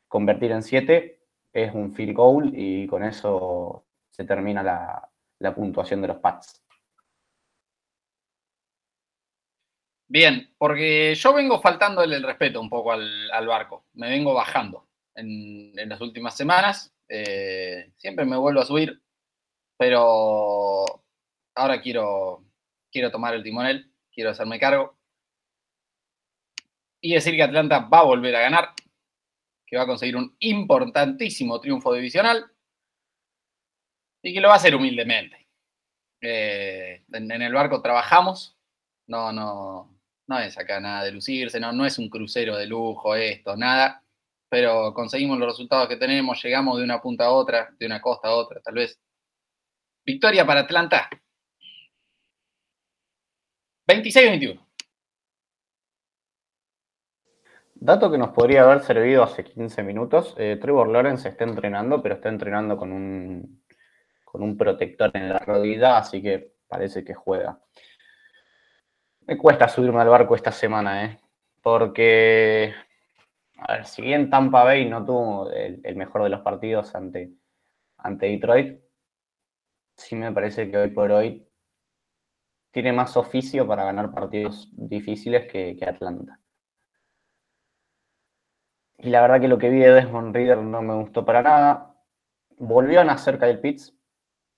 convertir 0.07 0.53
en 0.53 0.63
7. 0.63 1.19
Es 1.51 1.73
un 1.73 1.91
field 1.91 2.15
goal 2.15 2.51
y 2.55 2.87
con 2.87 3.03
eso 3.03 3.85
se 4.09 4.23
termina 4.23 4.63
la, 4.63 5.09
la 5.39 5.53
puntuación 5.53 6.01
de 6.01 6.07
los 6.07 6.19
Pats. 6.19 6.63
Bien, 10.07 10.53
porque 10.57 11.13
yo 11.15 11.33
vengo 11.33 11.59
faltándole 11.59 12.15
el 12.15 12.23
respeto 12.23 12.61
un 12.61 12.69
poco 12.69 12.93
al, 12.93 13.45
barco. 13.45 13.87
Me 13.95 14.09
vengo 14.09 14.33
bajando 14.33 14.87
en, 15.15 15.77
en 15.77 15.89
las 15.89 15.99
últimas 15.99 16.37
semanas. 16.37 16.95
Eh, 17.09 17.91
siempre 17.97 18.23
me 18.23 18.37
vuelvo 18.37 18.61
a 18.61 18.65
subir, 18.65 19.01
pero 19.75 20.85
ahora 21.55 21.81
quiero, 21.81 22.45
quiero 22.89 23.11
tomar 23.11 23.33
el 23.33 23.43
timonel, 23.43 23.91
quiero 24.13 24.29
hacerme 24.29 24.57
cargo 24.59 24.98
y 27.01 27.13
decir 27.13 27.35
que 27.35 27.43
Atlanta 27.43 27.79
va 27.79 27.99
a 27.99 28.05
volver 28.05 28.35
a 28.35 28.41
ganar, 28.41 28.73
que 29.65 29.77
va 29.77 29.83
a 29.83 29.87
conseguir 29.87 30.15
un 30.15 30.35
importantísimo 30.39 31.59
triunfo 31.59 31.93
divisional 31.93 32.51
y 34.23 34.33
que 34.33 34.41
lo 34.41 34.49
va 34.49 34.55
a 34.55 34.57
hacer 34.57 34.75
humildemente. 34.75 35.47
Eh, 36.21 37.03
en, 37.11 37.31
el 37.31 37.53
barco 37.53 37.81
trabajamos, 37.81 38.57
no, 39.07 39.31
no, 39.31 39.97
no 40.27 40.39
es 40.39 40.57
acá 40.57 40.79
nada 40.79 41.03
de 41.05 41.11
lucirse, 41.11 41.59
no, 41.59 41.71
no 41.71 41.85
es 41.85 41.97
un 41.97 42.09
crucero 42.09 42.57
de 42.57 42.67
lujo 42.67 43.15
esto, 43.15 43.55
nada 43.55 44.03
pero 44.49 44.93
conseguimos 44.93 45.37
los 45.37 45.49
resultados 45.49 45.87
que 45.87 45.95
tenemos, 45.95 46.43
llegamos 46.43 46.77
de 46.77 46.83
una 46.83 47.01
punta 47.01 47.25
a 47.25 47.31
otra, 47.31 47.69
de 47.77 47.85
una 47.85 48.01
costa 48.01 48.29
a 48.29 48.35
otra, 48.35 48.59
tal 48.61 48.73
vez. 48.73 48.99
Victoria 50.03 50.45
para 50.45 50.61
Atlanta. 50.61 51.07
26-21. 53.87 54.68
Dato 57.81 58.11
que 58.11 58.17
nos 58.17 58.29
podría 58.29 58.63
haber 58.63 58.81
servido 58.81 59.23
hace 59.23 59.43
15 59.43 59.83
minutos. 59.83 60.35
Eh, 60.37 60.57
Trevor 60.61 60.89
Lawrence 60.89 61.29
está 61.29 61.45
entrenando, 61.45 62.01
pero 62.01 62.15
está 62.15 62.29
entrenando 62.29 62.77
con 62.77 62.91
un, 62.91 63.63
con 64.25 64.43
un 64.43 64.57
protector 64.57 65.11
en 65.13 65.29
la 65.29 65.39
rodilla, 65.39 65.97
así 65.97 66.21
que 66.21 66.53
parece 66.67 67.03
que 67.03 67.13
juega. 67.13 67.59
Me 69.21 69.37
cuesta 69.37 69.67
subirme 69.67 70.01
al 70.01 70.09
barco 70.09 70.35
esta 70.35 70.51
semana, 70.51 71.05
¿eh? 71.05 71.19
Porque 71.61 72.73
a 73.61 73.73
ver, 73.73 73.85
si 73.85 74.01
bien 74.01 74.29
Tampa 74.29 74.63
Bay 74.63 74.87
no 74.87 75.05
tuvo 75.05 75.51
el, 75.51 75.95
mejor 75.95 76.23
de 76.23 76.29
los 76.29 76.41
partidos 76.41 76.95
ante, 76.95 77.33
ante 77.97 78.27
Detroit, 78.27 78.79
sí 79.95 80.15
me 80.15 80.31
parece 80.31 80.71
que 80.71 80.77
hoy 80.77 80.89
por 80.89 81.11
hoy 81.11 81.45
tiene 82.71 82.93
más 82.93 83.17
oficio 83.17 83.67
para 83.67 83.83
ganar 83.83 84.11
partidos 84.11 84.69
difíciles 84.71 85.51
que, 85.51 85.77
Atlanta. 85.85 86.38
Y 88.99 89.09
la 89.09 89.21
verdad 89.21 89.39
que 89.39 89.47
lo 89.47 89.57
que 89.57 89.69
vi 89.69 89.79
de 89.79 89.91
Desmond 89.93 90.35
Reader 90.35 90.57
no 90.57 90.81
me 90.81 90.93
gustó 90.95 91.23
para 91.25 91.41
nada. 91.41 91.95
Volvió 92.57 92.99
a 93.01 93.05
nacer 93.05 93.39
Kyle 93.39 93.59
Pitts. 93.59 93.95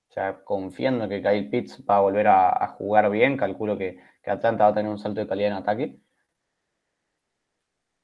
O 0.09 0.13
sea, 0.13 0.43
confiando 0.43 1.07
que 1.07 1.21
Kyle 1.21 1.49
Pitts 1.49 1.83
va 1.87 1.97
a 1.97 2.01
volver 2.01 2.27
a, 2.27 2.67
jugar 2.77 3.09
bien. 3.11 3.37
Calculo 3.37 3.77
que, 3.77 3.99
que 4.23 4.31
Atlanta 4.31 4.65
va 4.65 4.71
a 4.71 4.73
tener 4.73 4.91
un 4.91 4.97
salto 4.97 5.21
de 5.21 5.27
calidad 5.27 5.51
en 5.51 5.57
ataque. 5.57 5.99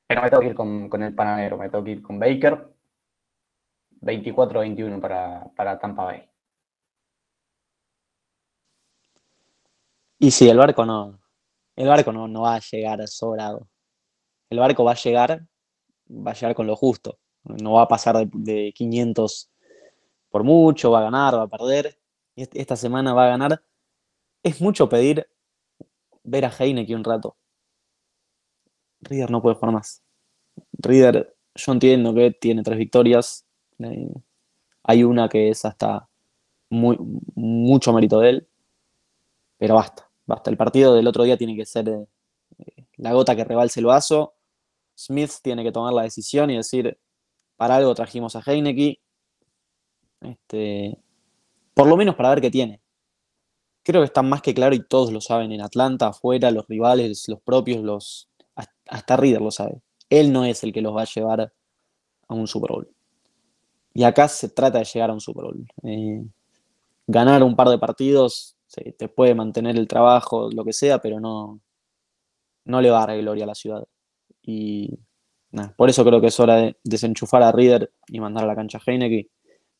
Pero 0.07 0.21
me 0.21 0.29
tengo 0.29 0.41
que 0.41 0.47
ir 0.47 0.55
con, 0.55 1.03
el 1.03 1.15
panadero, 1.15 1.57
me 1.57 1.69
tengo 1.69 1.83
que 1.83 1.91
ir 1.91 2.01
con 2.01 2.19
Baker. 2.19 2.73
24-21 4.01 5.01
para, 5.01 5.45
para 5.55 5.79
Tampa 5.79 6.03
Bay. 6.03 6.29
Y 10.19 10.31
sí, 10.31 10.49
el 10.49 10.57
barco 10.57 10.85
no. 10.85 11.19
El 11.75 11.87
barco 11.87 12.11
no, 12.11 12.27
no 12.27 12.41
va 12.41 12.55
a 12.55 12.59
llegar 12.59 13.05
sobrado. 13.07 13.67
El 14.49 14.59
barco 14.59 14.83
va 14.83 14.91
a 14.91 14.95
llegar, 14.95 15.41
va 16.09 16.31
a 16.31 16.33
llegar 16.33 16.55
con 16.55 16.67
lo 16.67 16.75
justo. 16.75 17.19
No 17.43 17.73
va 17.73 17.83
a 17.83 17.87
pasar 17.87 18.27
de, 18.27 18.73
500 18.75 19.49
por 20.29 20.43
mucho, 20.43 20.91
va 20.91 20.99
a 20.99 21.03
ganar, 21.03 21.35
va 21.35 21.43
a 21.43 21.47
perder. 21.47 21.97
Esta 22.35 22.75
semana 22.75 23.13
va 23.13 23.25
a 23.25 23.29
ganar. 23.29 23.63
Es 24.43 24.61
mucho 24.61 24.89
pedir 24.89 25.27
ver 26.23 26.45
a 26.45 26.51
Heineken 26.51 26.97
un 26.97 27.03
rato. 27.03 27.37
Reader 29.01 29.31
no 29.31 29.41
puede 29.41 29.55
jugar 29.55 29.73
más. 29.73 30.03
Reader, 30.73 31.35
yo 31.55 31.71
entiendo 31.71 32.13
que 32.13 32.31
tiene 32.31 32.63
tres 32.63 32.77
victorias. 32.77 33.45
Eh, 33.79 34.13
hay 34.83 35.03
una 35.03 35.29
que 35.29 35.49
es 35.49 35.65
hasta 35.65 36.09
muy, 36.69 36.97
mucho 37.35 37.93
mérito 37.93 38.19
de 38.19 38.29
él. 38.29 38.47
Pero 39.57 39.75
basta, 39.75 40.09
basta. 40.25 40.49
El 40.49 40.57
partido 40.57 40.93
del 40.93 41.07
otro 41.07 41.23
día 41.23 41.37
tiene 41.37 41.55
que 41.55 41.65
ser 41.65 41.89
eh, 41.89 42.85
la 42.97 43.13
gota 43.13 43.35
que 43.35 43.43
rebalse 43.43 43.79
el 43.79 43.87
vaso. 43.87 44.36
Smith 44.97 45.31
tiene 45.43 45.63
que 45.63 45.71
tomar 45.71 45.93
la 45.93 46.03
decisión 46.03 46.49
y 46.49 46.57
decir, 46.57 46.97
para 47.55 47.75
algo 47.75 47.93
trajimos 47.93 48.35
a 48.35 48.41
Heineke. 48.45 48.99
Este, 50.21 50.97
por 51.73 51.87
lo 51.87 51.95
menos 51.95 52.15
para 52.15 52.29
ver 52.29 52.41
qué 52.41 52.49
tiene. 52.49 52.81
Creo 53.83 54.01
que 54.01 54.05
está 54.05 54.21
más 54.21 54.41
que 54.41 54.53
claro 54.53 54.75
y 54.75 54.85
todos 54.85 55.11
lo 55.13 55.21
saben 55.21 55.51
en 55.51 55.61
Atlanta, 55.61 56.07
afuera, 56.07 56.51
los 56.51 56.67
rivales, 56.67 57.27
los 57.29 57.41
propios, 57.41 57.83
los 57.83 58.29
hasta 58.87 59.17
Reader 59.17 59.41
lo 59.41 59.51
sabe. 59.51 59.81
Él 60.09 60.33
no 60.33 60.45
es 60.45 60.63
el 60.63 60.73
que 60.73 60.81
los 60.81 60.95
va 60.95 61.03
a 61.03 61.05
llevar 61.05 61.53
a 62.27 62.33
un 62.33 62.47
Super 62.47 62.71
Bowl. 62.71 62.89
Y 63.93 64.03
acá 64.03 64.27
se 64.27 64.49
trata 64.49 64.79
de 64.79 64.85
llegar 64.85 65.09
a 65.09 65.13
un 65.13 65.21
Super 65.21 65.45
Bowl. 65.45 65.67
Eh, 65.83 66.25
ganar 67.05 67.43
un 67.43 67.55
par 67.55 67.69
de 67.69 67.77
partidos 67.77 68.57
te 68.97 69.07
puede 69.07 69.33
mantener 69.33 69.77
el 69.77 69.87
trabajo, 69.87 70.49
lo 70.51 70.65
que 70.65 70.73
sea, 70.73 70.99
pero 70.99 71.19
no, 71.19 71.61
no 72.65 72.81
le 72.81 72.89
va 72.89 73.03
a 73.03 73.07
dar 73.07 73.17
gloria 73.17 73.45
a 73.45 73.47
la 73.47 73.55
ciudad. 73.55 73.87
Y 74.47 75.01
por 75.75 75.89
eso 75.89 76.05
creo 76.05 76.21
que 76.21 76.27
es 76.27 76.39
hora 76.39 76.55
de 76.55 76.77
desenchufar 76.85 77.43
a 77.43 77.51
Reader 77.51 77.91
y 78.07 78.21
mandar 78.21 78.45
a 78.45 78.47
la 78.47 78.55
cancha 78.55 78.77
a 78.77 78.81
Heineken. 78.85 79.27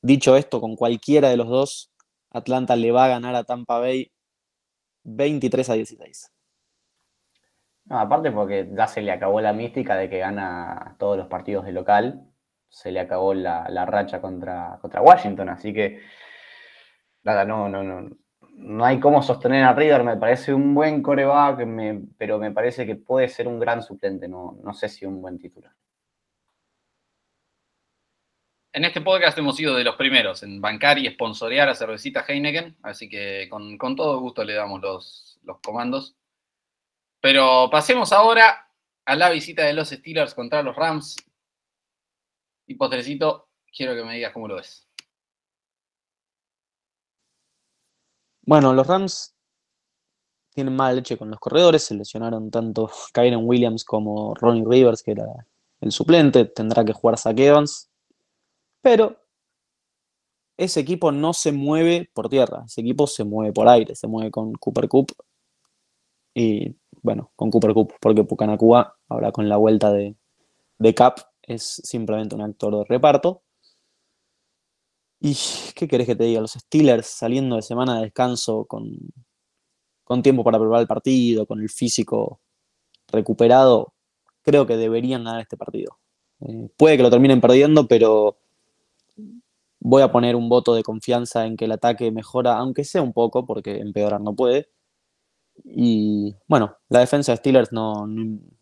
Dicho 0.02 0.36
esto, 0.36 0.60
con 0.60 0.76
cualquiera 0.76 1.30
de 1.30 1.38
los 1.38 1.48
dos, 1.48 1.94
Atlanta 2.32 2.76
le 2.76 2.92
va 2.92 3.06
a 3.06 3.08
ganar 3.08 3.34
a 3.34 3.46
Tampa 3.46 3.80
Bay 3.80 4.12
23 5.06 5.70
a 5.70 5.74
16. 5.74 6.34
aparte 7.90 8.32
porque 8.32 8.70
ya 8.76 8.88
se 8.88 9.02
le 9.02 9.14
acabó 9.14 9.40
la 9.40 9.54
mística 9.54 9.96
de 9.96 10.10
que 10.10 10.20
gana 10.20 10.98
todos 11.00 11.18
los 11.18 11.28
partidos 11.28 11.64
de 11.64 11.72
local, 11.72 12.30
se 12.68 12.92
le 12.92 13.00
acabó 13.00 13.34
la, 13.34 13.86
racha 13.86 14.20
contra, 14.20 14.78
contra 14.82 15.02
Washington, 15.02 15.48
así 15.48 15.74
que 15.74 16.02
nada, 17.24 17.46
no, 17.46 17.70
no, 17.70 17.84
no, 17.84 18.10
no 18.58 18.86
hay 18.86 19.00
cómo 19.00 19.22
sostener 19.22 19.64
a 19.64 19.74
Reader, 19.74 20.04
me 20.04 20.18
parece 20.18 20.54
un 20.54 20.74
buen 20.74 21.02
coreback, 21.02 21.60
pero 22.18 22.40
me 22.40 22.52
parece 22.52 22.86
que 22.86 22.96
puede 22.96 23.30
ser 23.30 23.48
un 23.48 23.60
gran 23.60 23.84
suplente, 23.84 24.28
no, 24.28 24.58
no 24.64 24.74
sé 24.74 24.90
si 24.90 25.06
un 25.06 25.22
buen 25.22 25.38
titular. 25.38 25.74
En 28.74 28.84
este 28.86 29.02
podcast 29.02 29.38
hemos 29.38 29.56
sido 29.56 29.76
de 29.76 29.84
los 29.84 29.96
primeros 29.96 30.44
en 30.44 30.60
bancar 30.62 31.00
y 31.00 31.10
sponsorear 31.10 31.70
a 31.70 31.76
Cervecita 31.76 32.26
Heineken, 32.28 32.78
así 32.84 33.10
que 33.10 33.48
con, 33.50 33.96
todo 33.96 34.20
gusto 34.20 34.44
le 34.44 34.54
damos 34.54 34.82
los, 34.82 35.40
los 35.44 35.60
comandos. 35.62 36.16
Pero 37.22 37.70
pasemos 37.72 38.12
ahora 38.12 38.70
a 39.06 39.16
la 39.16 39.30
visita 39.30 39.64
de 39.64 39.74
los 39.74 39.90
Steelers 39.90 40.34
contra 40.34 40.62
los 40.62 40.76
Rams. 40.76 41.16
Y 42.68 42.76
postrecito, 42.76 43.50
quiero 43.76 43.96
que 43.96 44.04
me 44.04 44.16
digas 44.16 44.34
cómo 44.34 44.48
lo 44.48 44.56
ves. 44.56 44.87
Bueno, 48.48 48.74
los 48.74 48.88
Rams 48.88 49.36
tienen 50.56 50.74
mala 50.74 50.94
leche 50.94 51.18
con 51.18 51.30
los 51.30 51.38
corredores, 51.38 51.84
se 51.84 51.96
lesionaron 51.96 52.50
tanto 52.50 52.90
Kyron 53.14 53.46
Williams 53.46 53.84
como 53.84 54.34
Ronnie 54.36 54.64
Rivers, 54.66 55.04
que 55.04 55.12
era 55.12 55.26
el 55.82 55.92
suplente, 55.92 56.46
tendrá 56.46 56.86
que 56.86 56.94
jugar 56.94 57.18
Zach 57.18 57.38
Evans, 57.38 57.92
pero 58.82 59.18
ese 60.56 60.80
equipo 60.80 61.12
no 61.12 61.34
se 61.34 61.52
mueve 61.52 62.10
por 62.14 62.30
tierra, 62.30 62.64
ese 62.66 62.80
equipo 62.82 63.06
se 63.06 63.26
mueve 63.26 63.52
por 63.52 63.68
aire, 63.68 63.96
se 63.96 64.08
mueve 64.08 64.32
con 64.32 64.54
Cooper 64.54 64.88
Cup 64.88 65.12
y 66.34 66.74
bueno, 67.02 67.32
con 67.36 67.52
Cooper 67.52 67.74
Cup, 67.74 67.96
porque 68.00 68.24
Pucanacua, 68.24 68.98
ahora 69.10 69.34
con 69.34 69.50
la 69.50 69.58
vuelta 69.58 69.92
de, 69.92 70.16
de 70.80 70.96
Cap, 70.96 71.20
es 71.42 71.82
simplemente 71.84 72.34
un 72.36 72.44
actor 72.44 72.78
de 72.78 72.86
reparto. 72.86 73.44
¿Y 75.20 75.36
qué 75.76 75.88
querés 75.88 76.08
que 76.08 76.16
te 76.16 76.26
diga? 76.26 76.42
Los 76.42 76.54
Steelers 76.54 77.08
saliendo 77.08 77.56
de 77.56 77.62
semana 77.62 77.96
de 77.96 78.04
descanso 78.04 78.66
con, 78.66 78.98
con 80.04 80.22
tiempo 80.22 80.44
para 80.44 80.60
preparar 80.60 80.82
el 80.82 80.88
partido, 80.88 81.46
con 81.46 81.60
el 81.60 81.70
físico 81.70 82.40
recuperado, 83.08 83.94
creo 84.44 84.66
que 84.68 84.78
deberían 84.78 85.24
ganar 85.24 85.42
este 85.42 85.58
partido. 85.58 86.00
Eh, 86.42 86.70
puede 86.78 86.98
que 86.98 87.04
lo 87.04 87.10
terminen 87.10 87.42
perdiendo, 87.42 87.88
pero 87.88 88.38
voy 89.80 90.02
a 90.04 90.12
poner 90.12 90.36
un 90.36 90.50
voto 90.50 90.76
de 90.76 90.84
confianza 90.84 91.46
en 91.46 91.58
que 91.58 91.66
el 91.66 91.72
ataque 91.74 92.12
mejora, 92.12 92.58
aunque 92.58 92.84
sea 92.84 93.02
un 93.02 93.14
poco, 93.14 93.46
porque 93.46 93.80
empeorar 93.80 94.22
no 94.22 94.36
puede. 94.36 94.70
Y 95.66 96.36
bueno, 96.48 96.78
la 96.90 97.00
defensa 97.00 97.32
de 97.32 97.38
Steelers 97.38 97.72
no, 97.74 98.08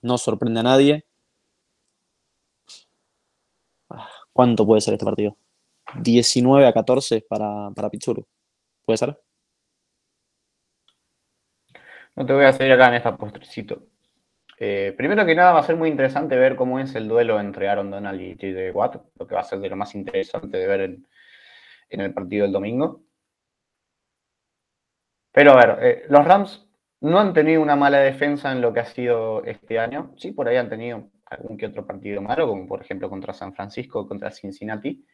no 0.02 0.18
sorprende 0.18 0.62
a 0.62 0.64
nadie. 0.64 1.06
Ah, 3.90 4.08
¿Cuánto 4.34 4.66
puede 4.66 4.82
ser 4.82 4.94
este 4.94 5.06
partido? 5.06 5.36
19 6.02 6.68
a 6.68 6.74
14 6.74 7.26
para, 7.28 7.70
para 7.76 7.90
¿Puede 8.86 8.98
ser? 8.98 9.20
No 12.16 12.26
te 12.26 12.34
voy 12.34 12.46
a 12.46 12.54
seguir 12.54 12.74
acá 12.74 12.88
en 12.88 12.94
esta 12.96 13.18
postrecito. 13.18 13.88
Eh, 14.58 14.94
primero 14.98 15.26
que 15.26 15.36
nada, 15.36 15.52
va 15.52 15.60
a 15.60 15.64
ser 15.64 15.76
muy 15.76 15.90
interesante 15.90 16.38
ver 16.38 16.56
cómo 16.56 16.80
es 16.80 16.96
el 16.96 17.08
duelo 17.08 17.40
entre 17.40 17.68
Aaron 17.68 17.92
Donald 17.92 18.22
y 18.22 18.36
TJ 18.36 18.72
Watt, 18.72 18.96
lo 19.20 19.28
que 19.28 19.36
va 19.36 19.42
a 19.42 19.44
ser 19.44 19.60
de 19.60 19.70
lo 19.70 19.76
más 19.76 19.94
interesante 19.96 20.58
de 20.58 20.68
ver 20.68 20.82
en, 20.82 21.06
el 21.90 22.14
partido 22.14 22.44
del 22.44 22.54
domingo. 22.54 23.04
Pero 25.32 25.52
a 25.52 25.56
ver, 25.56 25.78
eh, 25.82 26.06
los 26.10 26.26
Rams 26.26 26.66
no 27.02 27.20
han 27.20 27.34
tenido 27.34 27.62
una 27.62 27.76
mala 27.76 28.00
defensa 28.00 28.52
en 28.52 28.62
lo 28.62 28.74
que 28.74 28.80
ha 28.80 28.86
sido 28.86 29.44
este 29.44 29.78
año. 29.80 30.14
Sí, 30.18 30.32
por 30.32 30.48
ahí 30.48 30.56
han 30.56 30.70
tenido 30.70 31.10
algún 31.26 31.58
que 31.58 31.66
otro 31.66 31.86
partido 31.86 32.22
malo, 32.22 32.48
como 32.48 32.66
por 32.68 32.82
ejemplo 32.82 33.10
contra 33.10 33.34
San 33.34 33.54
Francisco, 33.54 34.08
contra 34.08 34.32
Cincinnati. 34.32 35.06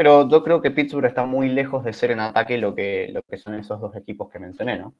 Pero 0.00 0.26
yo 0.30 0.42
creo 0.42 0.62
que 0.62 0.70
Pittsburgh 0.70 1.04
está 1.04 1.26
muy 1.26 1.50
lejos 1.50 1.84
de 1.84 1.92
ser 1.92 2.10
en 2.12 2.20
ataque 2.20 2.56
lo 2.56 2.74
que, 2.74 3.08
lo 3.12 3.20
que 3.22 3.36
son 3.36 3.54
esos 3.56 3.78
dos 3.82 3.94
equipos 3.96 4.30
que 4.30 4.38
mencioné, 4.38 4.78
¿no? 4.78 4.94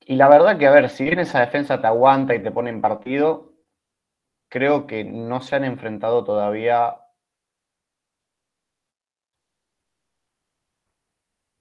Y 0.00 0.16
la 0.16 0.28
verdad 0.28 0.58
que, 0.58 0.66
a 0.66 0.70
ver, 0.72 0.90
si 0.90 1.04
bien 1.04 1.20
esa 1.20 1.40
defensa 1.40 1.80
te 1.80 1.86
aguanta 1.86 2.34
y 2.34 2.42
te 2.42 2.50
pone 2.50 2.68
en 2.68 2.82
partido, 2.82 3.54
creo 4.50 4.86
que 4.86 5.04
no 5.04 5.40
se 5.40 5.56
han 5.56 5.64
enfrentado 5.64 6.22
todavía. 6.22 6.96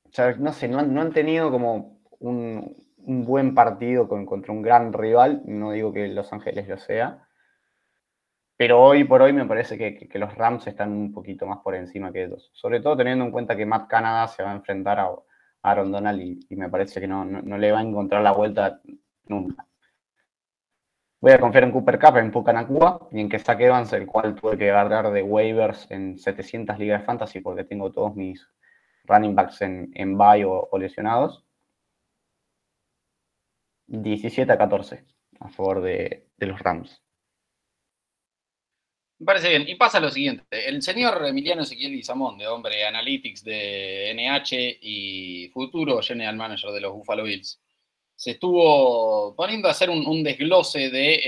O 0.03 0.11
sea, 0.11 0.33
no 0.35 0.51
sé, 0.51 0.67
no 0.67 0.79
han, 0.79 1.13
tenido 1.13 1.49
como 1.49 2.01
un, 2.19 2.75
buen 2.97 3.55
partido 3.55 4.09
contra 4.09 4.51
un 4.51 4.61
gran 4.63 4.91
rival. 4.91 5.43
No 5.45 5.71
digo 5.71 5.93
que 5.93 6.09
Los 6.09 6.33
Ángeles 6.33 6.67
lo 6.67 6.77
sea. 6.77 7.25
Pero 8.61 8.79
hoy 8.79 9.05
por 9.05 9.23
hoy 9.23 9.33
me 9.33 9.47
parece 9.47 9.75
que, 9.75 10.19
los 10.19 10.35
Rams 10.35 10.67
están 10.67 10.91
un 10.91 11.11
poquito 11.11 11.47
más 11.47 11.57
por 11.63 11.73
encima 11.73 12.11
que 12.11 12.25
ellos. 12.25 12.51
Sobre 12.53 12.79
todo 12.79 12.95
teniendo 12.95 13.25
en 13.25 13.31
cuenta 13.31 13.57
que 13.57 13.65
Matt 13.65 13.87
Canada 13.89 14.27
se 14.27 14.43
va 14.43 14.51
a 14.51 14.55
enfrentar 14.55 14.99
a 14.99 15.09
Aaron 15.63 15.91
Donald 15.91 16.21
y, 16.21 16.55
me 16.55 16.69
parece 16.69 17.01
que 17.01 17.07
no, 17.07 17.25
le 17.25 17.71
va 17.71 17.79
a 17.79 17.81
encontrar 17.81 18.21
la 18.21 18.33
vuelta 18.33 18.79
nunca. 19.25 19.65
Voy 21.19 21.31
a 21.31 21.39
confiar 21.39 21.63
en 21.63 21.71
Cooper 21.71 21.97
Cup, 21.97 22.17
en 22.17 22.31
Pucanacua 22.31 23.09
y 23.11 23.21
en 23.21 23.29
que 23.29 23.39
saque 23.39 23.65
Evans, 23.65 23.93
el 23.93 24.05
cual 24.05 24.35
tuve 24.35 24.59
que 24.59 24.69
agarrar 24.69 25.11
de 25.11 25.23
waivers 25.23 25.89
en 25.89 26.19
700 26.19 26.77
ligas 26.77 27.01
de 27.01 27.05
fantasy 27.07 27.39
porque 27.39 27.63
tengo 27.63 27.91
todos 27.91 28.15
mis 28.15 28.47
running 29.05 29.33
backs 29.33 29.63
en, 29.63 29.89
en 29.95 30.15
bye 30.19 30.45
o, 30.45 30.69
lesionados. 30.77 31.43
17 33.87 34.51
a 34.51 34.57
14 34.59 35.03
a 35.39 35.49
favor 35.49 35.81
de 35.81 36.27
los 36.37 36.59
Rams. 36.59 37.01
Me 39.21 39.25
parece 39.25 39.49
bien. 39.49 39.69
Y 39.69 39.75
pasa 39.75 39.99
lo 39.99 40.09
siguiente. 40.09 40.67
El 40.67 40.81
señor 40.81 41.23
Emiliano 41.27 41.61
Ezequiel 41.61 41.93
Izamón, 41.93 42.39
de 42.39 42.47
Hombre 42.47 42.83
Analytics 42.87 43.43
de 43.43 44.15
NH 44.15 44.79
y 44.81 45.47
futuro 45.53 46.01
General 46.01 46.35
Manager 46.35 46.71
de 46.71 46.81
los 46.81 46.91
Buffalo 46.91 47.23
Bills, 47.25 47.61
se 48.15 48.31
estuvo 48.31 49.35
poniendo 49.35 49.67
a 49.67 49.71
hacer 49.71 49.91
un, 49.91 50.23
desglose 50.23 50.89
de 50.89 51.21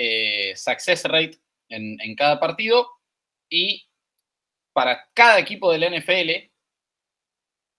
eh, 0.49 0.55
success 0.55 1.03
rate 1.03 1.37
en, 1.69 2.15
cada 2.15 2.39
partido 2.39 2.89
y 3.47 3.87
para 4.73 5.07
cada 5.13 5.37
equipo 5.37 5.71
del 5.71 5.83
NFL, 5.83 6.49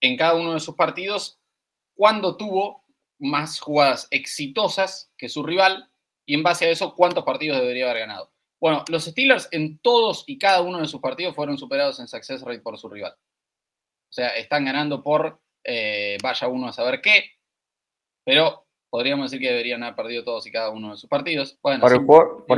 en 0.01 0.17
cada 0.17 0.37
uno 0.37 0.55
de 0.55 0.61
sus 0.61 0.77
partidos, 0.77 1.41
cuándo 1.93 2.37
tuvo 2.37 2.85
más 3.19 3.59
jugadas 3.59 4.07
exitosas 4.13 5.11
que 5.19 5.29
su 5.29 5.43
rival 5.43 5.91
y 6.25 6.35
en 6.35 6.45
base 6.45 6.67
a 6.67 6.71
eso 6.71 6.95
cuántos 6.95 7.25
partidos 7.25 7.59
debería 7.59 7.91
haber 7.91 8.07
ganado. 8.07 8.34
Bueno, 8.65 8.83
los 8.89 9.05
Steelers 9.05 9.47
en 9.51 9.79
todos 9.81 10.25
y 10.27 10.39
cada 10.39 10.63
uno 10.63 10.81
de 10.81 10.89
sus 10.89 10.99
partidos 10.99 11.35
fueron 11.35 11.59
superados 11.59 12.01
en 12.01 12.09
success 12.09 12.41
rate 12.41 12.61
por 12.61 12.79
su 12.79 12.89
rival. 12.89 13.13
O 13.13 14.13
sea, 14.13 14.29
están 14.29 14.65
ganando 14.65 15.03
por 15.03 15.39
eh, 15.63 16.17
vaya 16.23 16.49
uno 16.49 16.69
a 16.69 16.73
saber 16.73 17.03
qué, 17.03 17.27
pero 18.25 18.67
podríamos 18.89 19.31
decir 19.31 19.47
que 19.47 19.53
deberían 19.53 19.83
haber 19.83 19.97
perdido 19.97 20.25
todos 20.25 20.47
y 20.47 20.51
cada 20.51 20.71
uno 20.71 20.93
de 20.93 20.97
sus 20.97 21.11
partidos. 21.11 21.59
por, 21.61 21.83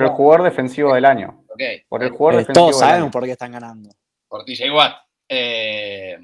el 0.00 0.08
jugador, 0.10 0.44
defensivo 0.44 0.94
del 0.94 1.06
año. 1.06 1.44
Por 1.88 2.04
el 2.04 2.10
jugador 2.10 2.42
eh, 2.42 2.46
Todos 2.54 2.78
sabemos 2.78 3.10
por 3.10 3.24
qué 3.24 3.32
están 3.32 3.50
ganando. 3.50 3.90
Por 4.28 4.44
TJ 4.44 4.70
Watt. 4.70 4.98
Eh, 5.28 6.18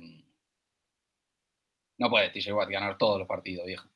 no 1.98 2.08
puede 2.08 2.30
TJ 2.30 2.52
Watt 2.52 2.68
ganar 2.68 2.96
todos 2.96 3.18
los 3.18 3.26
partidos, 3.26 3.66
viejo. 3.66 3.88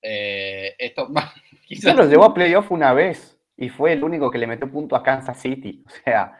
esto 0.00 1.08
quizás. 1.66 1.96
los 1.96 2.08
llevó 2.08 2.26
a 2.26 2.32
playoff 2.32 2.70
una 2.70 2.92
vez 2.92 3.35
y 3.56 3.68
fue 3.68 3.92
el 3.92 4.04
único 4.04 4.30
que 4.30 4.38
le 4.38 4.46
metió 4.46 4.70
punto 4.70 4.96
a 4.96 5.02
Kansas 5.02 5.40
City. 5.40 5.84
O 5.86 5.90
sea. 6.04 6.38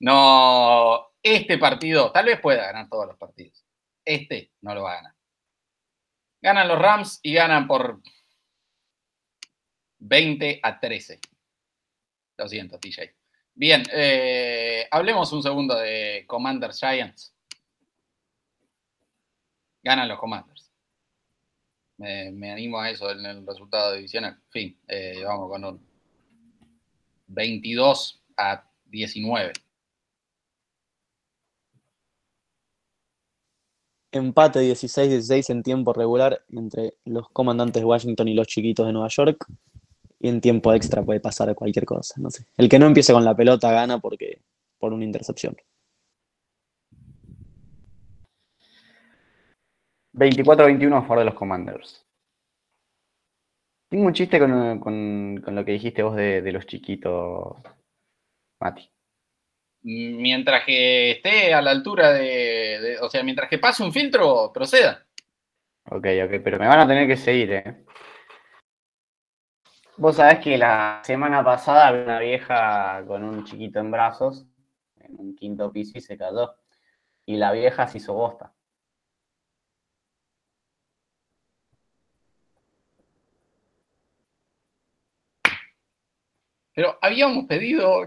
No, 0.00 1.08
este 1.22 1.58
partido, 1.58 2.12
tal 2.12 2.26
vez 2.26 2.40
pueda 2.40 2.66
ganar 2.66 2.88
todos 2.88 3.06
los 3.08 3.16
partidos. 3.16 3.64
Este 4.04 4.52
no 4.60 4.74
lo 4.74 4.84
va 4.84 4.92
a 4.92 4.96
ganar. 4.96 5.14
Ganan 6.40 6.68
los 6.68 6.78
Rams 6.78 7.20
y 7.22 7.34
ganan 7.34 7.66
por 7.66 8.00
20 9.98 10.60
a 10.62 10.78
13. 10.78 11.20
Lo 12.36 12.48
siento, 12.48 12.78
TJ. 12.78 13.14
Bien, 13.54 13.82
eh, 13.92 14.86
hablemos 14.90 15.32
un 15.32 15.42
segundo 15.42 15.74
de 15.74 16.24
Commanders 16.28 16.78
Giants. 16.78 17.34
Ganan 19.82 20.08
los 20.08 20.18
Commanders. 20.20 20.67
Me, 21.98 22.52
animo 22.52 22.80
a 22.80 22.90
eso 22.90 23.10
en 23.10 23.26
el 23.26 23.46
resultado 23.46 23.94
divisional. 23.94 24.34
En 24.34 24.50
fin, 24.50 24.78
eh, 24.86 25.22
vamos 25.24 25.50
con 25.50 25.64
un 25.64 25.80
22 27.26 28.22
a 28.36 28.64
19. 28.86 29.52
Empate 34.10 34.60
16-16 34.60 35.50
en 35.50 35.62
tiempo 35.62 35.92
regular 35.92 36.42
entre 36.50 36.94
los 37.04 37.28
comandantes 37.30 37.82
de 37.82 37.86
Washington 37.86 38.28
y 38.28 38.34
los 38.34 38.46
chiquitos 38.46 38.86
de 38.86 38.92
Nueva 38.92 39.08
York. 39.08 39.44
Y 40.20 40.28
en 40.28 40.40
tiempo 40.40 40.72
extra 40.72 41.04
puede 41.04 41.20
pasar 41.20 41.54
cualquier 41.54 41.84
cosa, 41.84 42.14
no 42.18 42.30
sé. 42.30 42.46
El 42.56 42.68
que 42.68 42.78
no 42.78 42.86
empiece 42.86 43.12
con 43.12 43.24
la 43.24 43.36
pelota 43.36 43.70
gana 43.70 43.98
porque 43.98 44.40
por 44.78 44.92
una 44.92 45.04
intercepción. 45.04 45.56
24-21 50.18 50.96
a 50.96 51.02
favor 51.02 51.18
de 51.20 51.24
los 51.26 51.34
Commanders. 51.34 52.04
Tengo 53.88 54.06
un 54.06 54.12
chiste 54.12 54.38
con, 54.38 55.42
lo 55.46 55.64
que 55.64 55.72
dijiste 55.72 56.02
vos 56.02 56.14
de, 56.14 56.52
los 56.52 56.66
chiquitos, 56.66 57.56
Mati. 58.60 58.90
Mientras 59.82 60.64
que 60.64 61.12
esté 61.12 61.54
a 61.54 61.62
la 61.62 61.70
altura 61.70 62.12
de, 62.12 62.98
O 63.00 63.08
sea, 63.08 63.22
mientras 63.22 63.48
que 63.48 63.58
pase 63.58 63.82
un 63.82 63.92
filtro, 63.92 64.52
proceda. 64.52 65.06
Ok, 65.90 66.06
ok, 66.24 66.42
pero 66.44 66.58
me 66.58 66.68
van 66.68 66.80
a 66.80 66.88
tener 66.88 67.06
que 67.06 67.16
seguir, 67.16 67.52
¿eh? 67.52 67.84
Vos 69.96 70.16
sabés 70.16 70.38
que 70.40 70.58
la 70.58 71.00
semana 71.02 71.42
pasada 71.42 71.88
había 71.88 72.02
una 72.02 72.18
vieja 72.20 73.02
con 73.06 73.24
un 73.24 73.44
chiquito 73.44 73.80
en 73.80 73.90
brazos, 73.90 74.46
en 75.00 75.18
un 75.18 75.34
quinto 75.34 75.72
piso 75.72 75.96
y 75.96 76.00
se 76.02 76.18
cayó. 76.18 76.54
Y 77.24 77.36
la 77.36 77.52
vieja 77.52 77.88
se 77.88 77.98
hizo 77.98 78.12
bosta. 78.12 78.52
Pero 86.78 86.96
habíamos 87.02 87.44
pedido. 87.46 88.06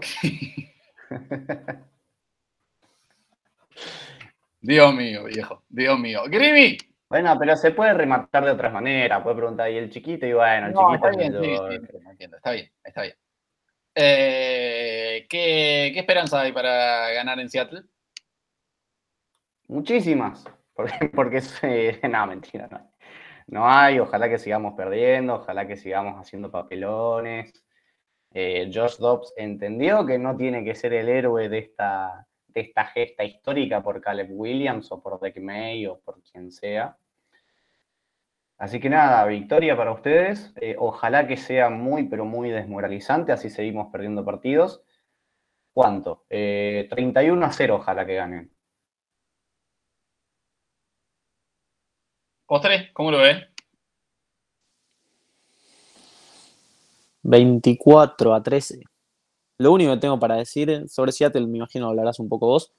Dios 4.62 4.94
mío, 4.94 5.24
viejo. 5.24 5.62
Dios 5.68 5.98
mío. 5.98 6.22
Grimi. 6.26 6.78
Bueno, 7.06 7.36
pero 7.38 7.54
se 7.54 7.72
puede 7.72 7.92
rematar 7.92 8.46
de 8.46 8.52
otras 8.52 8.72
maneras. 8.72 9.22
Puede 9.22 9.36
preguntar 9.36 9.66
ahí 9.66 9.76
el 9.76 9.90
chiquito 9.90 10.24
y 10.24 10.32
bueno, 10.32 10.68
el 10.68 10.72
chiquito. 10.72 10.94
Está 10.94 11.10
bien, 11.10 11.34
entiendo, 11.34 12.36
está 12.38 12.52
bien, 12.52 12.72
está 12.82 13.02
bien. 13.02 13.14
Eh, 13.94 15.26
¿qué, 15.28 15.90
¿qué, 15.92 16.00
esperanza 16.00 16.40
hay 16.40 16.52
para 16.52 17.12
ganar 17.12 17.38
en 17.40 17.50
Seattle? 17.50 17.82
Muchísimas. 19.68 20.46
Porque, 20.74 21.10
porque 21.10 21.42
eh, 21.64 22.00
no, 22.08 22.26
mentira, 22.26 22.68
no. 22.68 22.90
No 23.48 23.68
hay, 23.68 23.98
ojalá 23.98 24.30
que 24.30 24.38
sigamos 24.38 24.72
perdiendo, 24.74 25.34
ojalá 25.34 25.66
que 25.68 25.76
sigamos 25.76 26.18
haciendo 26.18 26.50
papelones. 26.50 27.52
Eh, 28.34 28.70
Josh 28.72 28.96
Dobbs 28.96 29.32
entendió 29.36 30.06
que 30.06 30.18
no 30.18 30.36
tiene 30.36 30.64
que 30.64 30.74
ser 30.74 30.92
el 30.94 31.08
héroe 31.08 31.48
de 31.48 31.58
esta, 31.58 32.26
de 32.48 32.60
esta 32.60 32.86
gesta 32.86 33.24
histórica 33.24 33.82
por 33.82 34.00
Caleb 34.00 34.28
Williams 34.30 34.90
o 34.92 35.02
por 35.02 35.20
Deck 35.20 35.38
May 35.40 35.86
o 35.86 36.00
por 36.00 36.22
quien 36.22 36.50
sea. 36.50 36.96
Así 38.58 38.78
que 38.80 38.88
nada, 38.88 39.26
victoria 39.26 39.76
para 39.76 39.92
ustedes. 39.92 40.52
Eh, 40.60 40.76
ojalá 40.78 41.26
que 41.26 41.36
sea 41.36 41.68
muy, 41.68 42.04
pero 42.04 42.24
muy 42.24 42.50
desmoralizante, 42.50 43.32
así 43.32 43.50
seguimos 43.50 43.90
perdiendo 43.90 44.24
partidos. 44.24 44.82
¿Cuánto? 45.72 46.24
31 46.28 47.42
eh, 47.42 47.48
a 47.48 47.52
0, 47.52 47.76
ojalá 47.76 48.06
que 48.06 48.14
ganen. 48.14 48.52
Postre, 52.46 52.92
¿cómo 52.92 53.10
lo 53.10 53.18
ves? 53.18 53.51
24 57.22 58.34
a 58.34 58.42
13. 58.42 58.82
Lo 59.58 59.72
único 59.72 59.92
que 59.92 60.00
tengo 60.00 60.18
para 60.18 60.36
decir 60.36 60.88
sobre 60.88 61.12
Seattle, 61.12 61.46
me 61.46 61.58
imagino 61.58 61.88
hablarás 61.88 62.18
un 62.18 62.28
poco 62.28 62.46
vos. 62.46 62.72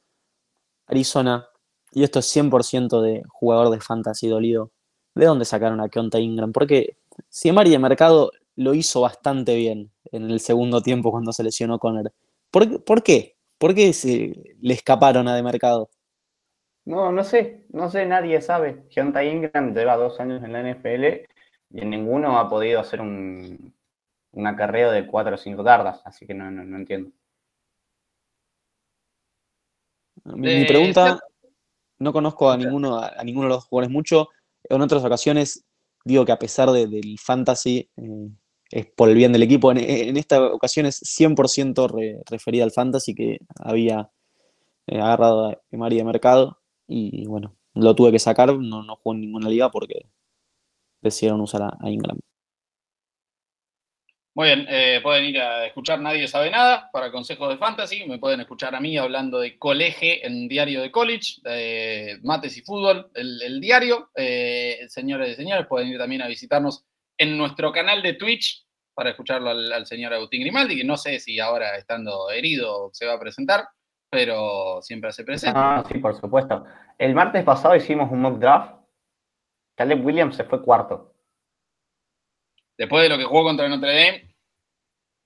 Arizona, 0.87 1.47
y 1.91 2.03
esto 2.03 2.19
es 2.19 2.35
100% 2.35 3.01
de 3.01 3.23
jugador 3.29 3.69
de 3.69 3.79
fantasy 3.79 4.27
dolido. 4.27 4.71
¿De 5.15 5.25
dónde 5.25 5.45
sacaron 5.45 5.79
a 5.79 5.89
Keonta 5.89 6.19
Ingram? 6.19 6.51
Porque 6.51 6.97
Siemari 7.29 7.69
de 7.69 7.79
mercado 7.79 8.31
lo 8.55 8.73
hizo 8.73 9.01
bastante 9.01 9.55
bien 9.55 9.91
en 10.11 10.29
el 10.29 10.39
segundo 10.39 10.81
tiempo 10.81 11.11
cuando 11.11 11.31
se 11.31 11.43
lesionó 11.43 11.79
Conner. 11.79 12.11
¿Por, 12.51 12.83
¿Por 12.83 13.03
qué? 13.03 13.37
¿Por 13.57 13.73
qué 13.75 13.93
se 13.93 14.55
le 14.59 14.73
escaparon 14.73 15.27
a 15.27 15.35
de 15.35 15.43
mercado? 15.43 15.89
No, 16.85 17.11
no 17.11 17.23
sé, 17.23 17.65
no 17.69 17.89
sé, 17.89 18.05
nadie 18.05 18.41
sabe. 18.41 18.83
Keonta 18.89 19.23
Ingram 19.23 19.73
lleva 19.73 19.95
dos 19.95 20.19
años 20.19 20.43
en 20.43 20.51
la 20.51 20.61
NFL 20.61 21.05
y 21.69 21.81
en 21.81 21.89
ninguno 21.89 22.37
ha 22.37 22.49
podido 22.49 22.81
hacer 22.81 22.99
un, 22.99 23.73
un 24.33 24.47
acarreo 24.47 24.91
de 24.91 25.07
4 25.07 25.35
o 25.35 25.37
5 25.37 25.63
tardas, 25.63 26.01
así 26.05 26.25
que 26.25 26.33
no, 26.33 26.47
entiendo. 26.75 27.11
Mi, 30.25 30.65
pregunta, 30.65 31.19
no 31.99 32.13
conozco 32.13 32.49
a 32.49 32.57
ninguno, 32.57 32.97
a, 32.97 33.23
ninguno 33.23 33.47
de 33.47 33.55
los 33.55 33.65
jugadores 33.65 33.91
mucho. 33.91 34.29
En 34.63 34.81
otras 34.81 35.03
ocasiones 35.03 35.65
digo 36.05 36.25
que 36.25 36.31
a 36.31 36.39
pesar 36.39 36.71
del 36.71 37.17
fantasy, 37.19 37.89
eh, 37.97 38.29
es 38.71 38.87
por 38.87 39.09
el 39.09 39.15
bien 39.15 39.31
del 39.33 39.43
equipo. 39.43 39.71
En, 39.71 40.17
esta 40.17 40.41
ocasión 40.41 40.85
es 40.85 41.01
100% 41.01 42.23
referida 42.29 42.63
al 42.63 42.71
fantasy 42.71 43.13
que 43.13 43.39
había 43.57 44.09
eh, 44.87 44.99
agarrado 44.99 45.49
a 45.49 45.59
María 45.71 45.99
de 45.99 46.05
Mercado 46.05 46.59
y 46.87 47.25
bueno, 47.27 47.55
lo 47.73 47.95
tuve 47.95 48.11
que 48.11 48.19
sacar, 48.19 48.57
no, 48.57 48.83
no 48.83 48.95
jugó 48.95 49.13
en 49.13 49.21
ninguna 49.21 49.49
liga 49.49 49.69
porque 49.69 50.07
decidieron 51.01 51.41
usar 51.41 51.61
a 51.79 51.89
Ingram. 51.89 52.19
Muy 54.35 54.47
bien, 54.47 54.65
eh, 54.67 54.99
pueden 55.03 55.25
ir 55.25 55.39
a 55.39 55.67
escuchar 55.67 55.99
Nadie 55.99 56.27
Sabe 56.27 56.49
Nada 56.49 56.89
para 56.91 57.11
consejos 57.11 57.49
de 57.49 57.57
fantasy. 57.57 58.05
Me 58.07 58.17
pueden 58.17 58.39
escuchar 58.39 58.73
a 58.73 58.79
mí 58.79 58.97
hablando 58.97 59.39
de 59.39 59.59
colegio 59.59 60.11
en 60.23 60.47
diario 60.47 60.81
de 60.81 60.89
college, 60.89 62.19
mates 62.23 62.57
y 62.57 62.61
fútbol, 62.61 63.11
el, 63.13 63.61
diario. 63.61 64.09
Eh, 64.15 64.79
señores 64.87 65.29
y 65.29 65.35
señores, 65.35 65.67
pueden 65.67 65.89
ir 65.89 65.99
también 65.99 66.23
a 66.23 66.27
visitarnos 66.27 66.83
en 67.15 67.37
nuestro 67.37 67.71
canal 67.71 68.01
de 68.01 68.13
Twitch 68.13 68.65
para 68.95 69.11
escucharlo 69.11 69.51
al, 69.51 69.85
señor 69.85 70.13
Agustín 70.13 70.41
Grimaldi, 70.41 70.77
que 70.77 70.83
no 70.83 70.97
sé 70.97 71.19
si 71.19 71.39
ahora 71.39 71.77
estando 71.77 72.31
herido 72.31 72.89
se 72.91 73.05
va 73.05 73.13
a 73.13 73.19
presentar, 73.19 73.67
pero 74.09 74.81
siempre 74.81 75.11
hace 75.11 75.23
presenta. 75.23 75.77
Ah, 75.77 75.83
sí, 75.87 75.99
por 75.99 76.15
supuesto. 76.15 76.65
El 76.97 77.13
martes 77.13 77.43
pasado 77.43 77.75
hicimos 77.75 78.11
un 78.11 78.21
mock 78.21 78.39
draft. 78.39 78.73
Caleb 79.75 80.03
Williams 80.03 80.35
se 80.35 80.43
fue 80.43 80.63
cuarto. 80.63 81.12
Después 82.83 83.03
de 83.03 83.07
lo 83.07 83.17
que 83.17 83.23
jugó 83.23 83.43
contra 83.43 83.69
Notre 83.69 83.95
Dame, 83.95 84.35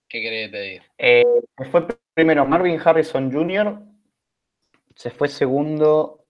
¿qué 0.07 0.21
querés 0.21 0.51
pedir? 0.51 0.83
Eh, 0.99 1.23
fue 1.71 1.87
primero 2.13 2.45
Marvin 2.45 2.79
Harrison 2.79 3.31
Jr., 3.31 3.81
se 4.93 5.09
fue 5.09 5.27
segundo, 5.27 6.27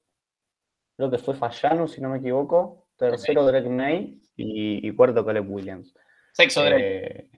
creo 0.95 1.11
que 1.11 1.17
fue 1.17 1.36
Fallano, 1.36 1.86
si 1.89 1.99
no 1.99 2.07
me 2.07 2.19
equivoco, 2.19 2.88
tercero 2.95 3.45
Drake 3.45 3.67
May 3.67 4.21
y, 4.38 4.89
cuarto 4.93 5.25
Caleb 5.25 5.51
Williams. 5.51 5.93
Sexo 6.32 6.63
Drake. 6.63 7.07
Eh, 7.07 7.30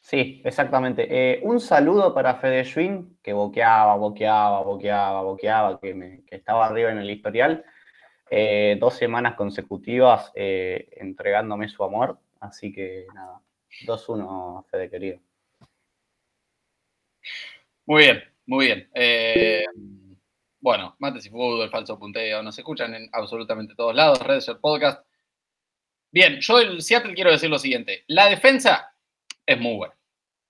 sí, 0.00 0.42
exactamente. 0.44 1.06
Eh, 1.08 1.40
un 1.44 1.60
saludo 1.60 2.12
para 2.12 2.34
Fede 2.34 2.64
Schwinn, 2.64 3.20
que 3.22 3.32
boqueaba, 3.32 3.94
boqueaba, 3.94 4.60
boqueaba, 4.62 5.22
boqueaba, 5.22 5.78
que, 5.78 6.24
que 6.26 6.34
estaba 6.34 6.66
arriba 6.66 6.90
en 6.90 6.98
el 6.98 7.10
historial. 7.10 7.64
dos 8.80 8.94
semanas 8.94 9.36
consecutivas 9.36 10.32
entregándome 10.34 11.68
su 11.68 11.84
amor. 11.84 12.18
Así 12.44 12.70
que 12.72 13.06
nada, 13.14 13.40
2-1, 13.86 14.66
Fede 14.66 14.90
querido. 14.90 15.18
Muy 17.86 18.02
bien, 18.02 18.22
muy 18.44 18.66
bien. 18.66 18.90
Eh, 18.94 19.64
bueno, 20.60 20.94
Mates 20.98 21.24
y 21.24 21.30
Fútbol, 21.30 21.70
Falso 21.70 21.98
Punteo, 21.98 22.42
nos 22.42 22.58
escuchan 22.58 22.94
en 22.94 23.08
absolutamente 23.12 23.74
todos 23.74 23.94
lados, 23.94 24.20
redes, 24.20 24.50
podcast. 24.60 25.06
Bien, 26.10 26.38
yo 26.40 26.58
del 26.58 26.82
Seattle 26.82 27.14
quiero 27.14 27.30
decir 27.30 27.48
lo 27.48 27.58
siguiente. 27.58 28.04
La 28.08 28.28
defensa 28.28 28.94
es 29.46 29.58
muy 29.58 29.76
buena. 29.76 29.94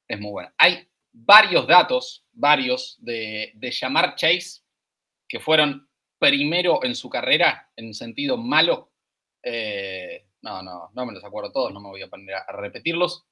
Es 0.09 0.18
muy 0.18 0.32
buena. 0.32 0.55
Hay 0.59 0.88
varios 1.12 1.66
datos, 1.68 2.26
varios, 2.32 2.99
de, 3.01 3.53
de 3.55 3.70
Llamar 3.70 4.16
Chase, 4.16 4.62
que 5.28 5.38
fueron 5.38 5.88
primero 6.18 6.82
en 6.82 6.97
su 6.97 7.09
carrera, 7.09 7.70
en 7.76 7.95
sentido 7.95 8.36
malo, 8.36 8.90
eh, 9.45 10.26
no, 10.45 10.62
no, 10.62 10.90
no 10.92 11.07
me 11.07 11.12
los 11.14 11.24
acuerdo 11.24 11.51
todos, 11.51 11.72
no 11.72 11.80
me 11.80 11.88
voy 11.88 12.03
a 12.03 12.09
poner 12.09 12.34
a 12.34 12.53
repetirlos. 12.53 13.24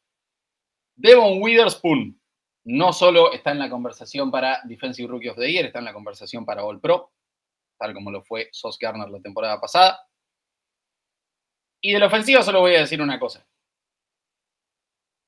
Devon 0.96 1.42
Witherspoon 1.42 2.18
no 2.64 2.92
solo 2.94 3.32
está 3.32 3.50
en 3.50 3.58
la 3.58 3.68
conversación 3.68 4.30
para 4.30 4.60
Defensive 4.64 5.08
Rookie 5.08 5.28
of 5.28 5.36
the 5.36 5.50
Year, 5.50 5.66
está 5.66 5.80
en 5.80 5.84
la 5.84 5.92
conversación 5.92 6.46
para 6.46 6.64
All 6.64 6.80
Pro, 6.80 7.12
tal 7.78 7.92
como 7.92 8.10
lo 8.10 8.22
fue 8.22 8.48
Sos 8.52 8.78
Garner 8.78 9.10
la 9.10 9.20
temporada 9.20 9.60
pasada. 9.60 10.08
Y 11.82 11.92
de 11.92 11.98
la 11.98 12.06
ofensiva 12.06 12.42
solo 12.42 12.60
voy 12.60 12.76
a 12.76 12.80
decir 12.80 13.02
una 13.02 13.20
cosa. 13.20 13.46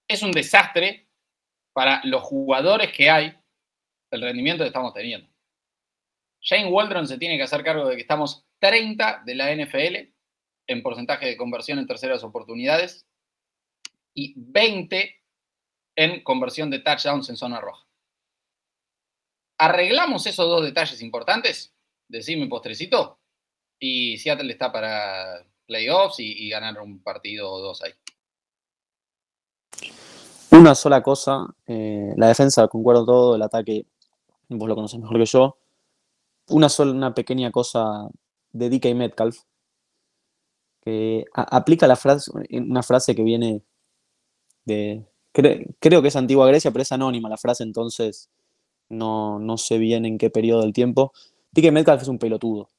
Es 0.08 0.22
un 0.22 0.32
desastre 0.32 1.10
para 1.74 2.00
los 2.04 2.22
jugadores 2.22 2.92
que 2.92 3.10
hay 3.10 3.36
el 4.10 4.22
rendimiento 4.22 4.64
que 4.64 4.68
estamos 4.68 4.94
teniendo. 4.94 5.28
Shane 6.40 6.70
Waldron 6.70 7.06
se 7.06 7.18
tiene 7.18 7.36
que 7.36 7.42
hacer 7.42 7.62
cargo 7.62 7.88
de 7.88 7.96
que 7.96 8.02
estamos 8.02 8.46
30 8.60 9.22
de 9.26 9.34
la 9.34 9.54
NFL 9.54 10.13
en 10.66 10.82
porcentaje 10.82 11.26
de 11.26 11.36
conversión 11.36 11.78
en 11.78 11.86
terceras 11.86 12.24
oportunidades 12.24 13.06
y 14.14 14.34
20 14.36 15.14
en 15.96 16.22
conversión 16.22 16.70
de 16.70 16.80
touchdowns 16.80 17.28
en 17.28 17.36
zona 17.36 17.60
roja. 17.60 17.86
¿Arreglamos 19.58 20.26
esos 20.26 20.48
dos 20.48 20.64
detalles 20.64 21.00
importantes? 21.02 21.74
Decime 22.08 22.48
postrecito. 22.48 23.18
Y 23.78 24.18
Seattle 24.18 24.52
está 24.52 24.72
para 24.72 25.44
playoffs 25.66 26.16
y, 26.18 26.48
ganar 26.48 26.80
un 26.80 27.02
partido 27.02 27.50
o 27.50 27.60
dos 27.60 27.82
ahí. 27.82 27.92
Una 30.50 30.74
sola 30.74 31.02
cosa, 31.02 31.46
eh, 31.66 32.12
la 32.16 32.28
defensa, 32.28 32.68
concuerdo 32.68 33.04
todo, 33.04 33.36
el 33.36 33.42
ataque, 33.42 33.86
vos 34.48 34.68
lo 34.68 34.74
conocés 34.74 35.00
mejor 35.00 35.18
que 35.18 35.26
yo. 35.26 35.58
Una 36.48 36.68
sola, 36.68 36.92
una 36.92 37.14
pequeña 37.14 37.50
cosa 37.50 38.08
de 38.52 38.70
DK 38.70 38.94
Metcalf, 38.94 39.38
que 40.84 41.24
aplica 41.34 41.86
la 41.86 41.96
frase, 41.96 42.30
una 42.50 42.82
frase 42.82 43.14
que 43.14 43.22
viene 43.22 43.62
de, 44.64 45.04
creo 45.32 46.02
que 46.02 46.08
es 46.08 46.16
antigua 46.16 46.46
Grecia, 46.48 46.70
pero 46.70 46.82
es 46.82 46.92
anónima 46.92 47.28
la 47.28 47.36
frase, 47.36 47.62
entonces 47.64 48.30
no, 48.88 49.38
no 49.38 49.58
sé 49.58 49.78
bien 49.78 50.04
en 50.06 50.18
qué 50.18 50.30
periodo 50.30 50.62
del 50.62 50.72
tiempo. 50.72 51.12
DK 51.52 51.72
Metcalf 51.72 52.02
es 52.02 52.08
un 52.08 52.18
pelotudo. 52.18 52.70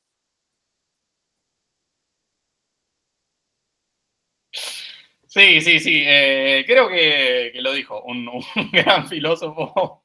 Sí, 5.36 5.60
sí, 5.60 5.80
sí. 5.82 6.01
Eh, 6.06 6.64
creo 6.66 6.88
que, 6.88 7.51
lo 7.56 7.74
dijo 7.74 8.01
un, 8.03 8.26
gran 8.72 9.08
filósofo, 9.08 10.03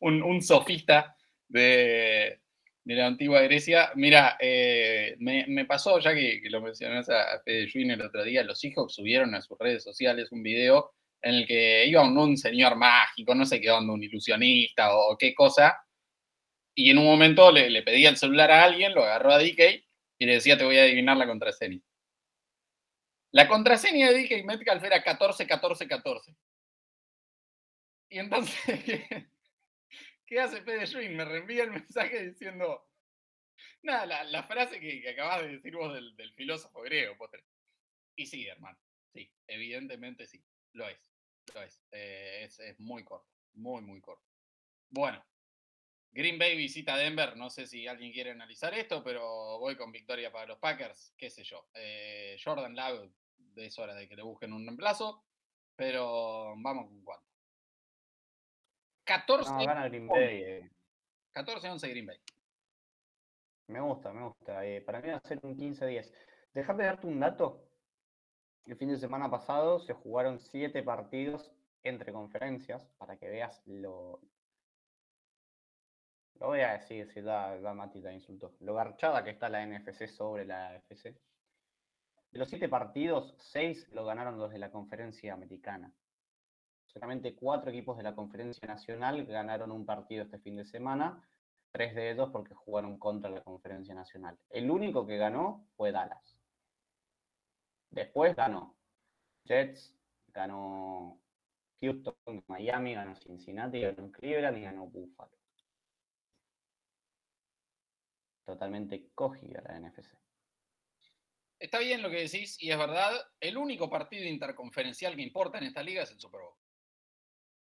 un, 0.00 0.42
sofista 0.42 1.14
de, 1.48 2.40
la 2.94 3.06
antigua 3.06 3.40
Grecia. 3.42 3.90
Mira, 3.96 4.36
eh, 4.40 5.16
me, 5.18 5.64
pasó, 5.64 5.98
ya 5.98 6.14
que, 6.14 6.40
lo 6.44 6.60
mencionaste 6.60 7.14
a 7.14 7.40
Fede 7.44 7.68
el 7.74 8.02
otro 8.02 8.22
día, 8.24 8.44
los 8.44 8.62
hijos 8.64 8.94
subieron 8.94 9.34
a 9.34 9.42
sus 9.42 9.58
redes 9.58 9.82
sociales 9.82 10.30
un 10.30 10.42
video 10.42 10.92
en 11.22 11.34
el 11.34 11.46
que 11.46 11.86
iba 11.86 12.02
un, 12.02 12.36
señor 12.36 12.76
mágico, 12.76 13.34
no 13.34 13.44
sé 13.44 13.60
qué 13.60 13.70
onda, 13.70 13.92
un 13.92 14.02
ilusionista 14.04 14.96
o, 14.96 15.16
qué 15.18 15.34
cosa, 15.34 15.76
y 16.74 16.90
en 16.90 16.98
un 16.98 17.06
momento 17.06 17.50
le, 17.50 17.70
le 17.70 17.82
pedía 17.82 18.10
el 18.10 18.16
celular 18.16 18.50
a 18.52 18.64
alguien, 18.64 18.94
lo 18.94 19.02
agarró 19.02 19.32
a 19.32 19.38
DK 19.38 19.60
y 20.18 20.26
le 20.26 20.34
decía, 20.34 20.56
te 20.56 20.64
voy 20.64 20.78
a 20.78 20.82
adivinar 20.82 21.16
la 21.16 21.26
contraseña. 21.26 21.80
La 23.32 23.48
contraseña 23.48 24.10
de 24.10 24.22
DK 24.22 24.44
Metcalf 24.44 24.84
era 24.84 25.02
14, 25.02 25.46
14, 25.46 25.88
14. 25.88 26.36
Y 28.10 28.18
entonces, 28.18 28.54
¿qué 30.26 30.40
hace 30.40 30.62
Fede 30.62 30.86
Schwinn? 30.86 31.16
Me 31.16 31.24
reenvía 31.24 31.64
el 31.64 31.70
mensaje 31.86 32.30
diciendo, 32.30 32.88
nada, 33.82 34.24
la, 34.24 34.42
frase 34.44 34.80
que, 34.80 35.08
acabas 35.08 35.42
de 35.42 35.52
decir 35.52 35.74
vos 35.76 35.94
del, 35.94 36.34
filósofo 36.34 36.82
griego, 36.82 37.16
Potter. 37.16 37.44
Y 38.16 38.26
sí, 38.26 38.46
hermano, 38.46 38.78
sí, 39.12 39.30
evidentemente 39.46 40.26
sí, 40.26 40.42
lo 40.72 40.88
es, 40.88 40.98
lo 41.54 41.62
es. 41.62 41.82
Eh, 41.92 42.44
es, 42.44 42.58
es 42.60 42.80
muy 42.80 43.04
corto, 43.04 43.30
muy, 43.54 43.82
muy 43.82 44.00
corto. 44.00 44.24
Bueno, 44.88 45.24
Green 46.16 46.38
Bay 46.38 46.56
visita 46.56 46.96
Denver. 46.96 47.36
No 47.36 47.50
sé 47.50 47.66
si 47.66 47.86
alguien 47.86 48.10
quiere 48.10 48.30
analizar 48.30 48.72
esto, 48.72 49.04
pero 49.04 49.58
voy 49.58 49.76
con 49.76 49.92
victoria 49.92 50.32
para 50.32 50.46
los 50.46 50.58
Packers. 50.58 51.12
Qué 51.18 51.28
sé 51.28 51.44
yo. 51.44 51.68
Eh, 51.74 52.38
Jordan 52.42 52.74
Love 52.74 53.10
es 53.56 53.78
hora 53.78 53.94
de 53.94 54.08
que 54.08 54.16
le 54.16 54.22
busquen 54.22 54.54
un 54.54 54.64
reemplazo, 54.64 55.22
pero 55.76 56.54
vamos 56.56 56.86
con 56.86 57.04
cuánto. 57.04 57.25
14. 59.06 59.50
No, 59.50 59.64
gana 59.64 59.88
Green 59.88 60.08
Bay. 60.08 60.68
14-11 61.34 61.84
eh. 61.84 61.90
Green 61.90 62.06
Bay. 62.06 62.18
Me 63.68 63.80
gusta, 63.80 64.12
me 64.12 64.24
gusta. 64.24 64.64
Eh, 64.66 64.80
para 64.80 65.00
mí 65.00 65.08
va 65.08 65.16
a 65.16 65.28
ser 65.28 65.38
un 65.42 65.56
15-10. 65.56 66.12
Déjame 66.52 66.84
darte 66.84 67.06
un 67.06 67.20
dato. 67.20 67.62
El 68.66 68.76
fin 68.76 68.88
de 68.88 68.98
semana 68.98 69.30
pasado 69.30 69.78
se 69.78 69.94
jugaron 69.94 70.40
siete 70.40 70.82
partidos 70.82 71.52
entre 71.84 72.12
conferencias 72.12 72.84
para 72.98 73.16
que 73.16 73.28
veas 73.28 73.62
lo. 73.66 74.20
Lo 76.40 76.48
voy 76.48 76.60
a 76.60 76.72
decir 76.72 77.10
si 77.12 77.20
da, 77.22 77.58
da 77.60 77.74
matita 77.74 78.12
insulto. 78.12 78.54
Lo 78.60 78.74
garchada 78.74 79.24
que 79.24 79.30
está 79.30 79.48
la 79.48 79.64
NFC 79.64 80.06
sobre 80.08 80.44
la 80.44 80.68
AFC. 80.68 81.14
De 82.32 82.38
los 82.38 82.48
siete 82.48 82.68
partidos, 82.68 83.34
seis 83.38 83.88
lo 83.92 84.04
ganaron 84.04 84.38
los 84.38 84.50
de 84.50 84.58
la 84.58 84.70
conferencia 84.70 85.32
americana. 85.32 85.92
Solamente 86.96 87.34
cuatro 87.34 87.70
equipos 87.70 87.98
de 87.98 88.04
la 88.04 88.14
conferencia 88.14 88.66
nacional 88.66 89.26
ganaron 89.26 89.70
un 89.70 89.84
partido 89.84 90.24
este 90.24 90.38
fin 90.38 90.56
de 90.56 90.64
semana, 90.64 91.22
tres 91.70 91.94
de 91.94 92.10
ellos 92.10 92.30
porque 92.32 92.54
jugaron 92.54 92.98
contra 92.98 93.28
la 93.28 93.42
conferencia 93.42 93.94
nacional. 93.94 94.38
El 94.48 94.70
único 94.70 95.06
que 95.06 95.18
ganó 95.18 95.68
fue 95.76 95.92
Dallas. 95.92 96.38
Después 97.90 98.34
ganó 98.34 98.78
Jets, 99.44 99.94
ganó 100.28 101.20
Houston, 101.82 102.42
Miami, 102.46 102.94
ganó 102.94 103.14
Cincinnati, 103.14 103.82
ganó 103.82 104.10
Cleveland 104.10 104.56
y 104.56 104.62
ganó 104.62 104.86
Buffalo. 104.86 105.36
Totalmente 108.46 109.10
cogida 109.14 109.60
la 109.60 109.78
NFC 109.80 110.16
está 111.58 111.78
bien 111.78 112.02
lo 112.02 112.10
que 112.10 112.22
decís 112.22 112.56
y 112.60 112.70
es 112.70 112.78
verdad, 112.78 113.12
el 113.40 113.56
único 113.56 113.88
partido 113.88 114.24
interconferencial 114.24 115.16
que 115.16 115.22
importa 115.22 115.58
en 115.58 115.64
esta 115.64 115.82
liga 115.82 116.02
es 116.02 116.10
el 116.10 116.20
Super 116.20 116.40
Bowl. 116.40 116.65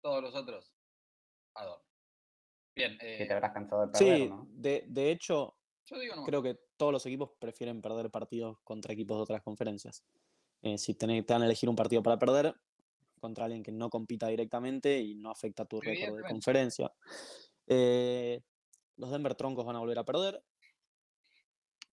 Todos 0.01 0.23
los 0.23 0.35
otros. 0.35 0.73
Bien. 2.75 2.97
Eh, 3.01 3.25
te 3.27 3.33
habrás 3.33 3.51
cansado 3.51 3.81
de 3.81 3.91
perder, 3.91 4.29
sí, 4.29 4.85
de, 4.87 5.11
hecho, 5.11 5.57
creo 6.25 6.41
que 6.41 6.57
todos 6.77 6.93
los 6.93 7.05
equipos 7.05 7.31
prefieren 7.37 7.81
perder 7.81 8.09
partidos 8.09 8.57
contra 8.63 8.93
equipos 8.93 9.17
de 9.17 9.23
otras 9.23 9.43
conferencias. 9.43 10.05
Eh, 10.61 10.77
si 10.77 10.93
te 10.93 11.05
van 11.05 11.41
a 11.41 11.45
elegir 11.45 11.67
un 11.67 11.75
partido 11.75 12.01
para 12.01 12.17
perder 12.17 12.55
contra 13.19 13.45
alguien 13.45 13.63
que 13.63 13.73
no 13.73 13.89
compita 13.89 14.27
directamente 14.27 14.97
y 14.99 15.15
no 15.15 15.31
afecta 15.31 15.65
tu 15.65 15.81
récord 15.81 16.15
de 16.15 16.23
conferencia. 16.23 16.93
Eh, 17.67 18.41
los 18.95 19.11
Denver 19.11 19.35
Troncos 19.35 19.65
van 19.65 19.75
a 19.75 19.79
volver 19.79 19.99
a 19.99 20.05
perder 20.05 20.41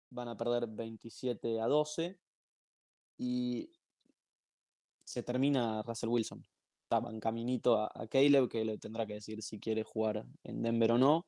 van 0.09 0.27
a 0.27 0.37
perder 0.37 0.67
27 0.67 1.61
a 1.61 1.67
12 1.67 2.19
y 3.17 3.71
se 5.03 5.23
termina 5.23 5.81
Russell 5.83 6.09
Wilson. 6.09 6.45
Estaba 6.89 7.11
en 7.11 7.19
caminito 7.19 7.79
a, 7.79 8.07
Caleb, 8.07 8.49
que 8.49 8.65
le 8.65 8.79
tendrá 8.79 9.05
que 9.05 9.13
decir 9.13 9.43
si 9.43 9.59
quiere 9.59 9.83
jugar 9.83 10.25
en 10.43 10.63
Denver 10.63 10.93
o 10.93 10.97
no, 10.97 11.27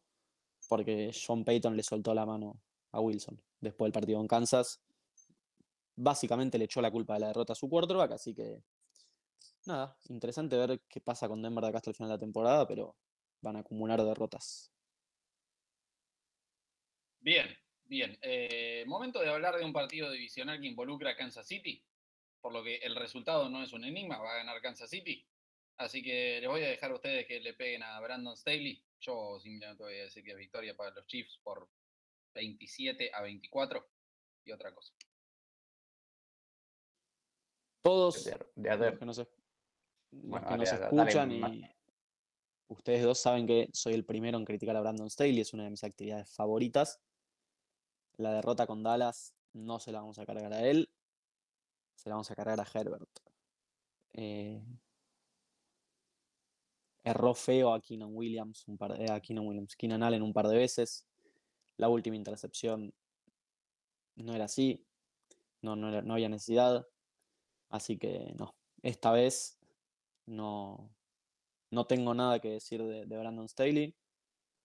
porque 0.67 1.11
John 1.13 1.45
Payton 1.45 1.77
le 1.77 1.83
soltó 1.83 2.15
la 2.15 2.25
mano 2.25 2.59
a 2.91 2.99
Wilson 2.99 3.39
después 3.59 3.85
del 3.85 3.93
partido 3.93 4.19
en 4.19 4.27
Kansas. 4.27 4.81
Básicamente 5.95 6.57
le 6.57 6.65
echó 6.65 6.81
la 6.81 6.89
culpa 6.89 7.13
de 7.13 7.19
la 7.19 7.27
derrota 7.27 7.53
a 7.53 7.55
su 7.55 7.69
quarterback, 7.69 8.13
así 8.13 8.33
que 8.33 8.63
nada, 9.67 9.95
interesante 10.09 10.57
ver 10.57 10.81
qué 10.89 10.99
pasa 10.99 11.27
con 11.27 11.43
Denver 11.43 11.63
de 11.63 11.69
acá 11.69 11.77
hasta 11.77 11.91
el 11.91 11.95
final 11.95 12.09
de 12.09 12.15
la 12.15 12.19
temporada, 12.19 12.67
pero 12.67 12.95
van 13.41 13.57
a 13.57 13.59
acumular 13.59 14.03
derrotas. 14.03 14.71
Bien, 17.19 17.47
Bien, 17.85 18.17
eh, 18.21 18.85
momento 18.87 19.19
de 19.19 19.29
hablar 19.29 19.57
de 19.57 19.65
un 19.65 19.73
partido 19.73 20.09
divisional 20.09 20.61
que 20.61 20.67
involucra 20.67 21.11
a 21.11 21.15
Kansas 21.17 21.45
City, 21.45 21.83
por 22.39 22.53
lo 22.53 22.63
que 22.63 22.77
el 22.77 22.95
resultado 22.95 23.49
no 23.49 23.61
es 23.61 23.73
un 23.73 23.83
enigma, 23.83 24.17
va 24.17 24.31
a 24.31 24.37
ganar 24.37 24.61
Kansas 24.61 24.89
City. 24.89 25.27
Así 25.81 26.03
que 26.03 26.39
les 26.39 26.49
voy 26.49 26.63
a 26.63 26.69
dejar 26.69 26.91
a 26.91 26.95
ustedes 26.95 27.25
que 27.25 27.39
le 27.39 27.55
peguen 27.55 27.81
a 27.81 27.99
Brandon 27.99 28.37
Staley. 28.37 28.83
Yo 28.99 29.39
simplemente 29.39 29.83
voy 29.83 29.97
a 29.97 30.03
decir 30.03 30.23
que 30.23 30.31
es 30.31 30.37
victoria 30.37 30.75
para 30.75 30.91
los 30.91 31.07
Chiefs 31.07 31.39
por 31.43 31.67
27 32.35 33.09
a 33.11 33.21
24 33.21 33.89
y 34.45 34.51
otra 34.51 34.73
cosa. 34.75 34.93
Todos 37.81 38.27
los 38.55 38.99
que 38.99 39.05
nos, 39.05 39.17
escuchan 40.11 41.31
y 41.31 41.41
ustedes 42.67 43.03
dos 43.03 43.19
saben 43.19 43.47
que 43.47 43.67
soy 43.73 43.95
el 43.95 44.05
primero 44.05 44.37
en 44.37 44.45
criticar 44.45 44.75
a 44.75 44.81
Brandon 44.81 45.09
Staley, 45.09 45.39
es 45.39 45.51
una 45.53 45.63
de 45.63 45.71
mis 45.71 45.83
actividades 45.83 46.29
favoritas. 46.29 47.01
La 48.17 48.33
derrota 48.33 48.67
con 48.67 48.83
Dallas 48.83 49.33
no 49.53 49.79
se 49.79 49.91
la 49.91 50.01
vamos 50.01 50.19
a 50.19 50.27
cargar 50.27 50.53
a 50.53 50.63
él, 50.67 50.91
se 51.95 52.07
la 52.07 52.15
vamos 52.15 52.29
a 52.29 52.35
cargar 52.35 52.59
a 52.59 52.67
Herbert. 52.71 53.09
Eh, 54.13 54.61
erró 57.03 57.33
feo 57.33 57.73
a 57.73 57.81
Keenan 57.81 58.09
Williams, 58.11 58.67
un 58.67 58.77
par 58.77 58.97
de, 58.97 59.11
a 59.11 59.19
Keenan 59.19 59.47
Williams, 59.47 59.75
Keenan 59.75 60.03
Allen 60.03 60.21
un 60.21 60.33
par 60.33 60.47
de 60.47 60.57
veces. 60.57 61.07
La 61.77 61.89
última 61.89 62.15
intercepción 62.15 62.93
no 64.15 64.35
era 64.35 64.45
así, 64.45 64.85
no, 65.61 65.75
no, 65.75 66.13
había 66.13 66.29
necesidad. 66.29 66.85
Así 67.69 67.97
que 67.97 68.33
no, 68.37 68.55
esta 68.83 69.11
vez 69.11 69.59
no, 70.25 70.93
no 71.71 71.85
tengo 71.87 72.13
nada 72.13 72.39
que 72.39 72.49
decir 72.49 72.83
de, 72.83 73.05
de 73.05 73.17
Brandon 73.17 73.47
Staley. 73.47 73.95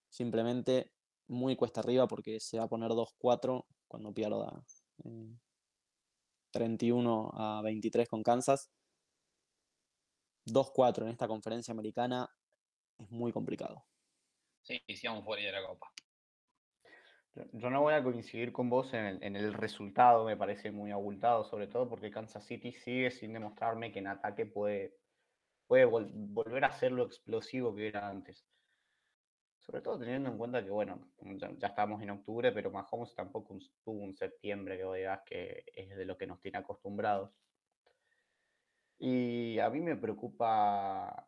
Simplemente 0.09 0.91
muy 1.27 1.55
cuesta 1.55 1.81
arriba 1.81 2.07
porque 2.07 2.39
se 2.39 2.57
va 2.57 2.65
a 2.65 2.69
poner 2.69 2.91
2-4 2.91 3.65
cuando 3.87 4.13
pierda 4.13 4.63
31 6.51 7.27
eh, 7.27 7.35
a 7.35 7.61
23 7.63 8.07
con 8.07 8.23
Kansas. 8.23 8.69
2-4 10.47 11.03
en 11.03 11.09
esta 11.09 11.27
conferencia 11.27 11.71
americana 11.71 12.29
es 12.97 13.09
muy 13.11 13.31
complicado. 13.31 13.85
Sí, 14.61 14.81
sí, 14.87 15.07
vamos 15.07 15.23
fuera 15.23 15.43
de 15.43 15.51
la 15.51 15.65
Copa. 15.65 15.91
Yo 17.53 17.69
no 17.69 17.81
voy 17.81 17.93
a 17.93 18.03
coincidir 18.03 18.51
con 18.51 18.69
vos 18.69 18.93
en 18.93 19.35
el, 19.35 19.53
resultado, 19.53 20.25
me 20.25 20.35
parece 20.35 20.71
muy 20.71 20.91
abultado, 20.91 21.43
sobre 21.43 21.67
todo 21.67 21.87
porque 21.87 22.09
Kansas 22.09 22.45
City 22.45 22.71
sigue 22.71 23.11
sin 23.11 23.33
demostrarme 23.33 23.91
que 23.91 23.99
en 23.99 24.07
ataque 24.07 24.45
puede, 24.45 24.95
puede 25.67 25.85
volver 25.85 26.65
a 26.65 26.71
ser 26.71 26.91
lo 26.91 27.05
explosivo 27.05 27.75
que 27.75 27.87
era 27.87 28.09
antes. 28.09 28.45
Sobre 29.61 29.81
todo 29.81 29.99
teniendo 29.99 30.29
en 30.29 30.37
cuenta 30.37 30.63
que, 30.63 30.69
bueno, 30.69 31.11
ya, 31.19 31.67
estamos 31.67 32.01
en 32.01 32.09
octubre, 32.09 32.51
pero 32.51 32.71
Mahomes 32.71 33.13
tampoco 33.13 33.59
tuvo 33.83 34.01
un 34.01 34.15
septiembre 34.15 34.77
que 34.77 34.97
digas 34.97 35.21
que 35.25 35.63
es 35.75 35.89
de 35.89 36.05
lo 36.05 36.17
que 36.17 36.25
nos 36.25 36.39
tiene 36.39 36.57
acostumbrados. 36.57 37.31
Y 38.99 39.59
a 39.59 39.69
mí 39.69 39.79
me 39.81 39.95
preocupa. 39.95 41.27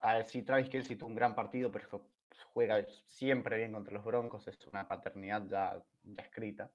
A 0.00 0.14
ver, 0.14 0.26
si 0.26 0.42
Travis 0.42 0.68
Kelsey 0.68 0.96
tuvo 0.96 1.08
un 1.08 1.14
gran 1.14 1.34
partido, 1.34 1.70
pero 1.72 2.06
juega 2.52 2.84
siempre 3.06 3.56
bien 3.56 3.72
contra 3.72 3.94
los 3.94 4.04
Broncos, 4.04 4.46
es 4.48 4.66
una 4.66 4.86
paternidad 4.86 5.46
ya, 5.48 5.82
escrita. 6.18 6.70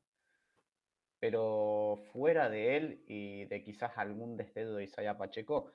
Pero 1.19 1.99
fuera 2.11 2.49
de 2.49 2.77
él 2.77 3.03
y 3.07 3.45
de 3.45 3.63
quizás 3.63 3.97
algún 3.97 4.37
destello 4.37 4.75
de 4.75 4.85
Isaiah 4.85 5.17
Pacheco, 5.17 5.71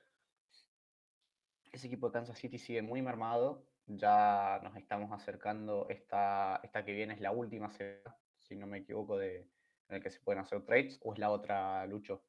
ese 1.70 1.86
equipo 1.86 2.08
de 2.08 2.14
Kansas 2.14 2.38
City 2.38 2.58
sigue 2.58 2.82
muy 2.82 3.02
mermado. 3.02 3.64
Ya 3.86 4.60
nos 4.62 4.76
estamos 4.76 5.12
acercando. 5.12 5.86
Esta, 5.90 6.60
esta 6.62 6.84
que 6.84 6.92
viene 6.92 7.14
es 7.14 7.20
la 7.20 7.32
última 7.32 7.70
semana, 7.70 8.16
si 8.38 8.56
no 8.56 8.66
me 8.66 8.78
equivoco, 8.78 9.18
de, 9.18 9.40
en 9.88 9.96
el 9.96 10.02
que 10.02 10.10
se 10.10 10.20
pueden 10.20 10.40
hacer 10.40 10.64
trades. 10.64 10.98
¿O 11.02 11.12
es 11.12 11.18
la 11.18 11.30
otra, 11.30 11.86
Lucho? 11.86 12.22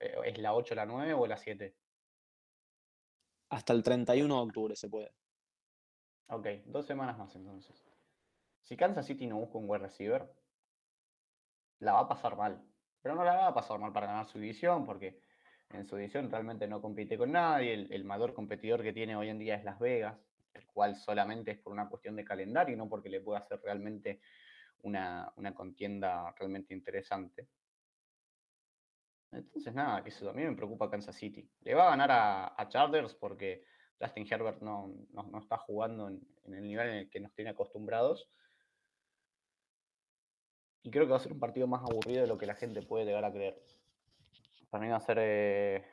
Eh, 0.00 0.14
¿Es 0.24 0.38
la 0.38 0.54
8, 0.54 0.74
la 0.74 0.86
9 0.86 1.14
o 1.14 1.26
la 1.26 1.36
7? 1.36 1.76
Hasta 3.50 3.72
el 3.72 3.82
31 3.82 4.34
de 4.34 4.40
octubre 4.40 4.76
se 4.76 4.88
puede. 4.88 5.12
Ok, 6.28 6.46
dos 6.66 6.86
semanas 6.86 7.18
más 7.18 7.34
entonces. 7.34 7.84
Si 8.62 8.76
Kansas 8.76 9.06
City 9.06 9.26
no 9.26 9.36
busca 9.36 9.58
un 9.58 9.68
wide 9.68 9.82
receiver, 9.82 10.32
la 11.80 11.92
va 11.94 12.00
a 12.00 12.08
pasar 12.08 12.36
mal. 12.36 12.62
Pero 13.02 13.14
no 13.14 13.24
la 13.24 13.34
va 13.34 13.46
a 13.48 13.54
pasar 13.54 13.78
mal 13.78 13.92
para 13.92 14.06
ganar 14.06 14.26
su 14.26 14.38
división, 14.38 14.84
porque 14.84 15.20
en 15.70 15.86
su 15.86 15.96
división 15.96 16.30
realmente 16.30 16.66
no 16.68 16.80
compite 16.80 17.16
con 17.16 17.32
nadie. 17.32 17.72
El, 17.90 18.04
mayor 18.04 18.34
competidor 18.34 18.82
que 18.82 18.92
tiene 18.92 19.16
hoy 19.16 19.28
en 19.28 19.38
día 19.38 19.56
es 19.56 19.64
Las 19.64 19.78
Vegas, 19.78 20.16
el 20.54 20.66
cual 20.66 20.96
solamente 20.96 21.52
es 21.52 21.58
por 21.58 21.72
una 21.72 21.88
cuestión 21.88 22.16
de 22.16 22.24
calendario 22.24 22.74
y 22.74 22.78
no 22.78 22.88
porque 22.88 23.08
le 23.08 23.20
pueda 23.20 23.40
hacer 23.40 23.60
realmente 23.62 24.20
una, 24.82 25.32
contienda 25.54 26.32
realmente 26.38 26.74
interesante. 26.74 27.48
Entonces, 29.32 29.72
nada, 29.74 30.02
que 30.02 30.10
eso 30.10 30.32
mí 30.32 30.42
me 30.42 30.56
preocupa 30.56 30.90
Kansas 30.90 31.16
City. 31.16 31.48
Le 31.62 31.74
va 31.74 31.86
a 31.86 31.96
ganar 31.96 32.10
a 32.56 32.68
Chargers 32.68 33.14
porque 33.14 33.64
Justin 34.00 34.26
Herbert 34.30 34.62
no, 34.62 34.94
está 35.38 35.58
jugando 35.58 36.08
en, 36.08 36.26
el 36.46 36.62
nivel 36.62 36.88
en 36.88 36.94
el 36.94 37.10
que 37.10 37.20
nos 37.20 37.34
tiene 37.34 37.50
acostumbrados. 37.50 38.28
Y 40.82 40.90
creo 40.90 41.04
que 41.04 41.10
va 41.10 41.18
a 41.18 41.20
ser 41.20 41.32
un 41.32 41.40
partido 41.40 41.66
más 41.66 41.82
aburrido 41.82 42.22
de 42.22 42.26
lo 42.26 42.38
que 42.38 42.46
la 42.46 42.54
gente 42.54 42.80
puede 42.80 43.04
llegar 43.04 43.24
a 43.24 43.32
creer. 43.32 43.62
Para 44.70 44.84
mí 44.84 44.90
va 44.90 44.96
a 44.96 45.00
ser 45.00 45.84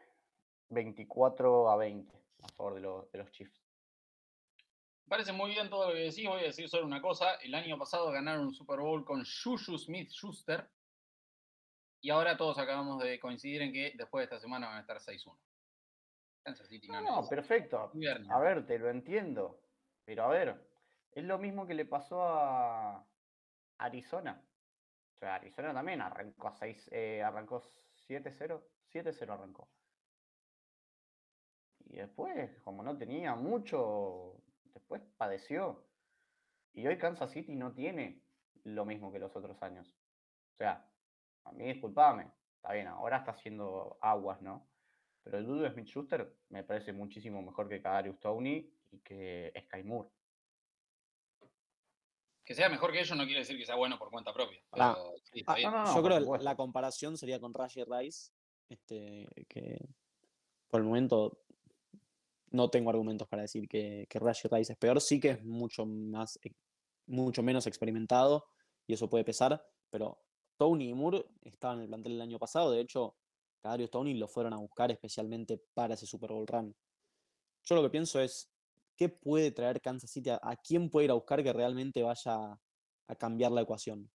24 0.70 1.68
eh, 1.68 1.74
a 1.74 1.76
20 1.76 2.16
a 2.44 2.48
favor 2.50 2.76
de, 2.76 2.82
de 3.12 3.18
los 3.18 3.32
Chiefs. 3.32 3.62
parece 5.10 5.34
muy 5.34 5.50
bien 5.50 5.70
todo 5.70 5.90
lo 5.90 5.94
que 5.94 6.04
decís. 6.04 6.26
Voy 6.26 6.40
a 6.40 6.46
decir 6.46 6.70
solo 6.70 6.86
una 6.86 7.02
cosa. 7.02 7.36
El 7.36 7.54
año 7.56 7.78
pasado 7.78 8.12
ganaron 8.12 8.48
un 8.48 8.54
Super 8.54 8.80
Bowl 8.80 9.04
con 9.04 9.24
Shushu 9.24 9.78
Smith 9.78 10.10
Schuster. 10.12 10.70
Y 12.08 12.10
ahora 12.10 12.38
todos 12.38 12.58
acabamos 12.58 13.04
de 13.04 13.20
coincidir 13.20 13.62
en 13.62 13.74
que 13.74 13.92
después 13.98 14.22
de 14.22 14.24
esta 14.24 14.40
semana 14.40 14.68
van 14.68 14.78
a 14.78 14.80
estar 14.80 14.98
6-1 14.98 15.38
no, 17.04 17.28
perfecto. 17.28 17.92
A 18.30 18.40
ver, 18.40 18.66
te 18.66 18.80
lo 18.80 18.90
entiendo. 18.90 19.60
Pero 20.06 20.24
a 20.24 20.30
ver, 20.30 20.70
es 21.12 21.26
lo 21.26 21.38
mismo 21.38 21.68
que 21.68 21.74
le 21.74 21.84
pasó 21.84 22.24
a 22.24 23.06
Arizona. 23.80 24.42
O 25.16 25.20
sea, 25.20 25.36
Arizona 25.36 25.74
también 25.74 26.00
arrancó 26.00 26.50
6, 26.50 26.90
eh, 26.94 27.22
arrancó 27.22 27.62
7-0. 28.08 28.64
7-0 28.94 29.30
arrancó. 29.30 29.70
Y 31.88 31.98
después, 31.98 32.58
como 32.62 32.84
no 32.84 32.98
tenía 32.98 33.36
mucho, 33.36 34.42
después 34.74 35.02
padeció. 35.18 35.86
Y 36.72 36.88
hoy 36.88 36.98
Kansas 36.98 37.32
City 37.32 37.54
no 37.58 37.74
tiene 37.74 38.24
lo 38.64 38.86
mismo 38.86 39.12
que 39.12 39.20
los 39.20 39.36
otros 39.36 39.62
años. 39.62 39.94
O 40.54 40.56
sea, 40.56 40.90
a 41.48 41.52
mí 41.54 41.66
disculpame, 41.66 42.32
está 42.56 42.74
bien, 42.74 42.88
ahora 42.88 43.18
está 43.18 43.32
haciendo 43.32 43.98
aguas, 44.02 44.42
¿no? 44.42 44.68
Pero 45.24 45.40
el 45.40 45.46
Dudu 45.46 45.70
Smith 45.72 45.88
Schuster 45.88 46.36
me 46.50 46.64
parece 46.64 46.94
muchísimo 46.94 47.42
mejor 47.42 47.68
que 47.68 47.82
Kadarius 47.82 48.20
Tony 48.20 48.72
y 48.92 49.00
que 49.00 49.52
Sky 49.66 49.84
Moore. 49.84 50.10
Que 52.46 52.54
sea 52.54 52.70
mejor 52.70 52.94
que 52.94 53.02
ellos 53.02 53.18
no 53.18 53.26
quiere 53.26 53.42
decir 53.42 53.58
que 53.58 53.66
sea 53.66 53.76
bueno 53.76 54.00
por 54.00 54.10
cuenta 54.10 54.34
propia. 54.34 54.62
Ah, 54.72 54.98
ah, 55.48 55.94
yo 55.94 56.02
creo 56.02 56.32
que 56.32 56.44
la 56.44 56.56
comparación 56.56 57.18
sería 57.18 57.42
con 57.42 57.54
Rashi 57.54 57.84
Rice, 57.84 58.32
este, 58.70 59.28
que 59.50 59.78
por 60.70 60.80
el 60.80 60.88
momento 60.88 61.42
no 62.52 62.70
tengo 62.70 62.90
argumentos 62.90 63.28
para 63.28 63.42
decir 63.42 63.68
que, 63.68 64.08
que 64.10 64.20
Rashi 64.20 64.48
Rice 64.50 64.74
es 64.74 64.80
peor. 64.80 65.02
Sí 65.02 65.20
que 65.20 65.32
es 65.32 65.44
mucho 65.44 65.86
más, 65.86 66.40
eh, 66.44 66.54
mucho 67.08 67.44
menos 67.44 67.68
experimentado 67.68 68.46
y 68.86 68.94
eso 68.94 69.10
puede 69.10 69.26
pesar, 69.26 69.62
pero 69.90 70.18
Tony 70.58 70.90
y 70.90 70.94
Moore 70.94 71.26
estaban 71.44 71.78
en 71.78 71.84
el 71.84 71.90
plantel 71.90 72.14
el 72.14 72.22
año 72.22 72.40
pasado. 72.40 72.72
De 72.72 72.82
hecho, 72.82 73.16
Kadarius 73.62 73.92
Tony 73.92 74.14
lo 74.14 74.28
fueron 74.28 74.54
a 74.54 74.58
buscar 74.58 74.92
especialmente 74.92 75.62
para 75.74 75.94
ese 75.94 76.06
Super 76.06 76.32
Bowl 76.32 76.48
run. 76.48 76.76
Yo 77.64 77.76
lo 77.76 77.84
que 77.84 77.90
pienso 77.90 78.20
es, 78.20 78.52
¿qué 78.96 79.10
puede 79.10 79.52
traer 79.52 79.82
Kansas 79.82 80.10
City? 80.10 80.30
¿A, 80.30 80.56
quién 80.58 80.90
puede 80.90 81.06
ir 81.06 81.12
a 81.12 81.16
buscar 81.16 81.44
que 81.44 81.54
realmente 81.54 82.02
vaya 82.04 82.60
a 83.08 83.16
cambiar 83.16 83.52
la 83.52 83.62
ecuación? 83.62 84.10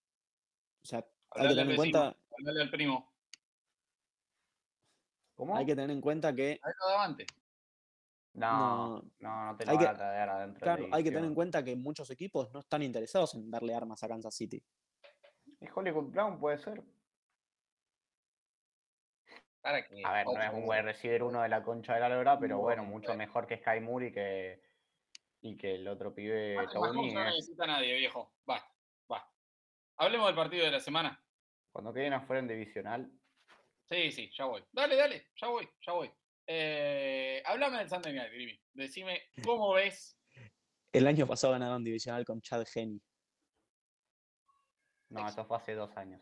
O 0.82 0.86
sea, 0.86 1.07
hay 1.30 1.49
que 1.49 1.55
tener 1.55 1.70
en 1.70 1.76
cuenta... 1.76 2.16
al 2.47 2.70
primo. 2.70 3.12
¿Cómo? 5.34 5.57
Hay 5.57 5.66
que 5.66 5.74
tener 5.74 5.90
en 5.90 6.01
cuenta 6.01 6.34
que... 6.34 6.61
No, 8.34 9.03
no, 9.20 9.45
no, 9.47 9.57
te 9.59 9.66
lo 9.66 9.72
hay 9.72 9.78
que, 9.78 9.86
a 9.86 9.95
traer 9.95 10.28
adentro. 10.28 10.61
Claro, 10.61 10.88
hay 10.90 11.05
que 11.05 11.11
tener 11.11 11.26
en 11.26 11.34
cuenta 11.34 11.62
que 11.62 11.76
muchos 11.76 12.09
equipos 12.11 12.51
no 12.55 12.61
están 12.61 12.82
interesados 12.82 13.34
en 13.34 13.51
darle 13.51 13.74
armas 13.74 14.03
a 14.03 14.09
Kansas 14.09 14.34
City. 14.34 14.62
¿Y 15.62 15.68
Hollywood 15.72 16.10
Brown 16.10 16.40
puede 16.40 16.58
ser? 16.58 16.82
A 19.62 19.72
ver, 19.72 19.86
no 20.26 20.42
es 20.42 20.52
un 20.52 20.68
wide 20.68 20.82
receiver 20.82 21.22
uno 21.22 21.40
de 21.42 21.48
la 21.48 21.62
concha 21.62 21.94
de 21.94 22.00
la 22.00 22.08
lora, 22.08 22.36
pero 22.36 22.58
bueno, 22.58 22.82
mucho 22.84 23.14
mejor 23.14 23.46
que 23.46 23.58
Sky 23.58 23.78
Moore 23.80 24.08
y 24.08 24.12
que, 24.12 24.60
y 25.40 25.56
que 25.56 25.76
el 25.76 25.86
otro 25.86 26.12
pibe 26.12 26.56
Tony. 26.72 27.14
No 27.14 27.24
necesita 27.24 27.64
nadie, 27.64 27.94
viejo. 27.94 28.34
Va, 28.48 28.60
va. 29.10 29.32
Hablemos 29.98 30.26
del 30.26 30.34
partido 30.34 30.64
de 30.64 30.72
la 30.72 30.80
semana. 30.80 31.24
Cuando 31.70 31.92
queden 31.92 32.12
afuera 32.12 32.40
en 32.40 32.48
divisional. 32.48 33.12
Sí, 33.88 34.10
sí, 34.10 34.30
ya 34.36 34.46
voy. 34.46 34.64
Dale, 34.72 34.96
dale, 34.96 35.28
ya 35.36 35.46
voy, 35.46 35.68
ya 35.86 35.92
voy. 35.92 36.10
Eh, 36.44 37.40
háblame 37.46 37.78
del 37.78 37.88
Sunday 37.88 38.14
Night, 38.14 38.32
Grimi. 38.32 38.60
Decime, 38.72 39.22
¿cómo 39.44 39.74
ves? 39.74 40.18
El 40.90 41.06
año 41.06 41.24
pasado 41.24 41.52
ganaron 41.52 41.84
divisional 41.84 42.24
con 42.24 42.42
Chad 42.42 42.66
Henney. 42.74 43.00
No, 45.12 45.28
eso 45.28 45.44
fue 45.44 45.56
hace 45.56 45.74
dos 45.74 45.96
años 45.96 46.20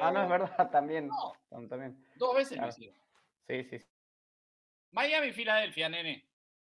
ah, 0.00 0.10
no, 0.12 0.20
es 0.20 0.26
eh, 0.26 0.30
verdad, 0.30 0.70
también. 0.72 1.10
también. 1.68 2.04
Dos 2.16 2.34
veces 2.34 2.58
lo 2.58 2.72
Sí, 2.72 2.92
sí, 3.46 3.64
sí. 3.64 3.84
Miami, 4.92 5.32
Filadelfia, 5.32 5.88
nene. 5.88 6.26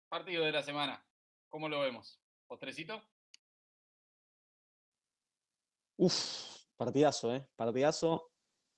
Partido 0.09 0.45
de 0.45 0.51
la 0.51 0.63
semana. 0.63 1.03
¿Cómo 1.49 1.67
lo 1.69 1.79
vemos? 1.81 2.19
¿Postrecito? 2.47 3.01
Uf, 5.97 6.65
partidazo, 6.75 7.33
¿eh? 7.35 7.47
Partidazo. 7.55 8.31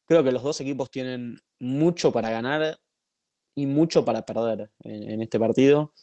Creo 0.05 0.23
que 0.23 0.31
los 0.31 0.43
dos 0.43 0.61
equipos 0.61 0.89
tienen 0.89 1.37
mucho 1.59 2.11
para 2.11 2.29
ganar 2.29 2.79
y 3.55 3.65
mucho 3.65 4.05
para 4.05 4.23
perder 4.25 4.71
en, 4.79 5.21
este 5.21 5.39
partido. 5.39 5.93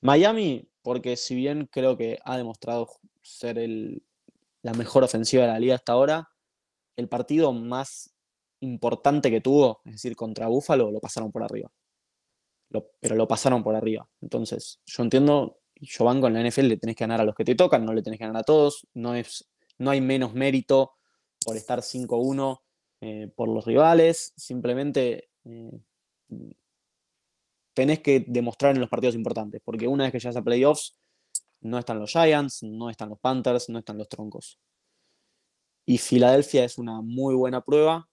Miami, 0.00 0.68
porque 0.82 1.16
si 1.16 1.34
bien 1.34 1.66
creo 1.66 1.96
que 1.96 2.18
ha 2.24 2.36
demostrado 2.36 2.88
ser 3.22 3.58
la 4.62 4.72
mejor 4.74 5.04
ofensiva 5.04 5.42
de 5.44 5.48
la 5.48 5.58
liga 5.58 5.74
hasta 5.74 5.92
ahora, 5.92 6.28
el 6.96 7.08
partido 7.08 7.52
más 7.52 8.14
importante 8.60 9.30
que 9.30 9.40
tuvo, 9.40 9.80
es 9.84 9.92
decir, 9.92 10.16
contra 10.16 10.48
Búfalo, 10.48 10.90
lo 10.90 11.00
pasaron 11.00 11.32
por 11.32 11.42
arriba. 11.42 11.70
pero 13.00 13.16
lo 13.16 13.26
pasaron 13.26 13.62
por 13.64 13.74
arriba. 13.74 14.08
Entonces, 14.20 14.80
yo 14.86 15.02
entiendo, 15.02 15.60
yo 15.74 16.04
banco 16.04 16.28
en 16.28 16.34
la 16.34 16.48
NFL, 16.48 16.68
le 16.68 16.76
tenés 16.76 16.96
que 16.96 17.04
ganar 17.04 17.20
a 17.20 17.24
los 17.24 17.34
que 17.34 17.44
te 17.44 17.54
tocan, 17.54 17.84
no 17.84 17.92
le 17.92 18.02
tenés 18.02 18.18
que 18.18 18.26
ganar 18.26 18.42
a 18.42 18.44
todos, 18.44 18.86
no, 18.94 19.14
es, 19.14 19.48
no 19.78 19.90
hay 19.90 20.00
menos 20.00 20.34
mérito 20.34 20.92
por 21.44 21.56
estar 21.56 21.80
5-1 21.80 22.60
eh, 23.00 23.32
por 23.34 23.48
los 23.48 23.64
rivales, 23.64 24.32
simplemente 24.36 25.30
eh, 25.44 25.80
tenés 27.74 28.00
que 28.00 28.24
demostrar 28.28 28.74
en 28.74 28.80
los 28.80 28.90
partidos 28.90 29.14
importantes, 29.14 29.62
porque 29.64 29.88
una 29.88 30.04
vez 30.04 30.12
que 30.12 30.18
llegas 30.20 30.36
a 30.36 30.42
playoffs, 30.42 30.96
no 31.60 31.78
están 31.78 31.98
los 31.98 32.10
Giants, 32.12 32.62
no 32.62 32.90
están 32.90 33.10
los 33.10 33.18
Panthers, 33.20 33.68
no 33.68 33.78
están 33.78 33.98
los 33.98 34.08
Troncos. 34.08 34.58
Y 35.86 35.98
Filadelfia 35.98 36.64
es 36.64 36.78
una 36.78 37.00
muy 37.02 37.34
buena 37.34 37.60
prueba. 37.62 38.08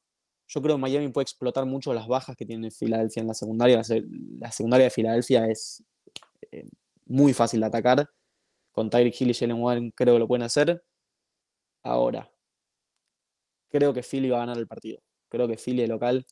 Yo 0.48 0.62
creo 0.62 0.76
que 0.76 0.82
Miami 0.82 1.10
puede 1.10 1.24
explotar 1.24 1.66
mucho 1.66 1.94
las 1.94 2.08
bajas 2.08 2.36
que 2.36 2.46
tiene 2.46 2.72
Filadelfia 2.72 3.22
en 3.22 3.28
la 3.28 3.34
secundaria. 3.34 3.82
La, 4.40 4.52
secundaria 4.52 4.86
de 4.86 4.90
Filadelfia 4.92 5.48
es 5.48 5.84
eh, 6.52 6.70
muy 7.06 7.34
fácil 7.34 7.60
de 7.62 7.68
atacar. 7.68 8.10
con 8.72 8.90
Tyreek 8.90 9.22
Hill 9.22 9.32
y 9.32 9.34
Jalen 9.34 9.62
Warren 9.62 9.92
creo 9.92 10.16
que 10.16 10.20
lo 10.20 10.28
pueden 10.28 10.44
hacer. 10.44 10.84
Ahora, 11.84 12.32
creo 13.70 13.94
que 13.94 14.04
Philly 14.04 14.30
va 14.30 14.38
a 14.38 14.40
ganar 14.42 14.58
el 14.58 14.68
partido. 14.68 15.00
Creo 15.30 15.48
que 15.48 15.58
Philly, 15.58 15.88
local, 15.88 16.26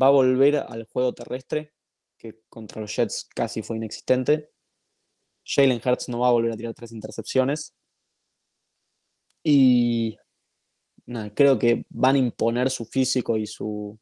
va 0.00 0.08
a 0.08 0.10
volver 0.10 0.56
al 0.56 0.84
juego 0.86 1.14
terrestre, 1.14 1.74
que 2.18 2.40
contra 2.48 2.80
los 2.80 2.94
Jets 2.94 3.28
casi 3.34 3.62
fue 3.62 3.76
inexistente. 3.76 4.52
Jalen 5.46 5.80
Hurts 5.84 6.08
no 6.08 6.20
va 6.20 6.28
a 6.28 6.32
volver 6.32 6.52
a 6.52 6.56
tirar 6.56 6.74
tres 6.74 6.92
intercepciones. 6.92 7.72
Y 9.42 10.18
nada, 11.06 11.32
creo 11.34 11.58
que 11.58 11.84
van 11.88 12.16
a 12.16 12.18
imponer 12.18 12.70
su 12.70 12.84
físico 12.84 13.36
y 13.36 13.46
su, 13.46 13.98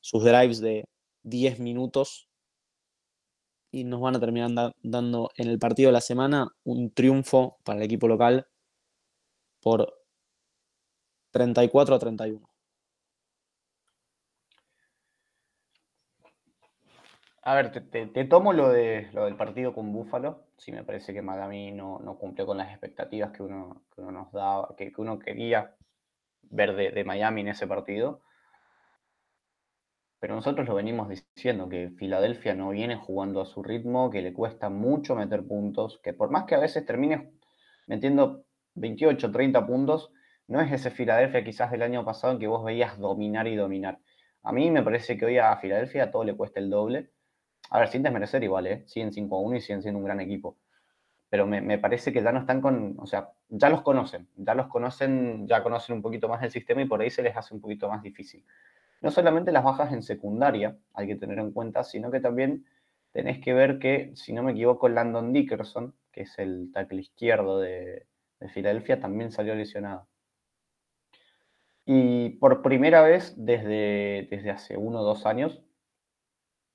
sus 0.00 0.24
drives 0.24 0.60
de 0.60 0.84
10 1.24 1.58
minutos 1.58 2.28
y 3.70 3.84
nos 3.84 4.00
van 4.00 4.16
a 4.16 4.20
terminar 4.20 4.72
dando 4.82 5.30
en 5.36 5.48
el 5.48 5.58
partido 5.58 5.88
de 5.88 5.92
la 5.92 6.00
semana 6.00 6.48
un 6.64 6.90
triunfo 6.92 7.58
para 7.64 7.78
el 7.78 7.84
equipo 7.84 8.08
local 8.08 8.46
por 9.60 9.92
34 11.32 11.94
a 11.94 11.98
31. 11.98 12.47
A 17.42 17.54
ver, 17.54 17.72
te, 17.72 18.24
tomo 18.24 18.52
lo, 18.52 18.70
de, 18.70 19.08
lo 19.12 19.24
del 19.24 19.36
partido 19.36 19.72
con 19.72 19.92
Búfalo. 19.92 20.44
Sí, 20.56 20.72
me 20.72 20.84
parece 20.84 21.14
que 21.14 21.22
Miami 21.22 21.70
no, 21.70 21.98
no 22.00 22.18
cumplió 22.18 22.46
con 22.46 22.58
las 22.58 22.70
expectativas 22.70 23.30
que 23.30 23.42
uno, 23.42 23.82
nos 23.96 24.32
daba, 24.32 24.74
que, 24.76 24.92
uno 24.98 25.18
quería 25.18 25.74
ver 26.42 26.74
de, 26.74 27.04
Miami 27.04 27.42
en 27.42 27.48
ese 27.48 27.66
partido. 27.66 28.20
Pero 30.20 30.34
nosotros 30.34 30.66
lo 30.66 30.74
venimos 30.74 31.08
diciendo, 31.08 31.68
que 31.68 31.90
Filadelfia 31.96 32.54
no 32.54 32.70
viene 32.70 32.96
jugando 32.96 33.40
a 33.40 33.46
su 33.46 33.62
ritmo, 33.62 34.10
que 34.10 34.20
le 34.20 34.32
cuesta 34.32 34.68
mucho 34.68 35.14
meter 35.14 35.46
puntos, 35.46 36.00
que 36.02 36.12
por 36.12 36.30
más 36.30 36.44
que 36.44 36.56
a 36.56 36.58
veces 36.58 36.84
termine 36.84 37.32
metiendo 37.86 38.44
28, 38.74 39.30
30 39.30 39.64
puntos, 39.64 40.12
no 40.48 40.60
es 40.60 40.72
ese 40.72 40.90
Filadelfia 40.90 41.44
quizás 41.44 41.70
del 41.70 41.82
año 41.82 42.04
pasado 42.04 42.32
en 42.32 42.40
que 42.40 42.48
vos 42.48 42.64
veías 42.64 42.98
dominar 42.98 43.46
y 43.46 43.54
dominar. 43.54 44.00
A 44.42 44.52
mí 44.52 44.70
me 44.72 44.82
parece 44.82 45.16
que 45.16 45.24
hoy 45.24 45.38
a 45.38 45.56
Filadelfia 45.56 46.10
todo 46.10 46.24
le 46.24 46.36
cuesta 46.36 46.58
el 46.58 46.68
doble 46.68 47.12
a 47.70 47.78
ver, 47.80 47.88
sin 47.88 48.02
desmerecer 48.02 48.42
igual, 48.42 48.66
¿eh? 48.66 48.82
Siguen 48.86 49.12
5-1 49.12 49.56
y 49.56 49.60
siguen 49.60 49.82
siendo 49.82 49.98
un 49.98 50.04
gran 50.04 50.20
equipo. 50.20 50.56
Pero 51.30 51.46
me, 51.46 51.78
parece 51.78 52.12
que 52.12 52.22
ya 52.22 52.32
no 52.32 52.40
están 52.40 52.62
con, 52.62 52.96
o 52.98 53.06
sea, 53.06 53.30
ya 53.48 53.68
los 53.68 53.82
conocen, 53.82 54.28
ya 54.36 54.54
los 54.54 54.68
conocen, 54.68 55.46
ya 55.46 55.62
conocen 55.62 55.96
un 55.96 56.02
poquito 56.02 56.28
más 56.28 56.42
el 56.42 56.50
sistema 56.50 56.80
y 56.80 56.86
por 56.86 57.02
ahí 57.02 57.10
se 57.10 57.22
les 57.22 57.36
hace 57.36 57.54
un 57.54 57.60
poquito 57.60 57.88
más 57.88 58.02
difícil. 58.02 58.44
No 59.02 59.10
solamente 59.10 59.52
las 59.52 59.62
bajas 59.62 59.92
en 59.92 60.02
secundaria 60.02 60.76
hay 60.94 61.06
que 61.06 61.16
tener 61.16 61.38
en 61.38 61.52
cuenta, 61.52 61.84
sino 61.84 62.10
que 62.10 62.20
también 62.20 62.64
tenés 63.12 63.40
que 63.40 63.52
ver 63.52 63.78
que, 63.78 64.12
si 64.14 64.32
no 64.32 64.42
me 64.42 64.52
equivoco, 64.52 64.88
Landon 64.88 65.32
Dickerson, 65.34 65.94
que 66.12 66.22
es 66.22 66.38
el 66.38 66.70
tackle 66.72 67.00
izquierdo 67.00 67.60
de, 67.60 68.06
de 68.40 68.48
Filadelfia, 68.48 68.98
también 68.98 69.30
salió 69.30 69.54
lesionado. 69.54 70.06
Y 71.84 72.30
por 72.30 72.62
primera 72.62 73.02
vez 73.02 73.34
desde, 73.36 74.28
desde 74.30 74.50
hace 74.50 74.76
uno 74.76 75.00
o 75.00 75.04
dos 75.04 75.26
años, 75.26 75.62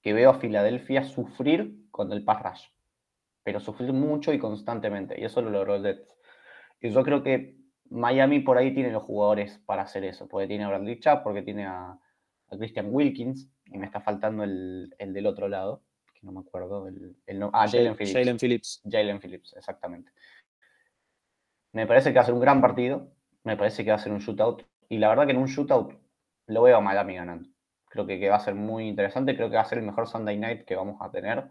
que 0.04 0.14
veo 0.14 0.30
a 0.30 0.40
Filadelfia 0.40 1.04
sufrir 1.06 1.88
con 1.90 2.12
el 2.12 2.24
pass 2.26 2.44
rush, 2.44 2.68
pero 3.42 3.62
sufrir 3.62 3.94
mucho 3.94 4.34
y 4.34 4.38
constantemente, 4.38 5.20
y 5.20 5.24
eso 5.24 5.42
lo 5.42 5.50
logró 5.50 5.76
el 5.76 5.84
Jets. 5.84 6.14
Y 6.82 6.90
yo 6.90 7.04
creo 7.04 7.24
que 7.24 7.58
Miami 7.90 8.42
por 8.42 8.58
ahí 8.58 8.74
tiene 8.74 8.92
los 8.92 9.04
jugadores 9.04 9.60
para 9.66 9.84
hacer 9.84 10.04
eso, 10.04 10.28
porque 10.28 10.48
tiene 10.48 10.66
a 10.66 10.68
Bradley 10.68 11.00
Chubb, 11.00 11.24
porque 11.24 11.42
tiene 11.42 11.66
a, 11.66 11.98
Christian 12.60 12.90
Wilkins, 12.92 13.50
y 13.66 13.80
me 13.80 13.88
está 13.88 14.00
faltando 14.00 14.44
el, 14.44 14.94
del 15.00 15.26
otro 15.26 15.48
lado, 15.48 15.82
que 16.14 16.20
no 16.22 16.34
me 16.34 16.42
acuerdo, 16.42 16.88
el, 16.88 17.16
ah, 17.52 17.68
Jalen 17.68 17.96
Phillips. 17.96 18.14
Jalen 18.14 18.38
Phillips. 18.38 18.82
Jalen 18.88 19.20
Phillips, 19.20 19.56
exactamente. 19.56 20.12
Me 21.72 21.88
parece 21.88 22.12
que 22.12 22.18
va 22.18 22.22
a 22.22 22.26
ser 22.26 22.36
un 22.36 22.42
gran 22.42 22.62
partido, 22.62 23.12
me 23.44 23.58
parece 23.58 23.84
que 23.84 23.90
va 23.90 23.96
a 23.96 24.00
ser 24.00 24.12
un 24.12 24.20
shootout, 24.20 24.64
y 24.90 24.98
la 24.98 25.10
verdad 25.10 25.26
que 25.26 25.32
en 25.32 25.40
un 25.40 25.48
shootout 25.48 25.94
lo 26.46 26.62
veo 26.62 26.78
a 26.78 26.82
Miami 26.82 27.16
ganando. 27.16 27.53
Creo 27.94 28.08
que, 28.08 28.28
va 28.28 28.38
a 28.38 28.44
ser 28.44 28.56
muy 28.56 28.88
interesante. 28.88 29.36
Creo 29.36 29.52
que 29.52 29.56
va 29.56 29.62
a 29.62 29.66
ser 29.66 29.78
el 29.78 29.84
mejor 29.86 30.08
Sunday 30.08 30.36
night 30.36 30.66
que 30.66 30.76
vamos 30.76 31.00
a 31.00 31.12
tener, 31.12 31.44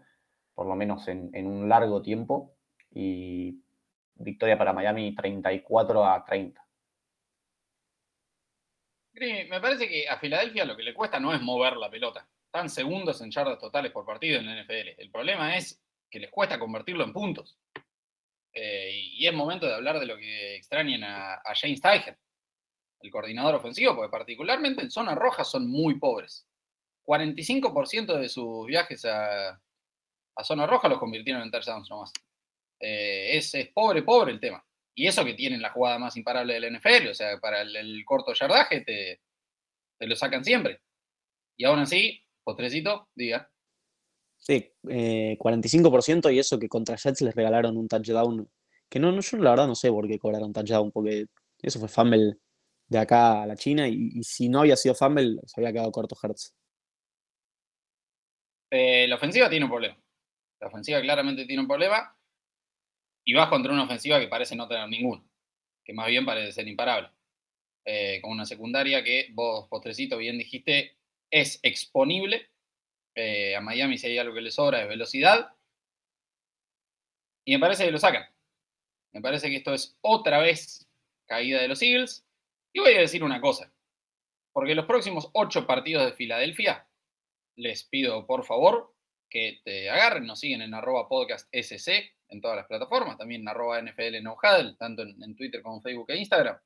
por 0.53 0.67
lo 0.67 0.75
menos 0.75 1.07
en, 1.07 1.31
un 1.33 1.69
largo 1.69 2.01
tiempo. 2.01 2.57
Y 2.91 3.61
victoria 4.15 4.57
para 4.57 4.73
Miami 4.73 5.15
34 5.15 6.05
a 6.05 6.25
30. 6.25 6.61
Me 9.13 9.61
parece 9.61 9.87
que 9.87 10.05
a 10.05 10.17
Filadelfia 10.17 10.65
lo 10.65 10.75
que 10.75 10.83
le 10.83 10.93
cuesta 10.93 11.17
no 11.17 11.33
es 11.33 11.41
mover 11.41 11.77
la 11.77 11.89
pelota. 11.89 12.27
Están 12.45 12.69
segundos 12.69 13.21
en 13.21 13.31
yardas 13.31 13.57
totales 13.57 13.93
por 13.93 14.05
partido 14.05 14.37
en 14.37 14.45
la 14.45 14.61
NFL. 14.61 14.99
El 14.99 15.09
problema 15.11 15.55
es 15.55 15.81
que 16.09 16.19
les 16.19 16.29
cuesta 16.29 16.59
convertirlo 16.59 17.05
en 17.05 17.13
puntos. 17.13 17.57
Eh, 18.51 18.91
y 18.91 19.25
es 19.25 19.33
momento 19.33 19.65
de 19.65 19.75
hablar 19.75 19.97
de 19.97 20.07
lo 20.07 20.17
que 20.17 20.57
extrañan 20.57 21.05
a, 21.05 21.35
a 21.35 21.55
James 21.55 21.81
Tiger 21.81 22.17
el 23.03 23.11
coordinador 23.11 23.55
ofensivo, 23.55 23.95
porque 23.95 24.09
particularmente 24.09 24.81
en 24.81 24.89
zona 24.89 25.13
roja 25.13 25.43
son 25.43 25.69
muy 25.69 25.99
pobres. 25.99 26.47
45% 27.05 28.17
de 28.17 28.29
sus 28.29 28.65
viajes 28.65 29.03
a, 29.05 29.59
zona 30.43 30.65
roja 30.65 30.87
los 30.87 30.99
convirtieron 30.99 31.43
en 31.43 31.51
touchdowns 31.51 31.89
nomás. 31.89 32.13
Eh, 32.79 33.37
es, 33.37 33.53
pobre, 33.73 34.03
pobre 34.03 34.31
el 34.31 34.39
tema. 34.39 34.65
Y 34.95 35.07
eso 35.07 35.25
que 35.25 35.33
tienen 35.33 35.61
la 35.61 35.71
jugada 35.71 35.99
más 35.99 36.15
imparable 36.15 36.53
del 36.53 36.77
NFL, 36.77 37.09
o 37.09 37.13
sea, 37.13 37.37
para 37.39 37.61
el, 37.61 38.03
corto 38.05 38.33
yardaje 38.33 38.81
te, 38.81 39.21
te, 39.97 40.07
lo 40.07 40.15
sacan 40.15 40.45
siempre. 40.45 40.79
Y 41.57 41.65
aún 41.65 41.79
así, 41.79 42.23
postrecito, 42.43 43.09
diga. 43.13 43.49
Sí, 44.37 44.71
45% 44.83 46.29
eh, 46.29 46.33
y 46.33 46.39
eso 46.39 46.57
que 46.57 46.69
contra 46.69 46.95
Jets 46.95 47.21
les 47.21 47.35
regalaron 47.35 47.75
un 47.75 47.87
touchdown. 47.89 48.49
Que 48.89 48.99
no, 48.99 49.11
no, 49.11 49.21
yo 49.21 49.37
la 49.37 49.49
verdad 49.51 49.67
no 49.67 49.75
sé 49.75 49.89
por 49.89 50.07
qué 50.07 50.17
cobraron 50.19 50.53
touchdown, 50.53 50.91
porque 50.91 51.25
eso 51.61 51.79
fue 51.79 51.89
fumble 51.89 52.37
de 52.93 52.99
acá 52.99 53.43
a 53.43 53.47
la 53.47 53.55
China 53.55 53.87
y, 53.87 54.23
si 54.23 54.47
no 54.47 54.61
había 54.61 54.77
sido 54.77 54.95
fumble, 54.95 55.41
se 55.45 55.59
había 55.59 55.73
quedado 55.73 55.91
corto 55.91 56.15
Hertz. 56.21 56.55
Eh, 58.71 59.07
la 59.07 59.15
ofensiva 59.15 59.49
tiene 59.49 59.65
un 59.65 59.71
problema. 59.71 59.97
La 60.59 60.67
ofensiva 60.67 61.01
claramente 61.01 61.45
tiene 61.45 61.61
un 61.61 61.67
problema 61.67 62.17
y 63.25 63.33
vas 63.33 63.49
contra 63.49 63.73
una 63.73 63.83
ofensiva 63.83 64.19
que 64.19 64.27
parece 64.27 64.55
no 64.55 64.67
tener 64.67 64.87
ninguno, 64.87 65.27
que 65.83 65.93
más 65.93 66.07
bien 66.07 66.25
parece 66.25 66.51
ser 66.53 66.67
imparable. 66.67 67.09
Eh, 67.85 68.21
con 68.21 68.31
una 68.31 68.45
secundaria 68.45 69.03
que 69.03 69.27
vos, 69.33 69.67
postrecito, 69.67 70.17
bien 70.17 70.37
dijiste, 70.37 70.97
es 71.29 71.59
exponible. 71.63 72.49
Eh, 73.15 73.55
a 73.55 73.61
Miami 73.61 73.97
si 73.97 74.07
hay 74.07 74.17
algo 74.17 74.33
que 74.33 74.41
le 74.41 74.51
sobra 74.51 74.81
es 74.81 74.87
velocidad. 74.87 75.53
Y 77.45 77.53
me 77.53 77.59
parece 77.59 77.85
que 77.85 77.91
lo 77.91 77.99
sacan. 77.99 78.25
Me 79.11 79.21
parece 79.21 79.49
que 79.49 79.57
esto 79.57 79.73
es 79.73 79.97
otra 80.01 80.39
vez 80.39 80.87
caída 81.27 81.61
de 81.61 81.67
los 81.67 81.81
Eagles. 81.81 82.25
Y 82.73 82.79
voy 82.79 82.93
a 82.93 82.99
decir 82.99 83.23
una 83.23 83.39
cosa, 83.39 83.71
porque 84.51 84.75
los 84.75 84.85
próximos 84.85 85.29
ocho 85.33 85.65
partidos 85.67 86.05
de 86.05 86.13
Filadelfia, 86.13 86.87
les 87.55 87.83
pido 87.83 88.25
por 88.25 88.43
favor 88.45 88.95
que 89.29 89.61
te 89.63 89.89
agarren, 89.89 90.25
nos 90.25 90.39
siguen 90.39 90.61
en 90.61 90.73
arroba 90.73 91.07
podcast 91.07 91.47
SC 91.51 92.11
en 92.29 92.41
todas 92.41 92.57
las 92.57 92.67
plataformas, 92.67 93.17
también 93.17 93.41
en 93.41 93.47
arroba 93.47 93.81
NFL 93.81 94.21
no 94.23 94.37
tanto 94.77 95.03
en, 95.03 95.35
Twitter 95.35 95.61
como 95.61 95.77
en 95.77 95.83
Facebook 95.83 96.09
e 96.09 96.17
Instagram. 96.17 96.57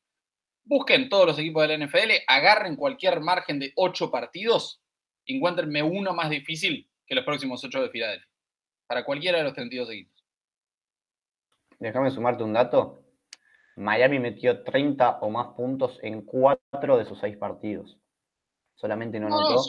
Busquen 0.64 1.10
todos 1.10 1.28
los 1.28 1.39
equipos 1.39 1.68
de 1.68 1.78
la 1.78 1.86
NFL, 1.86 2.12
agarren 2.28 2.76
cualquier 2.76 3.20
margen 3.20 3.60
de 3.60 3.74
ocho 3.76 4.10
partidos 4.10 4.82
encuéntrenme 5.28 5.84
uno 5.84 6.14
más 6.14 6.30
difícil 6.30 6.89
que 7.05 7.16
los 7.16 7.26
próximos 7.26 7.64
ocho 7.64 7.82
de 7.82 7.89
Filadelfia, 7.89 8.30
para 8.88 9.05
cualquiera 9.05 9.38
de 9.38 9.43
los 9.43 9.53
32 9.53 9.89
equipos. 9.91 10.26
Déjame 11.80 12.10
sumarte 12.10 12.43
un 12.43 12.53
dato. 12.53 13.03
Miami 13.78 14.17
metió 14.17 14.63
30 14.63 15.19
o 15.21 15.30
más 15.30 15.53
puntos 15.55 15.99
en 16.01 16.23
4 16.23 16.97
de 16.97 17.05
sus 17.05 17.19
6 17.19 17.38
partidos. 17.38 17.97
Solamente 18.75 19.19
no 19.19 19.28
anotó. 19.28 19.63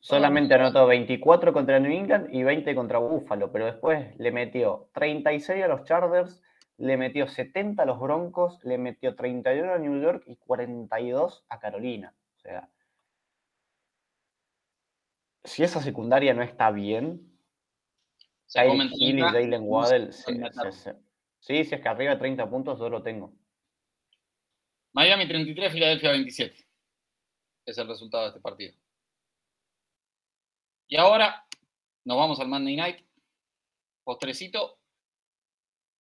Solamente 0.00 0.54
anotó 0.54 0.86
24 0.86 1.52
contra 1.52 1.78
New 1.78 1.90
England 1.90 2.34
y 2.34 2.42
20 2.42 2.74
contra 2.74 2.98
Buffalo, 2.98 3.50
pero 3.50 3.66
después 3.66 4.14
le 4.18 4.30
metió 4.30 4.88
36 4.94 5.64
a 5.64 5.68
los 5.68 5.84
Chargers, 5.84 6.42
le 6.76 6.96
metió 6.96 7.28
70 7.28 7.82
a 7.82 7.86
los 7.86 7.98
Broncos, 7.98 8.58
le 8.62 8.76
metió 8.78 9.14
31 9.14 9.72
a 9.72 9.78
New 9.78 10.02
York 10.02 10.24
y 10.26 10.36
42 10.36 11.44
a 11.48 11.60
Carolina. 11.60 12.14
O 12.36 12.40
sea, 12.40 12.68
si 15.44 15.62
esa 15.62 15.80
secundaria 15.80 16.34
no 16.34 16.42
está 16.42 16.70
bien, 16.70 17.32
Hill 18.54 19.18
y 19.18 19.22
Jalen 19.22 19.62
Waddell 19.62 20.12
se, 20.12 20.32
Sí, 21.42 21.64
si 21.64 21.74
es 21.74 21.80
que 21.80 21.88
arriba 21.88 22.12
de 22.12 22.20
30 22.20 22.48
puntos 22.48 22.78
yo 22.78 22.88
lo 22.88 23.02
tengo. 23.02 23.34
Miami 24.94 25.26
33, 25.26 25.72
Filadelfia 25.72 26.12
27. 26.12 26.56
Es 27.66 27.78
el 27.78 27.88
resultado 27.88 28.22
de 28.24 28.28
este 28.28 28.40
partido. 28.40 28.74
Y 30.88 30.96
ahora 30.96 31.44
nos 32.04 32.16
vamos 32.16 32.38
al 32.38 32.46
Monday 32.46 32.76
Night. 32.76 33.04
Postrecito. 34.04 34.78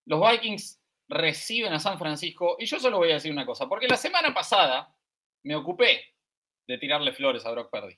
Los 0.06 0.22
Vikings 0.30 0.80
reciben 1.10 1.74
a 1.74 1.80
San 1.80 1.98
Francisco. 1.98 2.58
Y 2.60 2.68
yo 2.68 2.80
solo 2.80 3.00
voy 3.00 3.10
a 3.10 3.16
decir 3.16 3.32
una 3.32 3.46
cosa. 3.46 3.68
Porque 3.68 3.88
la 3.88 3.98
semana 3.98 4.32
pasada 4.36 4.96
me 5.44 5.56
ocupé 5.56 6.14
de 6.68 6.78
tirarle 6.78 7.14
flores 7.14 7.46
a 7.48 7.52
Brock 7.52 7.72
Purdy. 7.72 7.98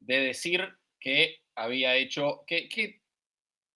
De 0.00 0.20
decir 0.20 0.76
que 1.00 1.42
había 1.54 1.96
hecho. 1.96 2.44
que 2.46 3.02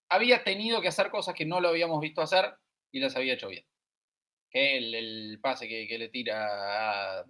había 0.08 0.42
tenido 0.44 0.80
que 0.80 0.88
hacer 0.88 1.10
cosas 1.10 1.34
que 1.34 1.46
no 1.46 1.60
lo 1.60 1.68
habíamos 1.68 2.00
visto 2.00 2.22
hacer 2.22 2.54
y 2.90 3.00
las 3.00 3.16
había 3.16 3.34
hecho 3.34 3.48
bien. 3.48 3.64
Que 4.50 4.78
el, 4.78 5.38
pase 5.42 5.68
que, 5.68 5.98
le 5.98 6.08
tira 6.08 7.20
a, 7.20 7.24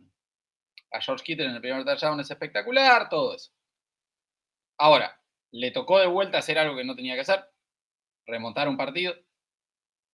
George 1.01 1.25
Kittle 1.25 1.47
en 1.47 1.55
el 1.57 1.61
primer 1.61 1.85
touchdown 1.85 2.21
es 2.21 2.31
espectacular, 2.31 3.09
todo 3.09 3.35
eso. 3.35 3.53
Ahora, 4.79 5.21
le 5.51 5.71
tocó 5.71 5.99
de 5.99 6.07
vuelta 6.07 6.39
hacer 6.39 6.59
algo 6.59 6.77
que 6.77 6.85
no 6.85 6.95
tenía 6.95 7.15
que 7.15 7.23
hacer, 7.23 7.45
remontar 8.27 8.69
un 8.69 8.77
partido, 8.77 9.15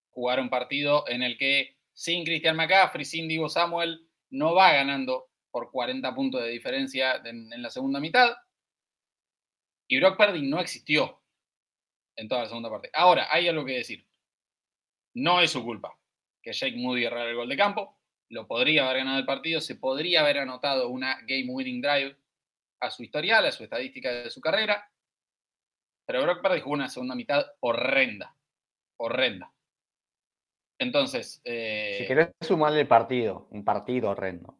jugar 0.09 0.39
un 0.39 0.49
partido 0.49 1.07
en 1.07 1.21
el 1.21 1.37
que 1.37 1.77
sin 1.93 2.25
Christian 2.25 2.55
McCaffrey, 2.55 3.05
sin 3.05 3.27
Divo 3.27 3.47
Samuel, 3.49 4.09
no 4.31 4.53
va 4.55 4.73
ganando 4.73 5.29
por 5.51 5.71
40 5.71 6.13
puntos 6.15 6.41
de 6.41 6.49
diferencia 6.49 7.21
en, 7.23 7.61
la 7.61 7.69
segunda 7.69 7.99
mitad. 7.99 8.35
Y 9.87 9.99
Brock 9.99 10.17
Purdy 10.17 10.41
no 10.41 10.59
existió 10.59 11.21
en 12.15 12.27
toda 12.27 12.41
la 12.41 12.47
segunda 12.47 12.69
parte. 12.69 12.89
Ahora, 12.93 13.27
hay 13.29 13.47
algo 13.47 13.65
que 13.65 13.77
decir. 13.77 14.05
No 15.13 15.39
es 15.39 15.51
su 15.51 15.63
culpa 15.63 15.97
que 16.41 16.53
Jake 16.53 16.77
Moody 16.77 17.05
errara 17.05 17.29
el 17.29 17.35
gol 17.35 17.49
de 17.49 17.57
campo. 17.57 17.97
Lo 18.29 18.47
podría 18.47 18.85
haber 18.85 18.97
ganado 18.97 19.19
el 19.19 19.25
partido. 19.25 19.61
Se 19.61 19.75
podría 19.75 20.21
haber 20.21 20.39
anotado 20.39 20.89
una 20.89 21.19
game 21.21 21.47
winning 21.47 21.81
drive 21.81 22.15
a 22.81 22.91
su 22.91 23.03
historial, 23.03 23.45
a 23.45 23.51
su 23.51 23.63
estadística 23.63 24.11
de 24.11 24.29
su 24.29 24.41
carrera. 24.41 24.91
Pero 26.05 26.21
Brock 26.21 26.41
Purdy 26.41 26.59
jugó 26.59 26.75
una 26.75 26.87
segunda 26.87 27.15
mitad 27.15 27.45
horrenda. 27.61 28.35
Horrenda. 28.97 29.51
Entonces. 30.77 31.41
Eh, 31.43 31.97
si 31.99 32.07
querés 32.07 32.29
sumarle 32.41 32.81
el 32.81 32.87
partido, 32.87 33.47
un 33.51 33.63
partido 33.63 34.11
horrendo. 34.11 34.57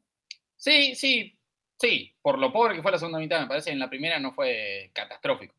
Sí, 0.55 0.95
sí, 0.95 1.37
sí. 1.79 2.15
Por 2.21 2.39
lo 2.39 2.51
pobre 2.51 2.75
que 2.75 2.81
fue 2.81 2.91
la 2.91 2.97
segunda 2.97 3.19
mitad, 3.19 3.41
me 3.41 3.47
parece 3.47 3.71
en 3.71 3.79
la 3.79 3.89
primera 3.89 4.19
no 4.19 4.31
fue 4.31 4.89
catastrófico. 4.93 5.53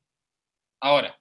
Ahora, 0.80 1.18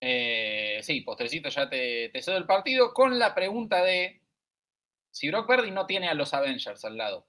eh, 0.00 0.80
sí, 0.82 1.00
postrecito 1.00 1.48
ya 1.48 1.68
te, 1.68 2.10
cedo 2.20 2.36
el 2.36 2.46
partido 2.46 2.94
con 2.94 3.18
la 3.18 3.34
pregunta 3.34 3.82
de 3.82 4.20
si 5.10 5.28
Brock 5.28 5.46
Purdy 5.46 5.70
no 5.70 5.86
tiene 5.86 6.08
a 6.08 6.14
los 6.14 6.34
Avengers 6.34 6.84
al 6.84 6.96
lado. 6.96 7.26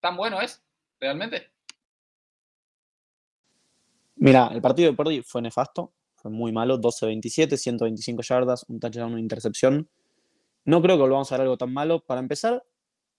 ¿Tan 0.00 0.16
bueno 0.16 0.40
es? 0.40 0.62
¿Realmente? 0.98 1.50
Mira, 4.16 4.50
el 4.52 4.60
partido 4.60 4.90
de 4.90 4.96
Purdy 4.96 5.22
fue 5.22 5.40
nefasto, 5.40 5.92
fue 6.16 6.30
muy 6.30 6.52
malo, 6.52 6.78
12-27, 6.78 7.56
125 7.56 8.22
yardas, 8.22 8.66
un 8.68 8.80
touchdown, 8.80 9.12
una 9.12 9.20
intercepción. 9.20 9.88
No 10.64 10.82
creo 10.82 10.96
que 10.96 11.02
volvamos 11.02 11.32
a 11.32 11.36
ver 11.36 11.42
algo 11.42 11.56
tan 11.56 11.72
malo. 11.72 12.00
Para 12.00 12.20
empezar, 12.20 12.62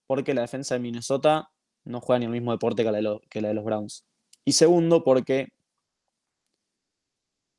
porque 0.06 0.34
la 0.34 0.42
defensa 0.42 0.74
de 0.74 0.80
Minnesota 0.80 1.50
no 1.84 2.00
juega 2.00 2.20
ni 2.20 2.26
el 2.26 2.30
mismo 2.30 2.52
deporte 2.52 2.84
que 2.84 2.92
la 2.92 3.18
que 3.28 3.40
la 3.40 3.48
de 3.48 3.54
los 3.54 3.64
Browns. 3.64 4.04
Y 4.44 4.52
segundo, 4.52 5.02
porque 5.02 5.52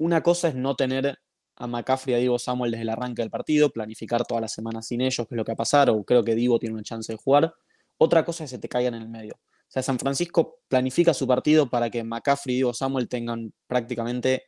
una 0.03 0.21
cosa 0.21 0.49
es 0.49 0.55
no 0.55 0.75
tener 0.75 1.17
a 1.55 1.67
McCaffrey 1.67 2.13
y 2.13 2.17
a 2.17 2.19
Divo 2.19 2.37
Samuel 2.37 2.71
desde 2.71 2.81
el 2.81 2.89
arranque 2.89 3.21
del 3.21 3.31
partido, 3.31 3.69
planificar 3.69 4.25
toda 4.25 4.41
la 4.41 4.47
semana 4.49 4.81
sin 4.81 5.01
ellos, 5.01 5.25
qué 5.27 5.35
es 5.35 5.37
lo 5.37 5.45
que 5.45 5.51
va 5.51 5.53
a 5.53 5.57
pasar, 5.57 5.89
o 5.89 6.03
creo 6.03 6.23
que 6.23 6.35
Divo 6.35 6.59
tiene 6.59 6.73
una 6.73 6.83
chance 6.83 7.13
de 7.13 7.17
jugar. 7.17 7.53
Otra 7.97 8.25
cosa 8.25 8.43
es 8.43 8.49
que 8.49 8.57
se 8.57 8.61
te 8.61 8.67
caigan 8.67 8.95
en 8.95 9.03
el 9.03 9.09
medio. 9.09 9.35
O 9.35 9.71
sea, 9.73 9.81
San 9.81 9.97
Francisco 9.97 10.59
planifica 10.67 11.13
su 11.13 11.25
partido 11.25 11.69
para 11.69 11.89
que 11.89 12.03
McCaffrey 12.03 12.55
y 12.55 12.57
Divo 12.57 12.73
Samuel 12.73 13.07
tengan 13.07 13.53
prácticamente 13.65 14.43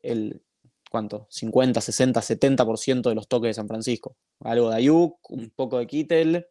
el, 0.00 0.42
¿cuánto? 0.90 1.26
50, 1.28 1.80
60, 1.80 2.20
70% 2.20 3.08
de 3.10 3.14
los 3.14 3.28
toques 3.28 3.48
de 3.50 3.54
San 3.54 3.68
Francisco. 3.68 4.16
Algo 4.40 4.70
de 4.70 4.76
Ayuk, 4.76 5.18
un 5.30 5.50
poco 5.50 5.78
de 5.78 5.86
Kittel 5.86 6.46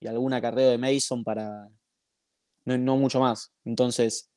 y 0.00 0.06
alguna 0.08 0.42
carrera 0.42 0.70
de 0.70 0.78
Mason 0.78 1.24
para... 1.24 1.68
no 2.64 2.96
mucho 2.96 3.20
más. 3.20 3.52
Entonces, 3.64 4.30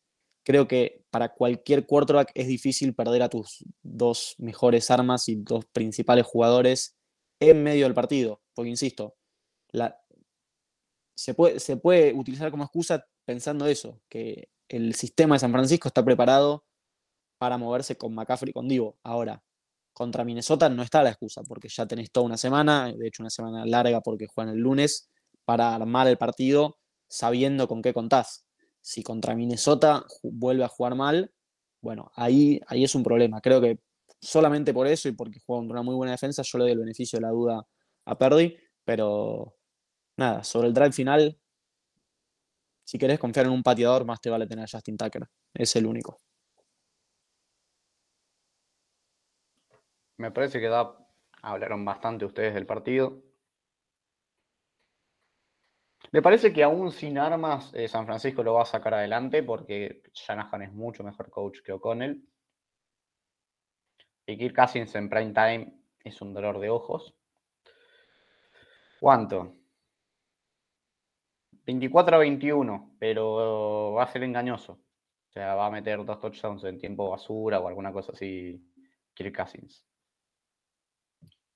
creo 0.44 0.68
que 0.68 1.06
para 1.10 1.34
cualquier 1.34 1.86
quarterback 1.86 2.32
es 2.34 2.48
difícil 2.48 2.96
perder 2.96 3.24
a 3.24 3.30
tus 3.30 3.66
dos 3.82 4.36
mejores 4.38 4.90
armas 4.92 5.30
y 5.30 5.36
dos 5.36 5.66
principales 5.66 6.26
jugadores 6.26 6.98
en 7.40 7.64
medio 7.64 7.86
del 7.86 7.94
partido. 7.94 8.42
Porque, 8.54 8.70
insisto, 8.70 9.16
se, 11.16 11.34
puede, 11.34 11.60
se 11.60 11.78
puede 11.78 12.14
utilizar 12.14 12.52
como 12.52 12.64
excusa 12.64 13.06
pensando 13.26 13.68
eso, 13.68 14.02
que 14.10 14.50
el 14.68 14.96
sistema 14.96 15.36
de 15.36 15.40
San 15.40 15.52
Francisco 15.52 15.88
está 15.88 16.04
preparado 16.04 16.66
para 17.38 17.58
moverse 17.58 17.98
con 17.98 18.14
McCaffrey 18.14 18.52
y 18.52 18.54
con 18.54 18.68
Divo. 18.68 18.98
Ahora, 19.04 19.44
contra 19.94 20.24
Minnesota 20.24 20.70
no 20.70 20.84
está 20.84 21.04
la 21.04 21.10
excusa, 21.10 21.44
porque 21.44 21.70
ya 21.70 21.86
tenés 21.86 22.12
toda 22.12 22.26
una 22.26 22.38
semana, 22.38 22.92
de 22.92 23.08
hecho 23.08 23.24
una 23.24 23.30
semana 23.30 23.66
larga 23.66 24.02
porque 24.02 24.28
juegan 24.28 24.54
el 24.54 24.62
lunes, 24.62 25.10
para 25.46 25.76
armar 25.76 26.08
el 26.08 26.18
partido 26.18 26.78
sabiendo 27.08 27.68
con 27.68 27.82
qué 27.82 27.94
contás. 27.94 28.46
Si 28.82 29.04
contra 29.04 29.36
Minnesota 29.36 30.06
vuelve 30.24 30.64
a 30.64 30.68
jugar 30.68 30.96
mal, 30.96 31.32
bueno, 31.82 32.12
ahí, 32.16 32.60
ahí 32.68 32.84
es 32.84 32.96
un 32.96 33.04
problema. 33.04 33.42
Creo 33.42 33.62
que 33.62 33.80
solamente 34.20 34.74
por 34.74 34.88
eso 34.88 35.08
y 35.10 35.14
porque 35.14 35.40
juega 35.46 35.62
contra 35.62 35.74
una 35.74 35.84
muy 35.84 35.96
buena 35.96 36.12
defensa, 36.12 36.44
yo 36.44 36.58
le 36.58 36.66
doy 36.66 36.74
el 36.74 36.80
beneficio 36.80 37.18
de 37.18 37.24
la 37.24 37.30
duda 37.30 37.66
a 38.06 38.18
Perdi, 38.18 38.56
pero 38.84 39.56
nada, 40.18 40.44
sobre 40.44 40.68
el 40.68 40.74
drive 40.74 40.92
final, 40.92 41.40
si 42.84 42.98
querés 42.98 43.20
confiar 43.20 43.46
en 43.46 43.54
un 43.54 43.64
pateador, 43.64 44.06
más 44.06 44.20
te 44.20 44.30
vale 44.30 44.48
tener 44.48 44.66
a 44.66 44.68
Justin 44.70 44.98
Tucker. 44.98 45.26
Es 45.54 45.76
el 45.76 45.86
único. 45.86 46.20
Me 50.18 50.30
parece 50.32 50.60
que 50.60 50.70
hablaron 51.42 51.86
bastante 51.86 52.26
ustedes 52.26 52.54
del 52.54 52.66
partido. 52.66 53.24
Me 56.12 56.22
parece 56.22 56.52
que 56.52 56.62
aún 56.62 56.92
sin 56.92 57.18
armas 57.18 57.74
eh, 57.74 57.88
San 57.88 58.06
Francisco 58.06 58.44
lo 58.44 58.56
va 58.56 58.64
a 58.64 58.66
sacar 58.66 58.94
adelante 58.94 59.44
porque 59.44 60.04
Shanahan 60.14 60.64
es 60.64 60.74
mucho 60.74 61.04
mejor 61.04 61.30
coach 61.30 61.60
que 61.64 61.72
O'Connell. 61.72 62.22
Y 64.26 64.38
Kirk 64.38 64.56
Cousins 64.56 64.94
en 64.96 65.10
prime 65.10 65.34
time 65.34 65.74
es 66.04 66.22
un 66.22 66.34
dolor 66.34 66.60
de 66.60 66.70
ojos. 66.70 67.14
¿Cuánto? 69.00 69.56
24 71.66 72.16
a 72.18 72.20
21, 72.20 72.96
pero 73.00 73.94
va 73.94 74.04
a 74.04 74.12
ser 74.12 74.24
engañoso. 74.24 74.74
O 74.74 75.32
sea, 75.32 75.56
va 75.56 75.68
a 75.68 75.72
meter 75.72 76.04
dos 76.04 76.20
touchdowns 76.20 76.66
en 76.66 76.78
tiempo 76.78 77.10
basura 77.10 77.60
o 77.60 77.68
alguna 77.70 77.94
cosa 77.94 78.12
así 78.12 78.62
Kirk 79.14 79.36
Cousins. 79.36 79.86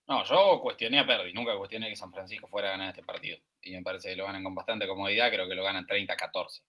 No, 0.07 0.23
yo 0.23 0.59
cuestioné 0.61 0.99
a 0.99 1.07
Perdi, 1.07 1.33
nunca 1.33 1.57
cuestioné 1.57 1.89
que 1.89 1.95
San 1.95 2.11
Francisco 2.11 2.47
fuera 2.47 2.67
a 2.67 2.71
ganar 2.71 2.89
este 2.89 3.03
partido. 3.03 3.37
Y 3.61 3.71
me 3.71 3.81
parece 3.81 4.09
que 4.09 4.15
lo 4.15 4.25
ganan 4.25 4.43
con 4.43 4.53
bastante 4.53 4.87
comodidad, 4.87 5.31
creo 5.31 5.47
que 5.47 5.55
lo 5.55 5.63
ganan 5.63 5.85
30-14. 5.85 6.61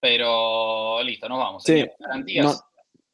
Pero 0.00 1.02
listo, 1.04 1.28
nos 1.28 1.38
vamos. 1.38 1.62
Sí, 1.62 1.86
garantías. 1.98 2.64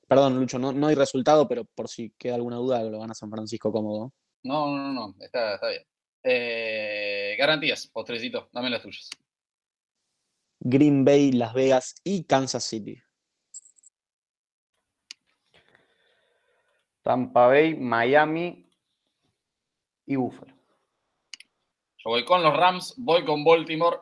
perdón, 0.07 0.41
Lucho, 0.41 0.59
no, 0.59 0.87
hay 0.87 0.95
resultado, 0.95 1.47
pero 1.47 1.65
por 1.65 1.89
si 1.89 2.11
queda 2.17 2.37
alguna 2.37 2.57
duda, 2.57 2.83
lo 2.83 3.01
gana 3.01 3.13
San 3.13 3.31
Francisco 3.31 3.71
cómodo. 3.71 4.15
No, 4.45 4.75
no, 4.75 4.93
no, 4.93 5.15
está, 5.21 5.55
está 5.55 5.69
bien. 5.69 5.83
Eh, 6.23 7.37
garantías, 7.39 7.87
postrecito, 7.89 8.49
dame 8.53 8.71
las 8.71 8.83
tuyas. 8.83 9.11
Green 10.61 11.05
Bay, 11.05 11.33
Las 11.33 11.53
Vegas 11.53 11.95
y 12.03 12.25
Kansas 12.25 12.65
City. 12.65 13.01
Tampa 17.03 17.47
Bay, 17.47 17.77
Miami, 17.77 18.68
y 20.09 20.17
Buffalo. 20.17 20.53
Yo 21.99 22.11
voy 22.11 22.25
con 22.25 22.43
los 22.43 22.57
Rams, 22.57 22.95
voy 22.97 23.25
con 23.25 23.45
Baltimore 23.45 23.99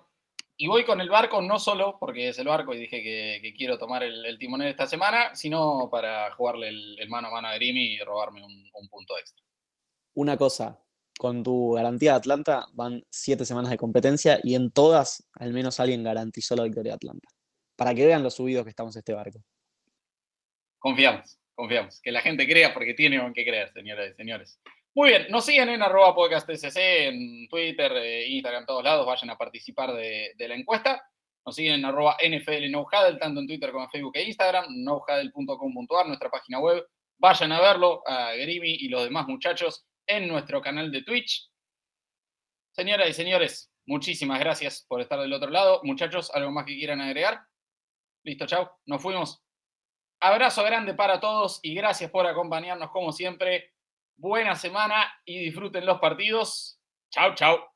y 0.56 0.68
voy 0.68 0.84
con 0.84 1.00
el 1.00 1.10
barco 1.10 1.42
no 1.42 1.58
solo 1.58 1.96
porque 1.98 2.28
es 2.28 2.38
el 2.38 2.46
barco 2.46 2.72
y 2.72 2.78
dije 2.78 3.02
que, 3.02 3.54
quiero 3.56 3.76
tomar 3.78 4.02
el, 4.02 4.38
timonel 4.38 4.68
esta 4.68 4.86
semana, 4.86 5.34
sino 5.34 5.88
para 5.90 6.32
jugarle 6.34 6.68
el, 6.68 7.08
mano 7.08 7.28
a 7.28 7.30
mano 7.32 7.48
a 7.48 7.54
Grimy 7.54 7.94
y 7.94 7.98
robarme 7.98 8.42
un, 8.44 8.88
punto 8.88 9.18
extra. 9.18 9.44
Una 10.14 10.36
cosa, 10.36 10.80
con 11.18 11.42
tu 11.42 11.72
garantía 11.72 12.12
de 12.12 12.18
Atlanta 12.18 12.66
van 12.72 13.02
siete 13.10 13.44
semanas 13.44 13.70
de 13.70 13.76
competencia 13.76 14.38
y 14.42 14.54
en 14.54 14.70
todas 14.70 15.28
al 15.34 15.52
menos 15.52 15.80
alguien 15.80 16.04
garantizó 16.04 16.54
la 16.54 16.64
victoria 16.64 16.92
de 16.92 16.96
Atlanta. 16.96 17.28
Para 17.76 17.94
que 17.94 18.06
vean 18.06 18.22
los 18.22 18.34
subidos 18.34 18.64
que 18.64 18.70
estamos 18.70 18.94
en 18.96 19.00
este 19.00 19.12
barco. 19.12 19.40
Confiamos, 20.78 21.38
confiamos. 21.54 22.00
Que 22.00 22.12
la 22.12 22.20
gente 22.20 22.46
crea 22.46 22.72
porque 22.72 22.94
tiene 22.94 23.20
que 23.34 23.44
creer, 23.44 23.72
señoras 23.72 24.12
y 24.12 24.14
señores. 24.14 24.58
Muy 24.97 25.10
bien, 25.10 25.27
nos 25.28 25.44
siguen 25.44 25.68
en 25.68 25.82
arroba 25.82 26.14
podcast 26.14 26.48
en 26.48 27.47
Twitter, 27.48 27.93
eh, 27.98 28.28
Instagram, 28.28 28.64
todos 28.64 28.82
lados, 28.82 29.05
vayan 29.05 29.28
a 29.28 29.36
participar 29.36 29.93
de, 29.93 30.35
la 30.39 30.55
encuesta. 30.55 31.06
Nos 31.44 31.55
siguen 31.55 31.74
en 31.74 31.85
arroba 31.85 32.16
tanto 33.20 33.40
en 33.40 33.47
Twitter 33.47 33.73
como 33.73 33.85
en 33.85 33.90
Facebook 33.90 34.16
e 34.16 34.23
Instagram, 34.23 34.64
nohuddle.com.ar, 34.70 36.06
nuestra 36.06 36.31
página 36.31 36.60
web. 36.60 36.82
Vayan 37.18 37.52
a 37.52 37.60
verlo, 37.60 38.02
a 38.06 38.32
Grimi 38.36 38.70
y 38.70 38.89
los 38.89 39.05
demás 39.05 39.28
muchachos 39.28 39.85
en 40.06 40.28
nuestro 40.28 40.62
canal 40.62 40.90
de 40.90 41.02
Twitch. 41.02 41.47
Señoras 42.73 43.10
y 43.10 43.12
señores, 43.12 43.70
muchísimas 43.85 44.40
gracias 44.40 44.86
por 44.89 45.02
estar 45.02 45.20
del 45.20 45.35
otro 45.35 45.51
lado. 45.51 45.82
Muchachos, 45.82 46.31
¿algo 46.32 46.52
más 46.52 46.64
que 46.64 46.74
quieran 46.74 47.02
agregar? 47.02 47.43
Listo, 48.24 48.47
chao, 48.47 48.78
nos 48.86 49.02
fuimos. 49.02 49.43
Abrazo 50.20 50.64
grande 50.64 50.94
para 50.94 51.20
todos 51.20 51.60
y 51.62 51.74
gracias 51.74 52.10
por 52.10 52.27
acompañarnos 52.27 52.90
como 52.90 53.12
siempre 53.12 53.76
buena 54.16 54.55
semana 54.55 55.06
y 55.24 55.38
disfruten 55.38 55.86
los 55.86 56.01
partidos. 56.01 56.80
Chao, 57.10 57.34
chao. 57.34 57.76